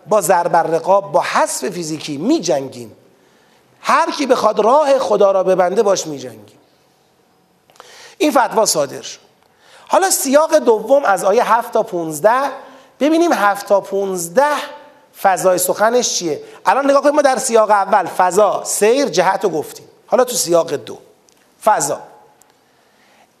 با 0.06 0.20
ضرب 0.20 0.56
رقاب 0.56 1.12
با 1.12 1.20
حذف 1.20 1.68
فیزیکی 1.68 2.16
میجنگیم. 2.16 2.96
هر 3.80 4.10
کی 4.10 4.26
بخواد 4.26 4.58
راه 4.60 4.98
خدا 4.98 5.30
را 5.30 5.44
ببنده 5.44 5.82
باش 5.82 6.06
میجنگیم. 6.06 6.58
این 8.18 8.30
فتوا 8.30 8.66
صادر 8.66 9.02
شد. 9.02 9.20
حالا 9.88 10.10
سیاق 10.10 10.58
دوم 10.58 11.04
از 11.04 11.24
آیه 11.24 11.52
7 11.52 11.72
تا 11.72 11.82
15 11.82 12.30
ببینیم 13.00 13.32
7 13.32 13.66
تا 13.66 13.80
15 13.80 14.44
فضای 15.22 15.58
سخنش 15.58 16.14
چیه؟ 16.14 16.42
الان 16.66 16.90
نگاه 16.90 17.02
کنیم 17.02 17.14
ما 17.14 17.22
در 17.22 17.36
سیاق 17.36 17.70
اول 17.70 18.06
فضا 18.06 18.62
سیر 18.64 19.08
جهت 19.08 19.44
رو 19.44 19.50
گفتیم. 19.50 19.86
حالا 20.06 20.24
تو 20.24 20.36
سیاق 20.36 20.72
دو. 20.72 20.98
فضا. 21.64 22.00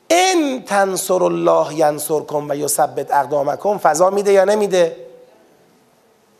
این 0.08 0.62
تنصر 0.62 1.22
الله 1.22 1.74
ینصرکم 1.74 2.50
و 2.50 2.54
یثبت 2.54 3.14
اقدامکم 3.14 3.78
فضا 3.78 4.10
میده 4.10 4.32
یا 4.32 4.44
نمیده؟ 4.44 4.96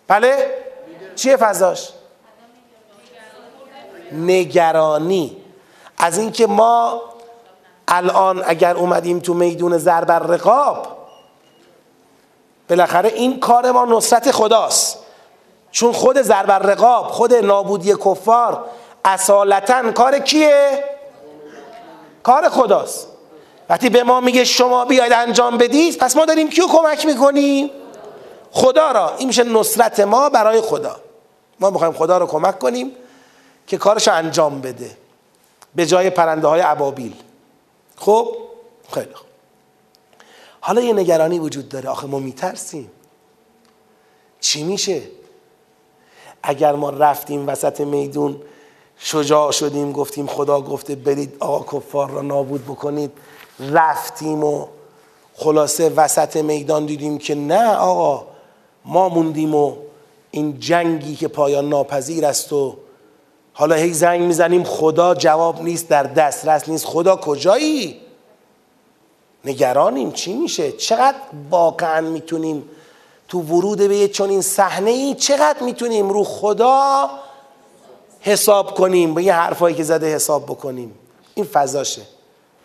بله؟ 0.09 0.51
چیه 1.17 1.37
فضاش؟ 1.37 1.89
نگرانی. 4.13 5.37
از 5.99 6.19
اینکه 6.19 6.47
ما 6.47 7.03
الان 7.89 8.43
اگر 8.47 8.77
اومدیم 8.77 9.19
تو 9.19 9.35
میدون 9.35 9.79
ضرب 9.79 10.11
رقاب 10.11 10.87
بالاخره 12.69 13.09
این 13.09 13.41
کار 13.41 13.71
ما 13.71 13.85
نصرت 13.85 14.31
خداست. 14.31 14.99
چون 15.71 15.93
خود 15.93 16.23
ضرب 16.23 16.51
رقاب 16.51 17.07
خود 17.07 17.35
نابودی 17.35 17.95
کفار 17.95 18.65
اصالتا 19.05 19.93
کار 19.93 20.19
کیه؟ 20.19 20.85
کار 22.23 22.49
خداست. 22.49 23.07
وقتی 23.69 23.89
به 23.89 24.03
ما 24.03 24.21
میگه 24.21 24.45
شما 24.45 24.85
بیاید 24.85 25.13
انجام 25.13 25.59
بدید 25.59 25.99
پس 25.99 26.17
ما 26.17 26.25
داریم 26.25 26.51
کیو 26.51 26.67
کمک 26.67 27.07
می‌کنیم؟ 27.07 27.71
خدا 28.51 28.93
را. 28.93 29.17
این 29.17 29.29
میشه 29.29 29.45
نصرت 29.45 30.01
ما 30.01 30.29
برای 30.29 30.61
خدا. 30.61 31.01
ما 31.61 31.71
می‌خوایم 31.71 31.93
خدا 31.93 32.19
رو 32.19 32.27
کمک 32.27 32.59
کنیم 32.59 32.93
که 33.67 33.79
کارش 33.79 34.09
انجام 34.09 34.61
بده. 34.61 34.97
به 35.75 35.87
جای 35.87 36.11
پرنده 36.11 36.49
های 36.49 36.61
عبابیل 36.61 37.15
خب؟ 37.97 38.37
خیلی 38.93 39.15
خوب. 39.15 39.27
حالا 40.61 40.81
یه 40.81 40.93
نگرانی 40.93 41.39
وجود 41.39 41.69
داره. 41.69 41.89
آخه 41.89 42.07
ما 42.07 42.19
میترسیم. 42.19 42.91
چی 44.41 44.63
میشه؟ 44.63 45.03
اگر 46.43 46.73
ما 46.73 46.91
رفتیم 46.91 47.49
وسط 47.49 47.81
میدون 47.81 48.43
شجاع 49.03 49.53
شدیم 49.53 49.93
گفتیم 49.93 50.27
خدا 50.27 50.61
گفته 50.61 50.95
برید 50.95 51.37
آقا 51.41 51.79
کفار 51.79 52.11
را 52.11 52.23
نابود 52.23 52.65
بکنید. 52.65 53.11
رفتیم 53.61 54.45
و 54.45 54.67
خلاصه 55.35 55.89
وسط 55.89 56.37
میدان 56.37 56.87
دیدیم 56.87 57.19
که 57.19 57.35
نه 57.35 57.75
آقا 57.75 58.27
ما 58.85 59.09
موندیم 59.09 59.55
و 59.55 59.77
این 60.31 60.61
جنگی 60.61 61.17
که 61.17 61.29
پایان 61.29 61.69
ناپذیر 61.69 62.27
است 62.27 62.53
و 62.53 62.77
حالا 63.53 63.75
هی 63.75 63.93
زنگ 63.93 64.21
می‌زنیم 64.21 64.65
خدا 64.65 65.15
جواب 65.15 65.63
نیست 65.63 65.89
در 65.89 66.03
دسترس 66.03 66.69
نیست. 66.69 66.87
خدا 66.87 67.17
کجایی؟ 67.17 68.01
نگرانیم 69.45 70.13
چی 70.13 70.33
میشه؟ 70.33 70.73
چقدر 70.73 71.19
واقعا 71.51 72.01
می‌تونیم 72.01 72.65
تو 73.29 73.41
ورود 73.41 73.79
به 73.79 73.97
یه 73.97 74.09
چنین 74.09 74.43
صحنه 74.43 74.91
ای 74.91 75.15
چقدر 75.15 75.63
می‌تونیم 75.63 76.11
رو 76.11 76.25
خدا 76.25 77.11
حساب 78.21 78.75
کنیم. 78.75 79.15
به 79.15 79.23
یه 79.23 79.35
حرفایی 79.35 79.77
که 79.77 79.83
زده 79.83 80.15
حساب 80.15 80.43
بکنیم. 80.47 80.95
این 81.35 81.45
فضاشه. 81.45 82.03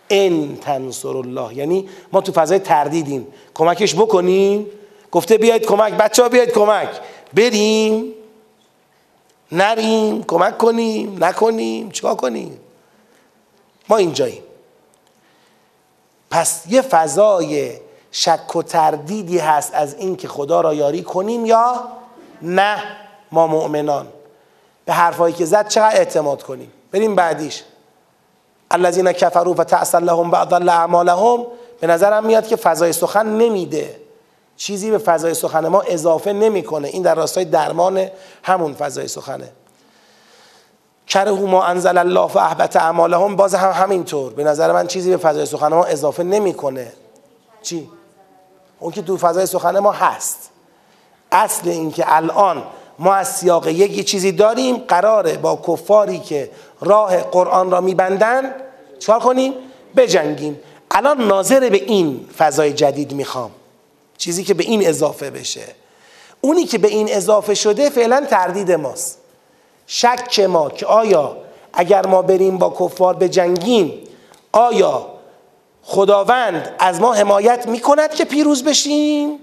ان 0.10 0.56
تنصر 0.56 1.18
الله. 1.18 1.58
یعنی 1.58 1.89
ما 2.12 2.22
تو 2.22 2.32
فضای 2.32 2.60
تردیدیم. 2.60 3.28
کمکش 3.53 3.95
بکنیم. 3.95 4.66
گفته 5.12 5.38
بیاید 5.38 5.66
کمک. 5.66 5.93
بچه 5.93 6.24
ها 6.24 6.30
بیاید 6.30 6.51
کمک. 6.51 6.89
بریم. 7.34 8.14
نریم. 9.51 10.24
کمک 10.24 10.58
کنیم. 10.58 11.24
نکنیم. 11.24 11.91
چیکار 11.91 12.16
کنیم؟ 12.16 12.60
ما 13.89 13.97
اینجاییم. 13.97 14.43
پس 16.32 16.64
یه 16.70 16.82
فضای 16.82 17.72
شک 18.12 18.56
و 18.56 18.64
تردیدی 18.64 19.38
هست 19.38 19.74
از 19.74 19.95
اینکه 19.95 20.28
خدا 20.28 20.62
را 20.62 20.74
یاری 20.74 21.03
کنیم 21.03 21.45
یا 21.45 21.88
نه 22.41 22.84
ما 23.32 23.47
مؤمنان. 23.47 24.08
به 24.86 24.94
حرفایی 24.94 25.34
که 25.34 25.46
زد 25.46 25.68
چقدر 25.68 25.98
اعتماد 25.98 26.44
کنیم. 26.44 26.72
بریم 26.92 27.16
بعدیش. 27.16 27.64
الذین 28.72 29.12
کفروا 29.12 29.54
فتعسل 29.54 30.04
لهم 30.04 30.32
بعض 30.32 30.54
اعمالهم 30.54 31.46
به 31.80 31.88
نظرم 31.88 32.26
میاد 32.26 32.48
که 32.48 32.56
فضای 32.56 32.94
سخن 32.94 33.26
نمیده. 33.26 34.00
چیزی 34.58 34.92
به 34.92 34.98
فضای 34.98 35.34
سخن 35.34 35.68
ما 35.68 35.82
اضافه 35.82 36.34
نمی‌کنه. 36.34 36.88
این 36.88 37.04
در 37.04 37.16
راستای 37.16 37.46
درمان 37.46 38.08
همون 38.44 38.74
فضای 38.74 39.08
سخنه. 39.08 39.50
کره 41.08 41.32
ما 41.32 41.64
انزل 41.64 41.98
الله 41.98 42.32
و 42.34 42.68
اعمالهم 42.76 43.36
باز 43.36 43.56
هم 43.56 43.72
همینطور. 43.72 44.34
به 44.34 44.44
نظر 44.44 44.72
من 44.72 44.88
چیزی 44.88 45.12
به 45.12 45.18
فضای 45.18 45.46
سخن 45.46 45.68
ما 45.68 45.86
اضافه 45.86 46.24
نمی‌کنه. 46.24 46.94
چی؟ 47.62 47.90
اون 48.80 48.92
که 48.92 49.02
تو 49.02 49.18
فضای 49.18 49.46
سخن 49.46 49.80
ما 49.80 49.92
هست. 49.92 50.50
اصل 51.32 51.70
این 51.70 51.92
که 51.92 52.04
الان 52.08 52.64
ما 53.00 53.14
از 53.14 53.36
سیاق 53.36 53.68
یک 53.68 54.06
چیزی 54.06 54.32
داریم 54.32 54.78
قراره 54.78 55.38
با 55.38 55.62
کفاری 55.68 56.20
که 56.20 56.52
راه 56.82 57.18
قرآن 57.18 57.72
را 57.72 57.82
میبندن 57.82 58.56
چکار 59.00 59.20
کنیم؟ 59.20 59.54
بجنگیم. 59.96 60.60
الان 60.91 61.28
ناظر 61.28 61.70
به 61.70 61.84
این 61.84 62.30
فضای 62.38 62.74
جدید 62.74 63.14
می‌خوام. 63.14 63.52
چیزی 64.18 64.43
که 64.43 64.54
به 64.54 64.64
این 64.64 64.88
اضافه 64.88 65.30
بشه. 65.30 65.66
اونی 66.41 66.64
که 66.64 66.78
به 66.78 66.88
این 66.88 67.08
اضافه 67.12 67.54
شده 67.54 67.89
فعلا 67.89 68.26
تردید 68.30 68.72
ماست. 68.72 69.20
شک 69.88 70.39
ما 70.39 70.70
که 70.70 70.86
آیا 70.86 71.38
اگر 71.74 72.06
ما 72.06 72.22
بریم 72.22 72.58
با 72.58 72.76
کفار 72.80 73.14
به 73.14 73.30
جنگیم 73.30 73.93
آیا 74.52 75.08
خداوند 75.84 76.76
از 76.80 77.02
ما 77.02 77.14
حمایت 77.14 77.68
می‌کند 77.68 78.14
که 78.14 78.26
پیروز 78.26 78.64
بشیم؟ 78.64 79.39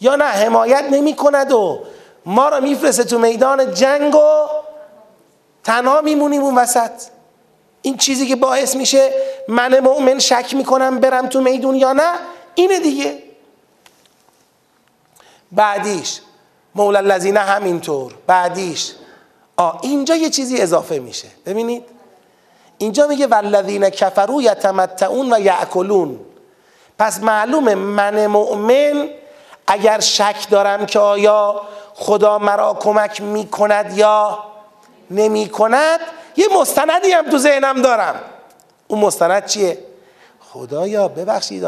یا 0.00 0.16
نه 0.16 0.24
حمایت 0.24 0.84
نمی 0.90 1.16
کند 1.16 1.52
و 1.52 1.80
ما 2.26 2.48
را 2.48 2.60
میفرسته 2.60 3.04
تو 3.04 3.18
میدان 3.18 3.74
جنگ 3.74 4.14
و 4.14 4.46
تنها 5.64 6.00
میمونیم 6.00 6.42
اون 6.42 6.58
وسط. 6.58 6.90
این 7.82 7.96
چیزی 7.96 8.26
که 8.26 8.36
باعث 8.36 8.76
میشه 8.76 9.10
من 9.48 9.80
مؤمن 9.80 10.18
شک 10.18 10.54
می‌کنم 10.54 11.00
برم 11.00 11.26
تو 11.26 11.40
میدون 11.40 11.74
یا 11.74 11.92
نه 11.92 12.12
اینه 12.54 12.80
دیگه. 12.80 13.22
بعدیش 15.52 16.20
مولا 16.74 16.98
الذین 16.98 17.36
همینطور 17.36 18.14
بعدیش. 18.26 18.92
آ 19.56 19.72
اینجا 19.82 20.16
یه 20.16 20.30
چیزی 20.30 20.60
اضافه 20.60 20.98
میشه. 20.98 21.28
ببینید؟ 21.46 21.84
اینجا 22.78 23.06
میگه 23.06 23.26
والذین 23.26 23.90
کفروا 23.90 24.42
یتمتعون 24.42 25.32
و 25.32 25.40
یاکلون. 25.40 26.20
پس 26.98 27.20
معلومه 27.20 27.74
من 27.74 28.26
مؤمن 28.26 29.08
اگر 29.66 30.00
شک 30.00 30.50
دارم 30.50 30.86
که 30.86 30.98
آیا 30.98 31.62
خدا 31.94 32.38
مرا 32.38 32.74
کمک 32.74 33.20
می‌کند 33.20 33.98
یا 33.98 34.38
نمی‌کند؟ 35.10 36.00
یه 36.36 36.46
مستندی 36.60 37.10
هم 37.10 37.30
تو 37.30 37.38
ذهنم 37.38 37.82
دارم. 37.82 38.14
اون 38.88 39.00
مستند 39.00 39.46
چیه؟ 39.46 39.78
خدایا 40.40 41.08
ببخشید 41.08 41.64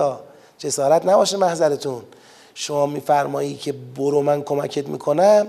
جسارت 0.59 1.07
نباشه 1.07 1.37
محضرتون. 1.37 2.03
شما 2.55 2.87
میفرمایی 2.87 3.55
که 3.55 3.73
برو 3.73 4.23
من 4.23 4.43
کمکت 4.43 4.89
می‌کنم؟ 4.89 5.47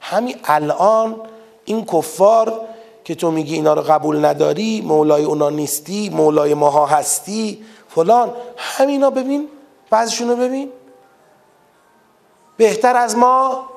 همین 0.00 0.36
الان 0.44 1.20
این 1.64 1.84
کفار 1.84 2.60
که 3.04 3.14
تو 3.14 3.30
میگی 3.30 3.54
اینا 3.54 3.74
رو 3.74 3.82
قبول 3.82 4.24
نداری 4.24 4.80
مولای 4.80 5.24
اونا 5.24 5.50
نیستی 5.50 6.08
مولای 6.08 6.54
ماها 6.54 6.86
هستی 6.86 7.64
فلان 7.88 8.32
همینا 8.56 9.10
ببین 9.10 9.48
بعضشون 9.90 10.28
رو 10.28 10.36
ببین. 10.36 10.72
بهتر 12.56 12.96
از 12.96 13.16
ما 13.16 13.68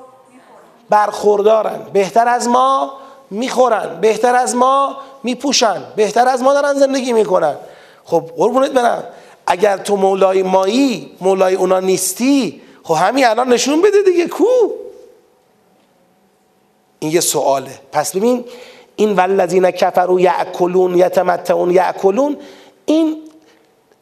برخوردارن. 0.92 1.80
بهتر 1.94 2.28
از 2.28 2.48
ما 2.48 2.94
می‌خورن. 3.32 4.00
بهتر 4.02 4.36
از 4.36 4.56
ما 4.56 4.98
میپوشن. 5.24 5.84
بهتر 5.96 6.28
از 6.28 6.44
ما 6.44 6.54
دارن 6.54 6.74
زندگی 6.74 7.14
می‌کنن. 7.14 7.56
خب 8.04 8.24
قربونت 8.38 8.72
برم. 8.72 9.04
اگر 9.48 9.78
تو 9.78 9.96
مولای 9.96 10.44
مایی 10.44 11.18
مولای 11.22 11.56
اونا 11.56 11.80
نیستی 11.80 12.62
خب 12.84 12.94
همین 12.94 13.26
الان 13.26 13.54
نشون 13.54 13.82
بده 13.82 14.02
دیگه. 14.06 14.28
کو؟ 14.28 14.46
این 17.00 17.12
یه 17.12 17.20
سواله. 17.20 17.72
پس 17.92 18.16
ببین 18.16 18.46
این 18.96 19.16
والذین 19.16 19.72
کفروا 19.72 20.20
یاکلون 20.20 20.98
یتمتعون 20.98 21.72
یاکلون 21.72 22.38
این 22.86 23.18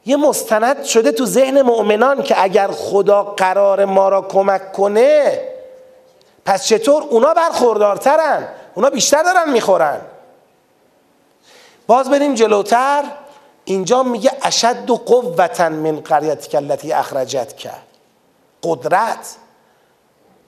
یه 0.06 0.18
مستند 0.18 0.84
شده 0.84 1.12
تو 1.12 1.26
ذهن 1.26 1.62
مؤمنان 1.62 2.24
که 2.24 2.44
اگر 2.44 2.68
خدا 2.68 3.24
قرار 3.24 3.86
ما 3.86 4.10
را 4.10 4.22
کمک 4.22 4.72
کنه 4.72 5.42
پس 6.50 6.68
چطور 6.68 7.04
اونا 7.04 7.34
برخوردارترن؟ 7.34 8.48
اونا 8.76 8.90
بیشتر 8.90 9.24
دارن 9.24 9.52
می‌خورن. 9.52 10.02
باز 11.88 12.10
بریم 12.10 12.36
جلوتر. 12.36 13.04
اینجا 13.66 14.04
میگه 14.04 14.32
اشد 14.42 14.90
و 14.90 14.96
قوتا 14.96 15.70
من 15.70 16.00
قریت 16.00 16.48
کلتی 16.48 16.94
اخرجت 16.94 17.58
کرد 17.58 17.88
قدرت. 18.64 19.36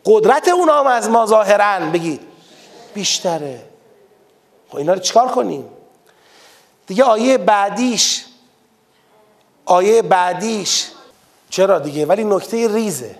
قدرت 0.06 0.48
اونا 0.48 0.80
هم 0.80 0.88
از 0.88 1.10
ما 1.10 1.26
ظاهرا 1.26 1.90
بگید. 1.90 2.22
بیشتره. 2.94 3.64
خب 4.70 4.78
اینا 4.78 4.94
رو 4.94 5.00
چیکار 5.00 5.28
کنیم؟ 5.28 5.70
دیگه 6.88 7.04
آیه 7.04 7.38
بعدیش. 7.38 8.26
آیه 9.66 10.02
بعدیش. 10.02 10.88
چرا 11.50 11.80
دیگه؟ 11.80 12.06
ولی 12.06 12.24
نکته 12.24 12.74
ریزه. 12.74 13.16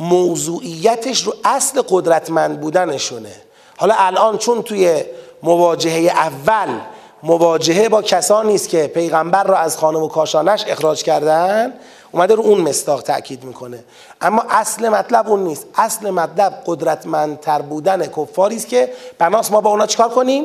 موضوعیتش 0.00 1.22
رو 1.22 1.34
اصل 1.44 1.82
قدرتمند 1.88 2.60
بودنشونه. 2.60 3.32
حالا 3.76 3.94
الان 3.98 4.38
چون 4.38 4.62
توی 4.62 5.04
مواجهه 5.42 6.12
اول 6.16 6.78
مواجهه 7.22 7.88
با 7.88 8.02
کسانی 8.02 8.54
است 8.54 8.68
که 8.68 8.86
پیغمبر 8.86 9.44
را 9.44 9.56
از 9.56 9.76
خانه 9.76 9.98
و 9.98 10.08
کاشانش 10.08 10.64
اخراج 10.66 11.02
کردن 11.02 11.72
اومده 12.12 12.34
رو 12.34 12.42
اون 12.42 12.60
مستاق 12.60 13.02
تاکید 13.02 13.44
می‌کنه. 13.44 13.84
اما 14.20 14.44
اصل 14.50 14.88
مطلب 14.88 15.28
اون 15.28 15.44
نیست. 15.44 15.66
اصل 15.74 16.10
مطلب 16.10 16.62
قدرتمندتر 16.66 17.62
بودن 17.62 18.06
کفاری 18.06 18.56
است 18.56 18.68
که 18.68 18.92
بناس 19.18 19.50
ما 19.50 19.60
با 19.60 19.70
اونا 19.70 19.86
چیکار 19.86 20.08
کنیم؟ 20.08 20.44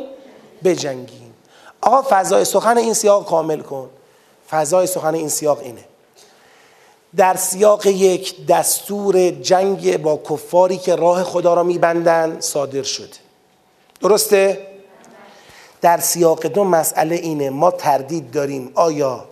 بجنگیم. 0.64 1.34
آقا 1.82 2.08
فضای 2.10 2.46
سخن 2.46 2.78
این 2.78 2.94
سیاق 2.94 3.26
کامل 3.26 3.60
کن. 3.60 3.90
فضای 4.50 4.88
سخن 4.88 5.14
این 5.14 5.30
سیاق 5.30 5.60
اینه. 5.60 5.86
در 7.18 7.36
سیاق 7.36 7.86
یک 7.86 8.46
دستور 8.48 9.30
جنگ 9.30 10.02
با 10.02 10.22
کفاری 10.30 10.78
که 10.78 10.96
راه 10.96 11.24
خدا 11.24 11.54
را 11.54 11.64
میبندن 11.64 12.40
صادر 12.40 12.84
شده 12.84 13.18
درسته؟ 14.02 14.68
در 15.82 16.00
سیاق 16.00 16.46
دو 16.46 16.64
مسئله 16.64 17.16
اینه 17.16 17.50
ما 17.50 17.72
تردید 17.72 18.32
داریم 18.32 18.72
آیا 18.76 19.26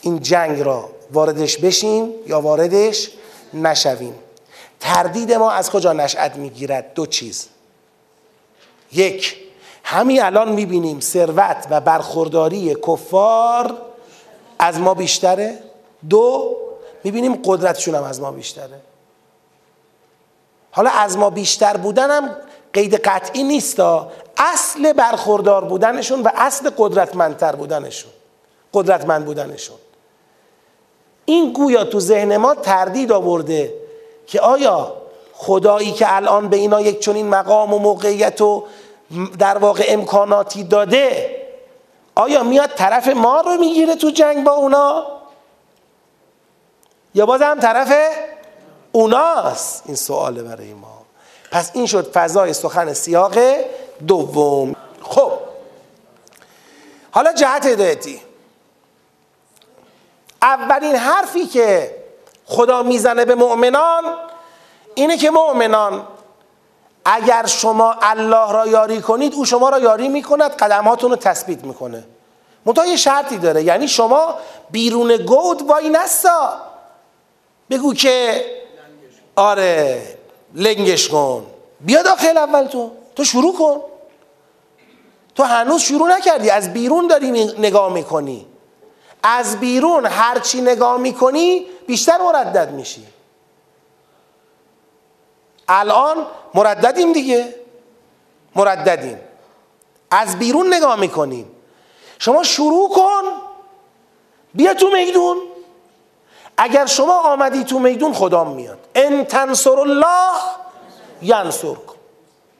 این 0.00 0.20
جنگ 0.20 0.60
را 0.60 0.88
واردش 1.12 1.58
بشیم 1.58 2.10
یا 2.26 2.40
واردش 2.40 3.10
نشویم؟ 3.54 4.14
تردید 4.80 5.32
ما 5.32 5.50
از 5.50 5.70
کجا 5.70 5.92
نشأت 5.92 6.36
می‌گیرد؟ 6.36 6.94
دو 6.94 7.06
چیز. 7.06 7.48
یک 8.92 9.36
همین 9.84 10.22
الان 10.22 10.52
می‌بینیم 10.52 11.00
ثروت 11.00 11.66
و 11.70 11.80
برخورداری 11.80 12.74
کفار 12.74 13.76
از 14.58 14.78
ما 14.78 14.94
بیشتره. 14.94 15.58
دو 16.08 16.56
می‌بینیم 17.04 17.42
قدرتشون 17.44 17.94
هم 17.94 18.02
از 18.02 18.20
ما 18.20 18.30
بیشتره. 18.30 18.80
حالا 20.70 20.90
از 20.90 21.18
ما 21.18 21.30
بیشتر 21.30 21.76
بودنم 21.76 22.36
قید 22.72 22.94
قطعی 22.94 23.42
نیست 23.42 23.80
اصل 24.36 24.92
برخوردار 24.92 25.64
بودنشون 25.64 26.22
و 26.22 26.30
اصل 26.34 26.70
قدرتمندتر 26.78 27.56
بودنشون. 27.56 28.10
قدرتمند 28.74 29.24
بودنشون. 29.24 29.76
این 31.24 31.52
گویا 31.52 31.84
تو 31.84 32.00
ذهن 32.00 32.36
ما 32.36 32.54
تردید 32.54 33.12
آورده 33.12 33.74
که 34.26 34.40
آیا 34.40 34.96
خدایی 35.32 35.92
که 35.92 36.16
الان 36.16 36.48
به 36.48 36.56
اینا 36.56 36.80
یک 36.80 37.00
چنین 37.00 37.28
مقام 37.28 37.74
و 37.74 37.78
موقعیت 37.78 38.40
و 38.40 38.64
در 39.38 39.58
واقع 39.58 39.84
امکاناتی 39.88 40.64
داده 40.64 41.36
آیا 42.14 42.42
میاد 42.42 42.70
طرف 42.70 43.08
ما 43.08 43.40
رو 43.40 43.56
می‌گیره 43.56 43.94
تو 43.94 44.10
جنگ 44.10 44.44
با 44.44 44.52
اونا؟ 44.52 45.19
یا 47.14 47.26
باز 47.26 47.40
طرف 47.40 47.92
اوناست؟ 48.92 49.82
این 49.86 49.96
سواله 49.96 50.42
برای 50.42 50.74
ما. 50.74 51.02
پس 51.52 51.70
این 51.74 51.86
شد 51.86 52.12
فضای 52.12 52.52
سخن 52.52 52.92
سیاق 52.92 53.34
دوم. 54.08 54.76
خب. 55.02 55.32
حالا 57.10 57.32
جهت 57.32 57.66
هدایتی. 57.66 58.20
اولین 60.42 60.96
حرفی 60.96 61.46
که 61.46 61.96
خدا 62.46 62.82
می‌زنه 62.82 63.24
به 63.24 63.34
مؤمنان 63.34 64.04
اینه 64.94 65.16
که 65.16 65.30
مؤمنان 65.30 66.06
اگر 67.04 67.46
شما 67.46 67.96
الله 68.02 68.52
را 68.52 68.66
یاری 68.66 69.00
کنید 69.00 69.34
او 69.34 69.44
شما 69.44 69.68
را 69.68 69.78
یاری 69.78 70.08
می‌کند 70.08 70.50
قدماتون 70.50 71.10
رو 71.10 71.16
تثبیت 71.16 71.64
می‌کنه. 71.64 72.04
منتها 72.64 72.86
یه 72.86 72.96
شرطی 72.96 73.38
داره. 73.38 73.62
یعنی 73.62 73.88
شما 73.88 74.34
بیرون 74.70 75.16
گود 75.16 75.62
وای 75.62 75.88
نستا. 75.88 76.69
بگو 77.70 77.94
که 77.94 78.44
آره 79.36 80.02
لنگش 80.54 81.08
کن. 81.08 81.46
بیا 81.80 82.02
داخل 82.02 82.38
اول 82.38 82.66
تو. 82.66 82.90
تو 83.16 83.24
شروع 83.24 83.58
کن. 83.58 83.80
تو 85.34 85.42
هنوز 85.42 85.82
شروع 85.82 86.08
نکردی. 86.16 86.50
از 86.50 86.72
بیرون 86.72 87.06
داری 87.06 87.30
نگاه 87.58 87.92
می‌کنی. 87.92 88.46
از 89.22 89.60
بیرون 89.60 90.06
هرچی 90.06 90.60
نگاه 90.60 90.96
می‌کنی 90.98 91.66
بیشتر 91.86 92.18
مردد 92.18 92.70
میشی. 92.70 93.06
الان 95.68 96.26
مرددیم 96.54 97.12
دیگه. 97.12 97.54
مرددیم. 98.56 99.20
از 100.10 100.38
بیرون 100.38 100.74
نگاه 100.74 100.96
می‌کنیم 100.96 101.50
شما 102.18 102.42
شروع 102.42 102.90
کن. 102.94 103.22
بیا 104.54 104.74
تو 104.74 104.90
میدون. 104.90 105.36
اگر 106.62 106.86
شما 106.86 107.20
آمدی 107.20 107.64
تو 107.64 107.78
میدون 107.78 108.12
خدا 108.12 108.44
میاد. 108.44 108.78
ان 108.94 109.24
تنصر 109.24 109.80
الله 109.80 110.40
ینصر 111.22 111.74
کن 111.74 111.94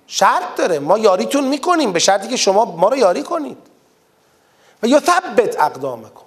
شرط 0.06 0.56
داره. 0.56 0.78
ما 0.78 0.98
یاریتون 0.98 1.44
می‌کنیم 1.44 1.92
به 1.92 1.98
شرطی 1.98 2.28
که 2.28 2.36
شما 2.36 2.64
ما 2.64 2.88
رو 2.88 2.96
یاری 2.96 3.22
کنید. 3.22 3.58
و 4.82 4.86
یا 4.86 5.00
ثبت 5.00 5.60
اقدامکم. 5.60 6.20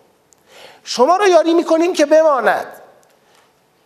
شما 0.83 1.15
رو 1.15 1.27
یاری 1.27 1.53
می‌کنیم 1.53 1.93
که 1.93 2.05
بماند. 2.05 2.67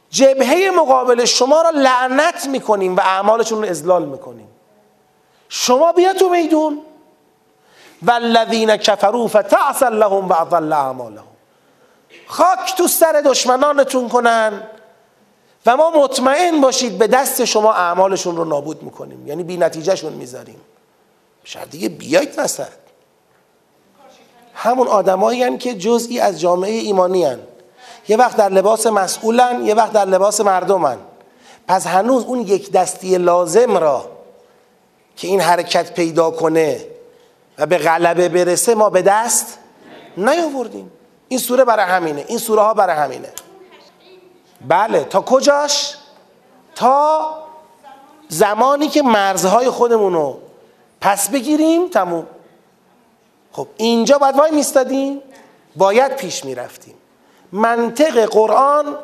جبهه 0.10 0.72
مقابل 0.76 1.26
شما 1.26 1.62
را 1.62 1.70
لعنت 1.70 2.48
می‌کنیم 2.48 2.96
و 2.96 3.00
اعمالشون 3.00 3.64
رو 3.64 3.70
ازلال 3.70 4.06
می‌کنیم. 4.06 4.48
شما 5.50 5.92
بیا 5.92 6.14
تو 6.14 6.30
میدون. 6.30 6.82
والذین 8.02 8.78
کفروا 8.78 9.28
فتعسل 9.28 9.94
لهم 9.94 10.30
و 10.30 10.34
اضل 10.34 10.74
اعمالهم. 10.74 11.37
خاک 12.28 12.76
تو 12.78 12.88
سر 12.88 13.22
دشمنانتون 13.26 14.10
کنن 14.10 14.62
و 15.66 15.78
ما 15.78 15.92
مطمئن 15.92 16.62
باشید 16.62 16.98
به 16.98 17.08
دست 17.08 17.46
شما 17.46 17.74
اعمالشون 17.74 18.38
رو 18.38 18.46
نابود 18.46 18.84
می‌کنیم. 18.84 19.28
یعنی 19.28 19.44
بی 19.44 19.58
نتیجهشون 19.58 20.14
می‌ذاریم. 20.14 20.62
شاید 21.44 21.70
دیگه 21.70 21.90
بیایید 21.90 22.34
وسط. 22.38 22.68
همون 24.54 24.88
آدمایی 24.88 25.58
که 25.58 25.74
جزئی 25.74 26.20
از 26.20 26.40
جامعه 26.40 26.72
ایمانی 26.72 27.26
هن. 27.26 27.40
یه 28.08 28.18
وقت 28.18 28.38
در 28.38 28.50
لباس 28.50 28.88
مسئولن 28.88 29.66
یه 29.66 29.74
وقت 29.74 29.94
در 29.94 30.06
لباس 30.06 30.42
مردمن. 30.42 30.98
پس 31.68 31.88
هنوز 31.88 32.24
اون 32.24 32.40
یک 32.40 32.72
دستی 32.72 33.18
لازم 33.18 33.78
را 33.78 34.10
که 35.16 35.28
این 35.28 35.42
حرکت 35.42 35.94
پیدا 35.94 36.32
کنه 36.32 36.86
و 37.58 37.66
به 37.66 37.78
غلبه 37.78 38.30
برسه 38.30 38.76
ما 38.76 38.90
به 38.90 39.02
دست 39.02 39.58
نیاوردیم. 40.18 40.92
این 41.28 41.40
سوره 41.40 41.66
برای 41.66 41.86
همینه. 41.86 42.26
این 42.28 42.38
سوره 42.38 42.62
ها 42.62 42.74
برای 42.74 42.96
همینه. 42.96 43.30
بله 44.68 45.04
تا 45.04 45.22
کجاش؟ 45.22 45.96
تا 46.76 47.44
زمانی 48.28 48.88
که 48.88 49.02
مرزهای 49.02 49.70
خودمون 49.70 50.14
رو 50.14 50.40
پس 51.02 51.30
بگیریم 51.30 51.88
تموم. 51.88 52.28
خب 53.52 53.68
اینجا 53.78 54.18
باید 54.18 54.36
وای 54.36 54.52
میستادیم؟ 54.52 55.22
باید 55.76 56.16
پیش 56.16 56.46
می‌رفتیم. 56.46 56.96
منطق 57.52 58.26
قرآن 58.26 58.98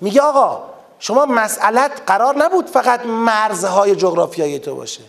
میگه 0.00 0.20
آقا 0.20 0.62
شما 0.98 1.26
مسئلت 1.26 2.02
قرار 2.06 2.36
نبود 2.36 2.66
فقط 2.66 3.06
مرزهای 3.06 3.96
جغرافیایی 3.96 4.58
تو 4.58 4.74
باشه. 4.74 5.02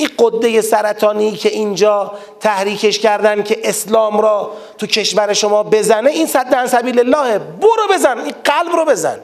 این 0.00 0.10
قده 0.18 0.60
سرطانی 0.60 1.32
که 1.32 1.48
اینجا 1.48 2.12
تحریکش 2.40 2.98
کردن 2.98 3.42
که 3.42 3.60
اسلام 3.64 4.20
را 4.20 4.50
تو 4.78 4.86
کشور 4.86 5.32
شما 5.32 5.62
بزنه 5.62 6.10
این 6.10 6.26
صد 6.26 6.66
سبیل 6.66 6.98
الله 6.98 7.38
برو 7.38 7.88
بزن 7.90 8.18
این 8.18 8.34
قلب 8.44 8.76
رو 8.76 8.84
بزن. 8.84 9.18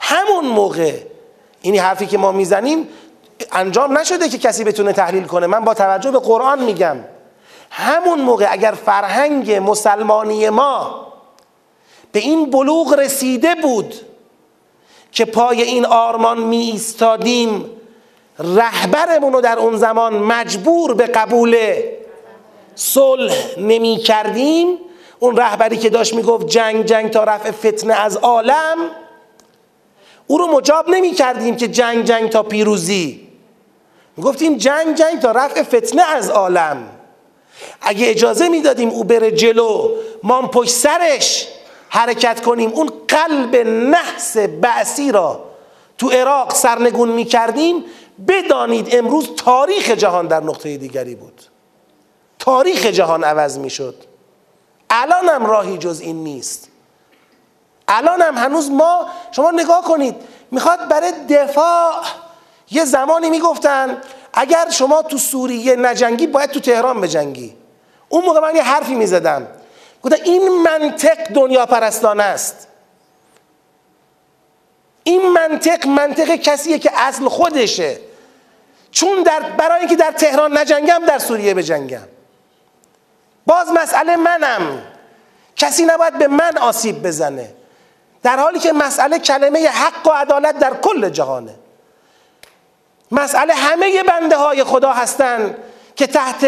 همون 0.00 0.46
موقع 0.46 0.92
اینی 1.60 1.78
حرفی 1.78 2.06
که 2.06 2.18
ما 2.18 2.32
می‌زنیم 2.32 2.88
انجام 3.52 3.98
نشده 3.98 4.28
که 4.28 4.38
کسی 4.38 4.64
بتونه 4.64 4.92
تحلیل 4.92 5.24
کنه. 5.24 5.46
من 5.46 5.64
با 5.64 5.74
توجه 5.74 6.10
به 6.10 6.18
قرآن 6.18 6.64
میگم. 6.64 6.96
همون 7.70 8.20
موقع 8.20 8.46
اگر 8.50 8.72
فرهنگ 8.72 9.52
مسلمانی 9.52 10.48
ما 10.48 11.06
به 12.12 12.20
این 12.20 12.50
بلوغ 12.50 12.94
رسیده 12.98 13.54
بود 13.54 13.94
که 15.12 15.24
پای 15.24 15.62
این 15.62 15.86
آرمان 15.86 16.40
می 16.40 16.56
ایستادیم 16.56 17.70
رهبرمون 18.38 19.32
رو 19.32 19.40
در 19.40 19.58
اون 19.58 19.76
زمان 19.76 20.14
مجبور 20.14 20.94
به 20.94 21.06
قبول 21.06 21.56
صلح 22.74 23.34
نمی 23.58 23.96
کردیم. 23.96 24.78
اون 25.18 25.36
رهبری 25.36 25.76
که 25.76 25.90
داشت 25.90 26.14
می‌گفت 26.14 26.46
جنگ 26.46 26.84
جنگ 26.84 27.10
تا 27.10 27.24
رفع 27.24 27.50
فتنه 27.50 27.94
از 27.94 28.16
عالم 28.16 28.78
او 30.26 30.38
رو 30.38 30.46
مجاب 30.46 30.88
نمی 30.88 31.10
کردیم 31.10 31.56
که 31.56 31.68
جنگ 31.68 32.04
جنگ 32.04 32.30
تا 32.30 32.42
پیروزی. 32.42 33.28
گفتیم 34.22 34.56
جنگ 34.56 34.94
جنگ 34.94 35.20
تا 35.20 35.30
رفع 35.30 35.62
فتنه 35.62 36.02
از 36.02 36.30
عالم. 36.30 36.88
اگه 37.80 38.10
اجازه 38.10 38.48
می‌دادیم 38.48 38.88
او 38.88 39.04
بره 39.04 39.30
جلو 39.30 39.90
ما 40.22 40.42
پشت 40.42 40.70
سرش 40.70 41.48
حرکت 41.88 42.42
کنیم. 42.42 42.70
اون 42.74 42.90
قلب 43.08 43.56
نحس 43.66 44.36
بعثی 44.36 45.12
را 45.12 45.44
تو 45.98 46.10
عراق 46.10 46.54
سرنگون 46.54 47.08
می 47.08 47.24
کردیم 47.24 47.84
بدانید 48.28 48.96
امروز 48.96 49.36
تاریخ 49.36 49.90
جهان 49.90 50.26
در 50.26 50.40
نقطه 50.40 50.76
دیگری 50.76 51.14
بود. 51.14 51.42
تاریخ 52.38 52.86
جهان 52.86 53.24
عوض 53.24 53.58
می 53.58 53.70
شد 53.70 53.94
الانم 54.90 55.46
راهی 55.46 55.78
جز 55.78 56.00
این 56.00 56.24
نیست. 56.24 56.68
الان 57.88 58.22
هم 58.22 58.34
هنوز 58.34 58.70
ما 58.70 59.06
شما 59.32 59.50
نگاه 59.50 59.84
کنید 59.84 60.16
می‌خواد 60.50 60.88
برای 60.88 61.12
دفاع 61.28 61.92
یه 62.70 62.84
زمانی 62.84 63.30
می‌گفتن 63.30 63.98
اگر 64.32 64.70
شما 64.70 65.02
تو 65.02 65.18
سوریه 65.18 65.76
نجنگی 65.76 66.26
باید 66.26 66.50
تو 66.50 66.60
تهران 66.60 67.00
بجنگی. 67.00 67.56
اون 68.08 68.24
موقع 68.24 68.40
من 68.40 68.56
یه 68.56 68.62
حرفی 68.62 68.94
می‌زدم. 68.94 69.46
گفتم 70.02 70.22
این 70.24 70.62
منطق 70.62 71.32
دنیا 71.32 71.66
پرستانه 71.66 72.22
است. 72.22 72.68
این 75.04 75.28
منطق 75.32 75.86
منطق 75.86 76.36
کسیه 76.36 76.78
که 76.78 76.90
اصل 76.94 77.28
خودشه. 77.28 77.98
چون 78.90 79.22
در 79.22 79.40
برای 79.40 79.78
اینکه 79.78 79.96
در 79.96 80.10
تهران 80.10 80.58
نجنگم 80.58 81.02
در 81.06 81.18
سوریه 81.18 81.54
بجنگم. 81.54 82.08
باز 83.46 83.68
مسئله 83.70 84.16
منم. 84.16 84.82
کسی 85.56 85.84
نباید 85.84 86.18
به 86.18 86.28
من 86.28 86.58
آسیب 86.58 87.06
بزنه. 87.06 87.54
در 88.22 88.36
حالی 88.36 88.58
که 88.58 88.72
مسئله 88.72 89.18
کلمه 89.18 89.68
حق 89.68 90.06
و 90.06 90.10
عدالت 90.10 90.58
در 90.58 90.74
کل 90.74 91.08
جهانه. 91.08 91.54
مسئله 93.10 93.54
همه 93.54 94.02
بنده 94.02 94.36
های 94.36 94.64
خدا 94.64 94.92
هستند 94.92 95.56
که 95.96 96.06
تحت 96.06 96.46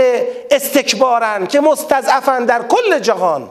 استکبارن 0.50 1.46
که 1.46 1.60
مستضعفن 1.60 2.44
در 2.44 2.62
کل 2.62 2.98
جهان. 2.98 3.50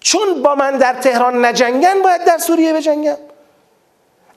چون 0.00 0.42
با 0.42 0.54
من 0.54 0.78
در 0.78 0.94
تهران 0.94 1.44
نجنگن 1.44 2.02
باید 2.02 2.24
در 2.24 2.38
سوریه 2.38 2.72
بجنگم. 2.72 3.16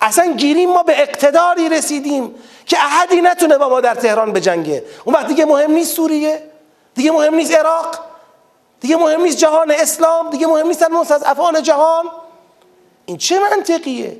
اصلا 0.02 0.34
گیریم 0.34 0.70
ما 0.70 0.84
به 0.84 1.02
اقتداری 1.02 1.70
رسیدیم 1.70 2.36
که 2.66 2.78
احدی 2.84 3.22
نتونه 3.22 3.58
با 3.58 3.70
ما 3.70 3.82
در 3.82 3.96
تهران 3.96 4.34
بجنگه. 4.34 4.84
اون 5.06 5.16
وقت 5.16 5.28
دیگه 5.28 5.46
مهم 5.46 5.72
نیست 5.72 5.96
سوریه 5.96 6.52
دیگه 6.96 7.12
مهم 7.12 7.36
نیست 7.36 7.56
عراق 7.56 8.00
دیگه 8.80 8.96
مهم 8.96 9.22
نیست 9.22 9.38
جهان 9.38 9.72
اسلام 9.72 10.30
دیگه 10.30 10.48
مهم 10.48 10.68
نیستن 10.68 10.91
مستضعفان 10.91 11.64
جهان. 11.64 12.06
این 13.06 13.18
چه 13.18 13.39
منطقیه؟ 13.39 14.20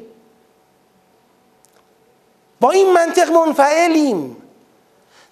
با 2.62 2.72
این 2.72 2.94
منطق 2.94 3.32
منفعلیم. 3.32 4.38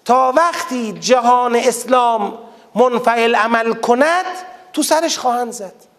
تا 0.04 0.32
وقتی 0.36 0.92
جهان 0.92 1.56
اسلام 1.56 2.38
منفعل 2.74 3.34
عمل 3.34 3.72
کند 3.72 4.24
تو 4.72 4.82
سرش 4.82 5.18
خواهند 5.18 5.52
زد. 5.52 5.93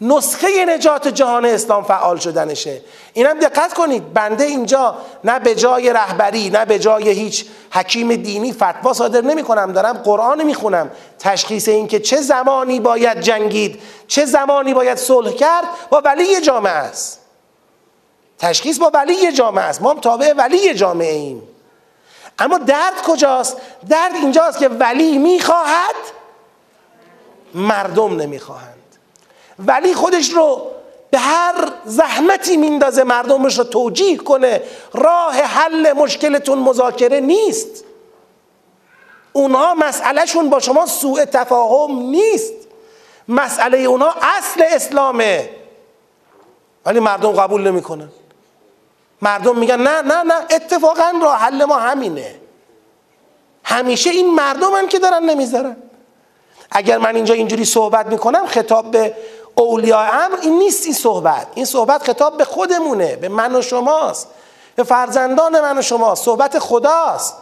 نسخه 0.00 0.64
نجات 0.64 1.08
جهان 1.08 1.44
اسلام 1.44 1.84
فعال 1.84 2.18
شدنشه. 2.18 2.80
اینم 3.12 3.38
دقت 3.40 3.74
کنید 3.74 4.12
بنده 4.12 4.44
اینجا 4.44 4.96
نه 5.24 5.38
به 5.38 5.54
جای 5.54 5.92
رهبری 5.92 6.50
نه 6.50 6.64
به 6.64 6.78
جای 6.78 7.08
هیچ 7.08 7.46
حکیم 7.70 8.16
دینی 8.16 8.52
فتوا 8.52 8.92
صادر 8.92 9.20
نمی 9.20 9.42
کنم 9.42 9.72
دارم 9.72 9.92
قرآن 9.92 10.42
می‌خونم. 10.42 10.90
تشخیص 11.18 11.68
این 11.68 11.88
که 11.88 12.00
چه 12.00 12.20
زمانی 12.20 12.80
باید 12.80 13.20
جنگید 13.20 13.82
چه 14.06 14.24
زمانی 14.24 14.74
باید 14.74 14.98
صلح 14.98 15.32
کرد 15.32 15.64
با 15.90 16.02
ولی 16.04 16.40
جامعه 16.40 16.72
است. 16.72 17.20
تشخیص 18.38 18.78
با 18.78 18.90
ولی 18.94 19.32
جامعه 19.32 19.64
است. 19.64 19.82
ما 19.82 19.90
هم 19.90 20.00
تابع 20.00 20.32
ولی 20.32 20.74
جامعه 20.74 21.12
ایم 21.12 21.42
اما 22.38 22.58
درد 22.58 23.02
کجاست؟ 23.06 23.56
درد 23.88 24.14
اینجاست 24.14 24.58
که 24.58 24.68
ولی 24.68 25.18
می‌خواهد 25.18 25.94
مردم 27.54 28.16
نمی‌خواهند. 28.20 28.73
ولی 29.58 29.94
خودش 29.94 30.30
رو 30.30 30.70
به 31.10 31.18
هر 31.18 31.72
زحمتی 31.84 32.56
میندازه 32.56 33.04
مردمش 33.04 33.58
رو 33.58 33.64
توجیه 33.64 34.16
کنه. 34.16 34.62
راه 34.92 35.34
حل 35.34 35.92
مشکلتون 35.92 36.58
مذاکره 36.58 37.20
نیست. 37.20 37.84
اونها 39.32 39.74
مسئلهشون 39.74 40.50
با 40.50 40.60
شما 40.60 40.86
سوء 40.86 41.24
تفاهم 41.24 41.98
نیست. 41.98 42.52
مسئله 43.28 43.78
اونها 43.78 44.14
اصل 44.38 44.64
اسلامه. 44.70 45.50
ولی 46.86 47.00
مردم 47.00 47.32
قبول 47.32 47.70
نمی‌کنن. 47.70 48.08
مردم 49.22 49.58
میگن 49.58 49.80
نه 49.80 50.02
نه 50.02 50.22
نه 50.22 50.34
اتفاقا 50.50 51.12
راه 51.22 51.38
حل 51.38 51.64
ما 51.64 51.76
همینه. 51.76 52.34
همیشه 53.64 54.10
این 54.10 54.34
مردم 54.34 54.86
که 54.88 54.98
دارن 54.98 55.22
نمی‌ذارن. 55.22 55.76
اگر 56.70 56.98
من 56.98 57.14
اینجا 57.16 57.34
اینجوری 57.34 57.64
صحبت 57.64 58.06
می‌کنم 58.06 58.46
خطاب 58.46 58.90
به 58.90 59.16
اولیاء 59.54 60.08
امر 60.12 60.36
این 60.42 60.58
نیست 60.58 60.84
این 60.84 60.94
صحبت. 60.94 61.46
این 61.54 61.64
صحبت 61.64 62.02
خطاب 62.02 62.36
به 62.36 62.44
خودمونه 62.44 63.16
به 63.16 63.28
من 63.28 63.56
و 63.56 63.62
شماست. 63.62 64.28
به 64.76 64.82
فرزندان 64.82 65.60
من 65.60 65.78
و 65.78 65.82
شماست. 65.82 66.24
صحبت 66.24 66.58
خداست. 66.58 67.36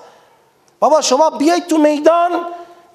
بابا 0.81 1.01
شما 1.01 1.31
بیایید 1.31 1.67
تو 1.67 1.79
میدان 1.79 2.31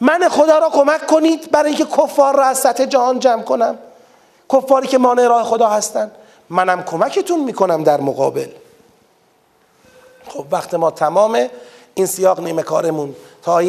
من 0.02 0.30
خدا 0.30 0.58
را 0.58 0.70
کمک 0.70 1.08
کنید 1.08 1.52
برای 1.52 1.70
اینکه 1.70 1.86
کفار 1.86 2.36
را 2.36 2.46
از 2.46 2.60
سطح 2.60 2.86
جهان 2.86 3.20
جمع 3.20 3.42
کنم. 3.42 3.78
کفاری 4.54 4.88
که 4.88 4.98
مانع 4.98 5.28
راه 5.28 5.44
خدا 5.44 5.70
هستن. 5.70 6.12
منم 6.50 6.84
کمکتون 6.84 7.40
می‌کنم 7.40 7.84
در 7.84 8.02
مقابل. 8.02 8.48
خب 10.30 10.46
وقت 10.52 10.74
ما 10.74 10.92
تمامه. 10.92 11.50
این 11.94 12.06
سیاق 12.06 12.40
نیمه 12.40 12.64
کارمون. 12.64 13.16
تا 13.44 13.62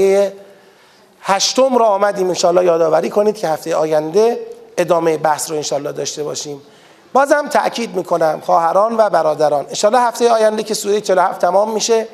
هشتم 1.21 1.79
را 1.79 1.87
آمدیم. 1.87 2.29
انشاءالله 2.29 2.65
یادآوری 2.65 3.11
کنید 3.11 3.37
که 3.37 3.49
هفته 3.49 3.77
آینده 3.77 4.47
ادامه 4.79 5.17
بحث 5.17 5.51
رو 5.51 5.57
انشالله 5.57 5.93
داشته 5.93 6.23
باشیم. 6.23 6.63
بازم 7.13 7.49
تأکید 7.49 7.97
می‌کنم 7.97 8.43
خواهران 8.47 8.97
و 8.97 9.11
برادران. 9.11 9.67
انشالله 9.69 10.01
هفته 10.01 10.31
آینده 10.31 10.63
که 10.63 10.75
سوره 10.75 11.01
47 11.01 11.41
تمام 11.41 11.71
میشه 11.71 12.09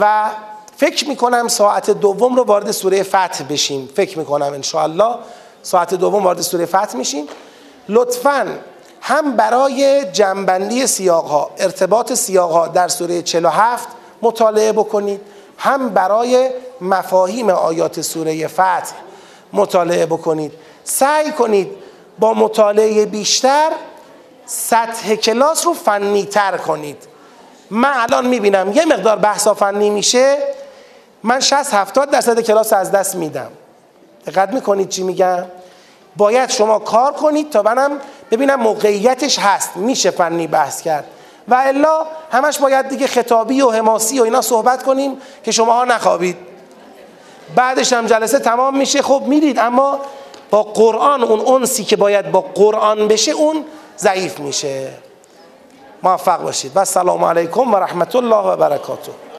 و 0.00 0.30
فکر 0.76 1.08
می‌کنم 1.08 1.48
ساعت 1.48 1.90
دوم 1.90 2.36
رو 2.36 2.44
وارد 2.44 2.70
سوره 2.70 3.02
فتح 3.02 3.44
بشیم. 3.50 3.88
فکر 3.96 4.18
می‌کنم 4.18 4.52
انشالله 4.52 5.14
ساعت 5.62 5.94
دوم 5.94 6.24
وارد 6.24 6.40
سوره 6.40 6.66
فتح 6.66 6.96
میشیم. 6.96 7.26
لطفا 7.88 8.58
هم 9.00 9.36
برای 9.36 10.04
جنبندی 10.12 10.86
سیاق 10.86 11.24
ها 11.24 11.50
ارتباط 11.58 12.12
سیاق 12.12 12.50
ها 12.50 12.68
در 12.68 12.88
سوره 12.88 13.22
47 13.22 13.88
مطالعه 14.22 14.72
بکنید. 14.72 15.20
هم 15.58 15.88
برای 15.88 16.50
مفاهیم 16.80 17.50
آیات 17.50 18.00
سوره 18.00 18.46
فتح 18.46 18.92
مطالعه 19.52 20.06
بکنید. 20.06 20.52
سعی 20.84 21.32
کنید 21.32 21.70
با 22.20 22.34
مطالعه 22.34 23.06
بیشتر 23.06 23.70
سطح 24.46 25.14
کلاس 25.14 25.66
رو 25.66 25.74
فنی 25.74 26.24
تر 26.24 26.56
کنید. 26.56 26.96
من 27.70 27.92
الان 27.96 28.26
می‌بینم 28.26 28.72
یه 28.72 28.84
مقدار 28.84 29.16
بحثا 29.16 29.54
فنی 29.54 29.90
میشه 29.90 30.38
من 31.22 31.40
60 31.40 31.74
70 31.74 32.10
درصد 32.10 32.40
کلاس 32.40 32.72
از 32.72 32.90
دست 32.90 33.14
میدم. 33.14 33.50
دقت 34.26 34.52
می‌کنید 34.52 34.88
چی 34.88 35.02
میگم؟ 35.02 35.44
باید 36.16 36.50
شما 36.50 36.78
کار 36.78 37.12
کنید 37.12 37.50
تا 37.50 37.62
منم 37.62 37.90
ببینم 38.30 38.60
موقعیتش 38.60 39.38
هست 39.38 39.76
میشه 39.76 40.10
فنی 40.10 40.46
بحث 40.46 40.82
کرد. 40.82 41.04
و 41.48 41.54
الا 41.54 42.06
همش 42.32 42.58
باید 42.58 42.88
دیگه 42.88 43.06
خطابی 43.06 43.62
و 43.62 43.70
حماسی 43.70 44.20
و 44.20 44.22
اینا 44.22 44.40
صحبت 44.40 44.82
کنیم 44.82 45.16
که 45.44 45.52
شماها 45.52 45.84
نخوابید. 45.84 46.36
بعدش 47.54 47.92
هم 47.92 48.06
جلسه 48.06 48.38
تمام 48.38 48.76
میشه. 48.76 49.02
خب 49.02 49.22
میرید 49.26 49.58
اما 49.58 50.00
با 50.50 50.62
قرآن 50.62 51.22
اون 51.22 51.62
انسی 51.62 51.84
که 51.84 51.96
باید 51.96 52.30
با 52.30 52.40
قرآن 52.40 53.08
بشه 53.08 53.32
اون 53.32 53.64
ضعیف 53.98 54.40
میشه. 54.40 54.90
موفق 56.02 56.42
باشید. 56.42 56.76
و 56.76 56.78
السلام 56.78 57.24
علیکم 57.24 57.74
و 57.74 57.76
رحمت 57.76 58.16
الله 58.16 58.36
و 58.36 58.56
برکاته. 58.56 59.12